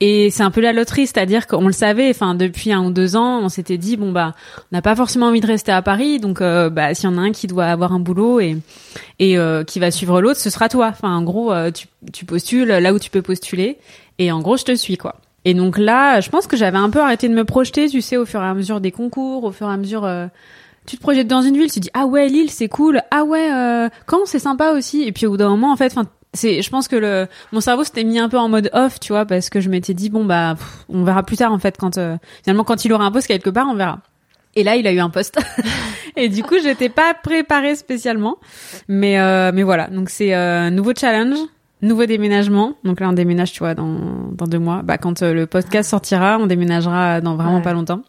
Et 0.00 0.30
c'est 0.30 0.42
un 0.42 0.50
peu 0.50 0.62
la 0.62 0.72
loterie, 0.72 1.06
c'est-à-dire 1.06 1.46
qu'on 1.46 1.66
le 1.66 1.72
savait. 1.72 2.08
Enfin, 2.08 2.34
depuis 2.34 2.72
un 2.72 2.82
ou 2.82 2.90
deux 2.90 3.14
ans, 3.14 3.40
on 3.42 3.50
s'était 3.50 3.76
dit 3.76 3.98
bon 3.98 4.10
bah, 4.10 4.32
on 4.72 4.76
n'a 4.76 4.80
pas 4.80 4.96
forcément 4.96 5.26
envie 5.26 5.42
de 5.42 5.46
rester 5.46 5.72
à 5.72 5.82
Paris, 5.82 6.18
donc 6.18 6.40
euh, 6.40 6.70
bah 6.70 6.94
s'il 6.94 7.10
y 7.10 7.12
en 7.12 7.18
a 7.18 7.20
un 7.20 7.32
qui 7.32 7.46
doit 7.46 7.66
avoir 7.66 7.92
un 7.92 8.00
boulot 8.00 8.40
et 8.40 8.56
et 9.18 9.36
euh, 9.36 9.64
qui 9.64 9.80
va 9.80 9.90
suivre 9.90 10.22
l'autre, 10.22 10.40
ce 10.40 10.48
sera 10.48 10.70
toi. 10.70 10.88
Enfin, 10.88 11.14
en 11.14 11.22
gros, 11.22 11.52
tu 11.72 11.88
tu 12.12 12.24
postules 12.24 12.68
là 12.68 12.94
où 12.94 12.98
tu 12.98 13.10
peux 13.10 13.22
postuler, 13.22 13.76
et 14.18 14.32
en 14.32 14.40
gros, 14.40 14.56
je 14.56 14.64
te 14.64 14.74
suis 14.74 14.96
quoi. 14.96 15.16
Et 15.44 15.54
donc 15.54 15.78
là, 15.78 16.20
je 16.20 16.30
pense 16.30 16.46
que 16.46 16.56
j'avais 16.56 16.78
un 16.78 16.90
peu 16.90 17.00
arrêté 17.00 17.28
de 17.28 17.34
me 17.34 17.44
projeter, 17.44 17.88
tu 17.88 18.00
sais, 18.00 18.16
au 18.16 18.24
fur 18.24 18.40
et 18.42 18.46
à 18.46 18.54
mesure 18.54 18.80
des 18.80 18.92
concours, 18.92 19.44
au 19.44 19.52
fur 19.52 19.68
et 19.68 19.72
à 19.72 19.76
mesure, 19.76 20.04
euh, 20.04 20.26
tu 20.86 20.96
te 20.96 21.02
projettes 21.02 21.28
dans 21.28 21.42
une 21.42 21.56
ville, 21.56 21.70
tu 21.70 21.80
te 21.80 21.80
dis 21.80 21.90
ah 21.94 22.06
ouais 22.06 22.28
Lille 22.28 22.50
c'est 22.50 22.68
cool, 22.68 23.02
ah 23.10 23.24
ouais 23.24 23.50
euh, 23.52 23.88
Caen 24.10 24.26
c'est 24.26 24.38
sympa 24.38 24.72
aussi. 24.72 25.02
Et 25.02 25.12
puis 25.12 25.26
au 25.26 25.30
bout 25.30 25.36
d'un 25.36 25.48
moment, 25.48 25.72
en 25.72 25.76
fait, 25.76 25.92
enfin 25.92 26.06
c'est, 26.34 26.62
je 26.62 26.70
pense 26.70 26.88
que 26.88 26.96
le 26.96 27.28
mon 27.52 27.60
cerveau 27.60 27.84
s'était 27.84 28.04
mis 28.04 28.18
un 28.18 28.28
peu 28.28 28.38
en 28.38 28.48
mode 28.48 28.68
off, 28.72 29.00
tu 29.00 29.12
vois, 29.12 29.24
parce 29.24 29.50
que 29.50 29.60
je 29.60 29.70
m'étais 29.70 29.94
dit 29.94 30.10
bon 30.10 30.24
bah 30.24 30.56
on 30.88 31.04
verra 31.04 31.22
plus 31.22 31.36
tard 31.36 31.52
en 31.52 31.58
fait 31.58 31.76
quand 31.78 31.96
euh, 31.96 32.16
finalement 32.42 32.64
quand 32.64 32.84
il 32.84 32.92
aura 32.92 33.04
un 33.04 33.12
poste 33.12 33.28
quelque 33.28 33.50
part, 33.50 33.68
on 33.70 33.74
verra. 33.74 34.00
Et 34.56 34.62
là, 34.62 34.76
il 34.76 34.86
a 34.86 34.92
eu 34.92 35.00
un 35.00 35.10
poste. 35.10 35.40
et 36.16 36.28
du 36.28 36.44
coup, 36.44 36.54
j'étais 36.62 36.88
pas 36.88 37.12
préparée 37.14 37.74
spécialement. 37.74 38.38
Mais 38.88 39.18
euh, 39.18 39.50
mais 39.52 39.62
voilà, 39.62 39.88
donc 39.88 40.10
c'est 40.10 40.34
euh, 40.34 40.70
nouveau 40.70 40.92
challenge, 40.96 41.38
nouveau 41.86 42.06
déménagement. 42.06 42.74
Donc 42.84 43.00
là, 43.00 43.08
on 43.08 43.12
déménage, 43.12 43.52
tu 43.52 43.60
vois, 43.60 43.74
dans 43.74 43.98
dans 44.32 44.46
deux 44.46 44.58
mois. 44.58 44.82
Bah 44.82 44.98
quand 44.98 45.22
euh, 45.22 45.32
le 45.34 45.46
podcast 45.46 45.90
sortira, 45.90 46.38
on 46.40 46.46
déménagera 46.46 47.20
dans 47.20 47.36
vraiment 47.36 47.56
Ouais. 47.56 47.62
pas 47.62 47.72
longtemps. 47.72 48.02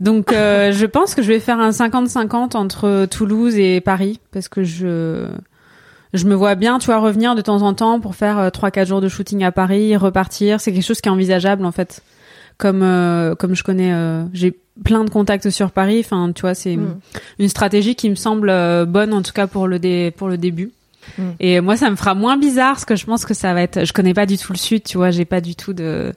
Donc 0.00 0.32
euh, 0.32 0.72
je 0.80 0.86
pense 0.86 1.14
que 1.14 1.22
je 1.22 1.28
vais 1.28 1.40
faire 1.40 1.60
un 1.60 1.70
50-50 1.70 2.56
entre 2.56 3.06
Toulouse 3.06 3.56
et 3.56 3.80
Paris 3.80 4.20
parce 4.32 4.48
que 4.48 4.62
je 4.62 5.26
je 6.14 6.26
me 6.26 6.34
vois 6.34 6.54
bien, 6.56 6.78
tu 6.78 6.86
vois, 6.86 6.98
revenir 6.98 7.34
de 7.34 7.40
temps 7.40 7.62
en 7.62 7.72
temps 7.72 7.98
pour 7.98 8.14
faire 8.14 8.38
euh, 8.38 8.50
trois 8.50 8.70
quatre 8.70 8.86
jours 8.88 9.00
de 9.00 9.08
shooting 9.08 9.44
à 9.44 9.52
Paris, 9.52 9.96
repartir. 9.96 10.60
C'est 10.60 10.72
quelque 10.72 10.84
chose 10.84 11.00
qui 11.00 11.08
est 11.08 11.12
envisageable 11.12 11.64
en 11.64 11.72
fait. 11.72 12.02
Comme 12.58 12.82
euh, 12.82 13.34
comme 13.34 13.54
je 13.56 13.62
connais, 13.64 13.92
euh, 13.94 14.24
j'ai 14.34 14.54
plein 14.84 15.04
de 15.04 15.10
contacts 15.10 15.48
sur 15.50 15.70
Paris. 15.70 16.00
Enfin, 16.04 16.32
tu 16.34 16.42
vois, 16.42 16.54
c'est 16.54 16.76
Mm. 16.76 16.98
une 17.38 17.48
stratégie 17.48 17.94
qui 17.94 18.08
me 18.10 18.14
semble 18.14 18.48
bonne 18.86 19.12
en 19.14 19.22
tout 19.22 19.32
cas 19.32 19.46
pour 19.46 19.66
le 19.68 19.78
dé 19.78 20.10
pour 20.16 20.28
le 20.28 20.36
début. 20.36 20.70
Mm. 21.18 21.22
Et 21.40 21.60
moi, 21.60 21.76
ça 21.76 21.90
me 21.90 21.96
fera 21.96 22.14
moins 22.14 22.36
bizarre 22.36 22.72
parce 22.72 22.84
que 22.84 22.96
je 22.96 23.04
pense 23.06 23.24
que 23.24 23.34
ça 23.34 23.52
va 23.54 23.62
être. 23.62 23.84
Je 23.84 23.92
connais 23.92 24.14
pas 24.14 24.26
du 24.26 24.38
tout 24.38 24.52
le 24.52 24.58
sud, 24.58 24.82
tu 24.84 24.96
vois. 24.98 25.10
J'ai 25.10 25.24
pas 25.24 25.40
du 25.40 25.54
tout 25.56 25.72
de 25.72 26.12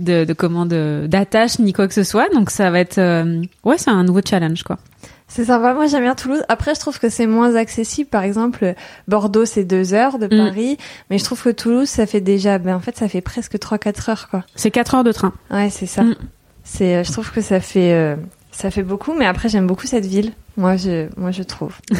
de, 0.00 0.24
de 0.24 0.32
comment 0.32 0.66
d'attache 0.66 1.58
ni 1.58 1.72
quoi 1.72 1.86
que 1.88 1.94
ce 1.94 2.02
soit. 2.04 2.28
Donc 2.34 2.50
ça 2.50 2.70
va 2.70 2.80
être. 2.80 2.98
euh, 2.98 3.42
ouais, 3.64 3.78
c'est 3.78 3.90
un 3.90 4.04
nouveau 4.04 4.20
challenge 4.28 4.62
quoi. 4.62 4.78
C'est 5.26 5.46
sympa. 5.46 5.72
Moi, 5.74 5.86
j'aime 5.86 6.02
bien 6.02 6.14
Toulouse. 6.14 6.42
Après, 6.48 6.74
je 6.74 6.80
trouve 6.80 6.98
que 7.00 7.08
c'est 7.08 7.26
moins 7.26 7.56
accessible. 7.56 8.08
Par 8.08 8.22
exemple, 8.22 8.74
Bordeaux, 9.08 9.46
c'est 9.46 9.64
deux 9.64 9.92
heures 9.94 10.18
de 10.18 10.26
Mm. 10.26 10.36
Paris. 10.48 10.78
Mais 11.10 11.18
je 11.18 11.24
trouve 11.24 11.42
que 11.42 11.48
Toulouse, 11.48 11.88
ça 11.88 12.06
fait 12.06 12.20
déjà, 12.20 12.58
ben, 12.58 12.76
en 12.76 12.80
fait, 12.80 12.96
ça 12.96 13.08
fait 13.08 13.22
presque 13.22 13.56
3-4 13.58 14.10
heures, 14.10 14.28
quoi. 14.28 14.44
C'est 14.54 14.70
4 14.70 14.94
heures 14.96 15.02
de 15.04 15.12
train. 15.12 15.32
Ouais, 15.50 15.70
c'est 15.70 15.86
ça. 15.86 16.02
Mm. 16.02 16.14
C'est, 16.62 16.96
euh, 16.96 17.04
je 17.04 17.10
trouve 17.10 17.32
que 17.32 17.40
ça 17.40 17.58
fait, 17.60 17.92
euh, 17.94 18.16
ça 18.52 18.70
fait 18.70 18.82
beaucoup. 18.82 19.12
Mais 19.14 19.26
après, 19.26 19.48
j'aime 19.48 19.66
beaucoup 19.66 19.86
cette 19.86 20.06
ville. 20.06 20.32
Moi, 20.56 20.76
je, 20.76 21.08
moi, 21.18 21.30
je 21.30 21.42
trouve. 21.42 21.74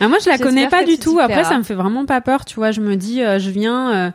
Ah, 0.00 0.08
moi, 0.08 0.18
je 0.24 0.28
la 0.28 0.38
connais 0.38 0.68
pas 0.68 0.84
du 0.84 0.98
tout. 0.98 1.18
Après, 1.20 1.44
ça 1.44 1.56
me 1.58 1.62
fait 1.62 1.74
vraiment 1.74 2.04
pas 2.06 2.20
peur, 2.20 2.44
tu 2.44 2.56
vois. 2.56 2.70
Je 2.70 2.80
me 2.80 2.96
dis, 2.96 3.22
euh, 3.22 3.38
je 3.38 3.50
viens. 3.50 3.92
euh, 3.94 4.10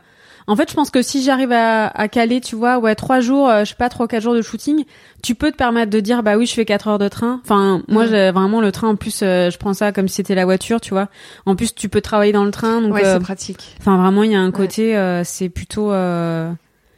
En 0.46 0.56
fait, 0.56 0.68
je 0.70 0.74
pense 0.74 0.90
que 0.90 1.00
si 1.02 1.22
j'arrive 1.22 1.52
à, 1.52 1.86
à 1.88 2.06
caler, 2.08 2.40
tu 2.40 2.54
vois, 2.54 2.78
ouais, 2.78 2.94
trois 2.94 3.20
jours, 3.20 3.48
euh, 3.48 3.60
je 3.64 3.70
sais 3.70 3.74
pas, 3.76 3.88
trois 3.88 4.06
quatre 4.06 4.22
jours 4.22 4.34
de 4.34 4.42
shooting, 4.42 4.84
tu 5.22 5.34
peux 5.34 5.50
te 5.50 5.56
permettre 5.56 5.90
de 5.90 6.00
dire, 6.00 6.22
bah 6.22 6.36
oui, 6.36 6.44
je 6.46 6.52
fais 6.54 6.64
quatre 6.66 6.86
heures 6.88 6.98
de 6.98 7.08
train. 7.08 7.40
Enfin, 7.44 7.82
moi, 7.88 8.04
Mm. 8.04 8.08
j'ai 8.10 8.30
vraiment 8.30 8.60
le 8.60 8.70
train. 8.70 8.88
En 8.88 8.96
plus, 8.96 9.20
euh, 9.22 9.50
je 9.50 9.56
prends 9.58 9.72
ça 9.74 9.90
comme 9.92 10.06
si 10.06 10.16
c'était 10.16 10.34
la 10.34 10.44
voiture, 10.44 10.80
tu 10.82 10.90
vois. 10.90 11.08
En 11.46 11.56
plus, 11.56 11.74
tu 11.74 11.88
peux 11.88 12.00
travailler 12.02 12.32
dans 12.32 12.44
le 12.44 12.50
train, 12.50 12.80
donc. 12.82 12.92
ouais, 12.94 13.04
euh, 13.04 13.14
c'est 13.14 13.20
pratique. 13.24 13.74
Enfin, 13.80 13.96
vraiment, 13.96 14.22
il 14.22 14.32
y 14.32 14.34
a 14.36 14.40
un 14.40 14.46
Ouais. 14.46 14.52
côté, 14.52 14.96
euh, 14.96 15.24
c'est 15.24 15.48
plutôt, 15.48 15.90
euh, 15.92 16.50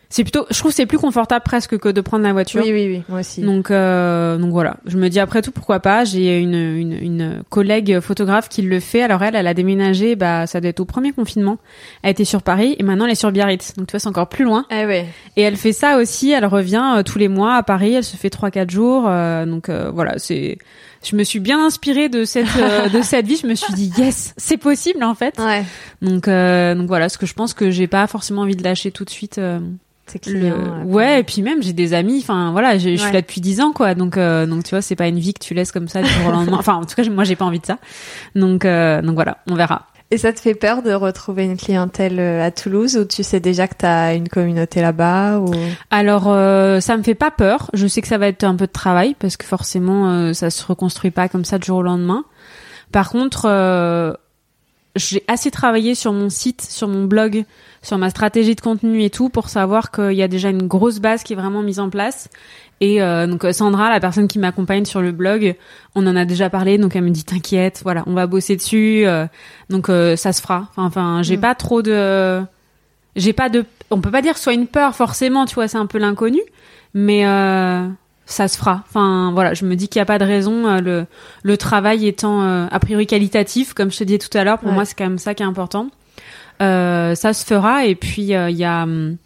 c'est 0.09 0.23
plutôt, 0.23 0.47
je 0.51 0.59
trouve, 0.59 0.71
c'est 0.73 0.87
plus 0.87 0.99
confortable 0.99 1.43
presque 1.45 1.79
que 1.79 1.89
de 1.89 2.01
prendre 2.01 2.23
la 2.25 2.33
voiture. 2.33 2.63
Oui, 2.65 2.73
oui, 2.73 2.87
oui. 2.89 3.03
Moi 3.09 3.21
aussi. 3.21 3.41
Donc, 3.43 3.71
euh, 3.71 4.37
donc 4.39 4.51
voilà. 4.53 4.77
Je 4.87 4.99
me 4.99 5.09
dis 5.09 5.19
après 5.19 5.43
tout 5.43 5.51
pourquoi 5.51 5.81
pas? 5.81 6.05
J'ai 6.05 6.39
une, 6.41 6.55
une, 6.55 6.93
une 6.93 7.43
collègue 7.51 7.99
photographe 8.01 8.49
qui 8.49 8.63
le 8.63 8.79
fait. 8.81 9.03
Alors 9.03 9.23
elle, 9.25 9.35
elle 9.35 9.47
a 9.47 9.55
déménagé. 9.55 10.15
Bah, 10.15 10.47
ça 10.47 10.61
doit 10.61 10.71
être 10.71 10.81
au 10.81 10.85
premier 10.85 11.13
confinement. 11.13 11.59
Elle 12.03 12.13
était 12.13 12.25
sur 12.25 12.43
Paris 12.43 12.77
et 12.79 12.83
maintenant 12.85 13.07
elle 13.07 13.13
est 13.13 13.15
sur 13.17 13.33
Biarritz. 13.33 13.75
Donc 13.77 13.89
tu 13.89 13.93
vois, 13.93 14.01
c'est 14.01 14.09
encore 14.09 14.29
plus 14.29 14.45
loin. 14.45 14.65
Eh 14.71 14.87
ouais. 14.87 15.07
Et 15.37 15.43
elle 15.43 15.57
fait 15.57 15.73
ça 15.73 15.97
aussi. 15.99 16.31
Elle 16.31 16.47
revient 16.47 16.95
euh, 16.99 17.03
tous 17.03 17.19
les 17.19 17.29
mois 17.29 17.57
à 17.57 17.63
Paris. 17.63 17.95
Elle 17.95 18.05
se 18.05 18.17
fait 18.17 18.31
trois 18.31 18.51
quatre 18.53 18.71
jours. 18.71 19.07
euh, 19.09 19.45
donc 19.45 19.69
euh, 19.69 19.91
voilà, 19.93 20.19
c'est. 20.19 20.59
Je 21.05 21.15
me 21.15 21.25
suis 21.25 21.39
bien 21.41 21.65
inspirée 21.65 22.09
de 22.09 22.25
cette 22.25 22.47
euh, 22.59 22.89
de 22.93 23.03
cette 23.03 23.27
vie. 23.27 23.39
Je 23.41 23.47
me 23.47 23.55
suis 23.55 23.73
dit 23.75 23.93
yes, 23.99 24.35
c'est 24.37 24.57
possible 24.57 25.03
en 25.05 25.15
fait. 25.15 25.39
Ouais. 25.39 25.65
Donc 26.01 26.27
euh, 26.29 26.75
donc 26.75 26.87
voilà, 26.87 27.09
ce 27.09 27.19
que 27.19 27.27
je 27.27 27.35
pense 27.35 27.55
que 27.55 27.71
j'ai 27.71 27.87
pas 27.87 28.07
forcément 28.07 28.43
envie 28.43 28.57
de 28.57 28.63
lâcher 28.65 28.91
tout 28.93 29.05
de 29.05 29.11
suite. 29.11 29.41
Euh, 30.09 30.19
C'est 30.25 30.27
le- 30.27 30.49
là, 30.49 30.55
ouais 30.85 31.21
et 31.21 31.23
puis 31.25 31.43
même 31.43 31.63
j'ai 31.63 31.73
des 31.73 31.93
amis 31.95 32.19
enfin 32.23 32.53
voilà 32.53 32.79
je 32.79 32.91
je 32.91 32.97
suis 32.97 33.13
là 33.13 33.21
depuis 33.21 33.41
10 33.41 33.61
ans 33.61 33.73
quoi 33.73 33.95
donc 33.95 34.17
euh, 34.17 34.47
donc 34.47 34.65
tu 34.65 34.71
vois 34.71 34.83
c'est 34.83 34.97
pas 34.97 35.09
une 35.09 35.19
vie 35.19 35.35
que 35.35 35.45
tu 35.45 35.55
laisses 35.55 35.73
comme 35.73 35.89
ça 35.89 36.03
du 36.03 36.09
jour 36.09 36.29
au 36.29 36.31
lendemain. 36.33 36.57
Enfin 36.61 36.75
en 36.75 36.85
tout 36.85 36.95
cas 36.95 37.09
moi 37.11 37.25
j'ai 37.25 37.37
pas 37.37 37.45
envie 37.45 37.61
de 37.61 37.67
ça. 37.67 37.79
Donc 38.35 38.65
euh, 38.65 39.03
donc 39.03 39.15
voilà 39.15 39.39
on 39.49 39.55
verra. 39.55 39.87
Et 40.13 40.19
ça 40.19 40.33
te 40.33 40.39
fait 40.39 40.55
peur 40.55 40.83
de 40.83 40.93
retrouver 40.93 41.43
une 41.45 41.57
clientèle 41.57 42.21
à 42.21 42.53
Toulouse 42.53 42.97
ou 42.97 43.05
tu 43.05 43.25
sais 43.25 43.41
déjà 43.41 43.67
que 43.67 43.75
tu 43.77 43.87
as 43.87 44.15
une 44.15 44.29
communauté 44.29 44.81
là-bas 44.81 45.41
ou... 45.41 45.53
Alors, 45.91 46.27
euh, 46.29 46.79
ça 46.79 46.97
me 46.97 47.03
fait 47.03 47.17
pas 47.17 47.33
peur. 47.33 47.73
Je 47.75 47.89
sais 47.89 48.03
que 48.03 48.07
ça 48.07 48.17
va 48.17 48.29
être 48.29 48.45
un 48.45 48.55
peu 48.55 48.69
de 48.69 48.73
travail 48.73 49.17
parce 49.19 49.37
que 49.37 49.45
forcément, 49.45 50.09
euh, 50.13 50.33
ça 50.33 50.51
se 50.51 50.65
reconstruit 50.65 51.11
pas 51.11 51.29
comme 51.29 51.45
ça 51.45 51.59
du 51.59 51.67
jour 51.67 51.79
au 51.79 51.83
lendemain. 51.83 52.25
Par 52.93 53.11
contre, 53.11 53.47
euh, 53.47 54.13
j'ai 54.95 55.25
assez 55.27 55.51
travaillé 55.51 55.97
sur 55.97 56.13
mon 56.13 56.31
site, 56.31 56.63
sur 56.63 56.87
mon 56.87 57.05
blog, 57.07 57.45
sur 57.87 57.99
ma 57.99 58.11
stratégie 58.11 58.55
de 58.57 58.61
contenu 58.61 59.03
et 59.05 59.11
tout 59.11 59.29
pour 59.29 59.49
savoir 59.49 59.91
qu'il 59.93 60.13
y 60.15 60.23
a 60.23 60.29
déjà 60.29 60.49
une 60.51 60.67
grosse 60.67 60.99
base 60.99 61.23
qui 61.23 61.35
est 61.35 61.37
vraiment 61.37 61.63
mise 61.63 61.79
en 61.79 61.89
place. 61.89 62.29
Et 62.81 63.01
euh, 63.01 63.27
donc 63.27 63.47
Sandra, 63.53 63.89
la 63.91 64.01
personne 64.01 64.27
qui 64.29 64.39
m'accompagne 64.39 64.85
sur 64.85 65.01
le 65.01 65.13
blog, 65.13 65.55
on 65.95 66.07
en 66.07 66.17
a 66.17 66.25
déjà 66.25 66.51
parlé, 66.51 66.79
donc 66.79 66.97
elle 66.97 67.05
me 67.05 67.11
dit 67.11 67.25
t'inquiète, 67.25 67.81
voilà, 67.85 68.03
on 68.07 68.13
va 68.15 68.27
bosser 68.27 68.57
dessus, 68.57 69.05
euh, 69.07 69.27
donc 69.71 69.89
euh, 69.89 70.17
ça 70.17 70.33
se 70.33 70.43
fera. 70.43 70.69
Enfin, 70.77 70.85
enfin 70.85 71.23
j'ai 71.23 71.37
Mm. 71.37 71.41
pas 71.41 71.55
trop 71.55 71.81
de, 71.81 72.43
j'ai 73.15 73.33
pas 73.33 73.49
de, 73.49 73.65
on 73.91 74.01
peut 74.01 74.11
pas 74.11 74.21
dire 74.21 74.37
soit 74.37 74.53
une 74.53 74.67
peur 74.67 74.95
forcément, 74.97 75.47
tu 75.47 75.55
vois, 75.55 75.69
c'est 75.69 75.79
un 75.79 75.87
peu 75.87 75.99
l'inconnu, 75.99 76.41
mais 76.93 77.23
ça 78.29 78.49
se 78.49 78.59
fera. 78.59 78.83
Enfin 78.89 79.31
voilà, 79.33 79.55
je 79.55 79.65
me 79.65 79.77
dis 79.77 79.89
qu'il 79.89 80.01
y 80.01 80.03
a 80.03 80.07
pas 80.07 80.19
de 80.19 80.25
raison. 80.25 80.79
le 80.81 81.07
le 81.45 81.57
travail 81.57 82.07
étant 82.09 82.43
a 82.67 82.79
priori 82.81 83.07
qualitatif, 83.07 83.73
comme 83.75 83.91
je 83.93 83.99
te 83.99 84.05
disais 84.05 84.19
tout 84.19 84.37
à 84.37 84.43
l'heure, 84.45 84.59
pour 84.59 84.69
Ouais. 84.71 84.75
moi 84.75 84.85
c'est 84.85 84.97
quand 84.99 85.05
même 85.05 85.19
ça 85.19 85.35
qui 85.35 85.43
est 85.45 85.47
important. 85.47 85.87
Euh, 86.63 87.15
ça 87.15 87.33
se 87.33 87.45
fera 87.45 87.85
et 87.85 87.95
puis 87.95 88.35
euh, 88.35 88.51
il 88.51 88.57
y 88.57 88.65
a 88.65 88.85
hum, 88.85 89.17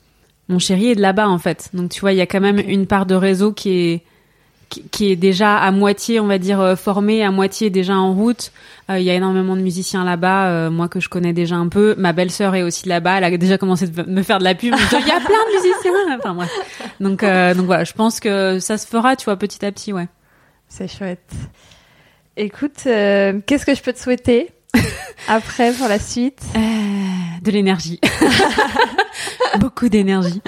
mon 0.49 0.59
chéri 0.59 0.91
est 0.91 0.95
de 0.95 1.01
là-bas 1.01 1.29
en 1.29 1.39
fait. 1.39 1.71
Donc 1.75 1.91
tu 1.91 2.01
vois, 2.01 2.13
il 2.13 2.19
y 2.19 2.21
a 2.21 2.27
quand 2.27 2.41
même 2.41 2.59
une 2.59 2.87
part 2.87 3.07
de 3.07 3.15
réseau 3.15 3.53
qui 3.53 3.71
est 3.71 4.03
qui, 4.71 5.11
est 5.11 5.17
déjà 5.17 5.57
à 5.57 5.71
moitié, 5.71 6.21
on 6.21 6.27
va 6.27 6.39
dire, 6.39 6.61
euh, 6.61 6.77
formé, 6.77 7.25
à 7.25 7.31
moitié 7.31 7.71
déjà 7.71 7.97
en 7.97 8.15
route. 8.15 8.53
Euh, 8.89 8.99
Il 8.99 9.05
y 9.05 9.11
a 9.11 9.15
énormément 9.15 9.57
de 9.57 9.63
musiciens 9.63 10.05
là-bas, 10.05 10.47
euh, 10.47 10.71
moi 10.71 10.89
que 10.89 11.01
je 11.01 11.09
connais 11.09 11.33
déjà 11.33 11.57
un 11.57 11.69
peu. 11.69 11.95
Ma 11.99 12.13
belle-sœur 12.13 12.55
est 12.55 12.63
aussi 12.63 12.89
là-bas, 12.89 13.19
elle 13.19 13.25
a 13.25 13.37
déjà 13.37 13.59
commencé 13.59 13.87
de 13.87 14.03
me 14.03 14.23
faire 14.23 14.39
de 14.39 14.45
la 14.45 14.55
pub. 14.55 14.75
Il 14.75 15.09
y 15.09 15.11
a 15.11 15.21
plein 15.21 15.29
de 15.29 15.55
musiciens. 15.55 16.19
Enfin 16.19 16.35
bref. 16.35 16.51
Donc 17.01 17.23
euh, 17.23 17.55
donc 17.55 17.67
voilà, 17.67 17.85
je 17.85 17.93
pense 17.93 18.21
que 18.21 18.59
ça 18.59 18.79
se 18.79 18.87
fera, 18.87 19.17
tu 19.17 19.25
vois, 19.25 19.37
petit 19.37 19.65
à 19.65 19.73
petit, 19.73 19.93
ouais. 19.93 20.09
C'est 20.69 20.89
chouette. 20.89 21.33
Écoute, 22.37 22.85
euh, 22.87 23.41
qu'est-ce 23.47 23.67
que 23.67 23.75
je 23.75 23.83
peux 23.83 23.93
te 23.93 23.99
souhaiter 23.99 24.51
après 25.29 25.73
pour 25.73 25.89
la 25.89 25.99
suite? 25.99 26.41
Euh, 26.57 26.80
de 27.41 27.51
l'énergie. 27.51 28.01
Beaucoup 29.59 29.89
d'énergie. 29.89 30.41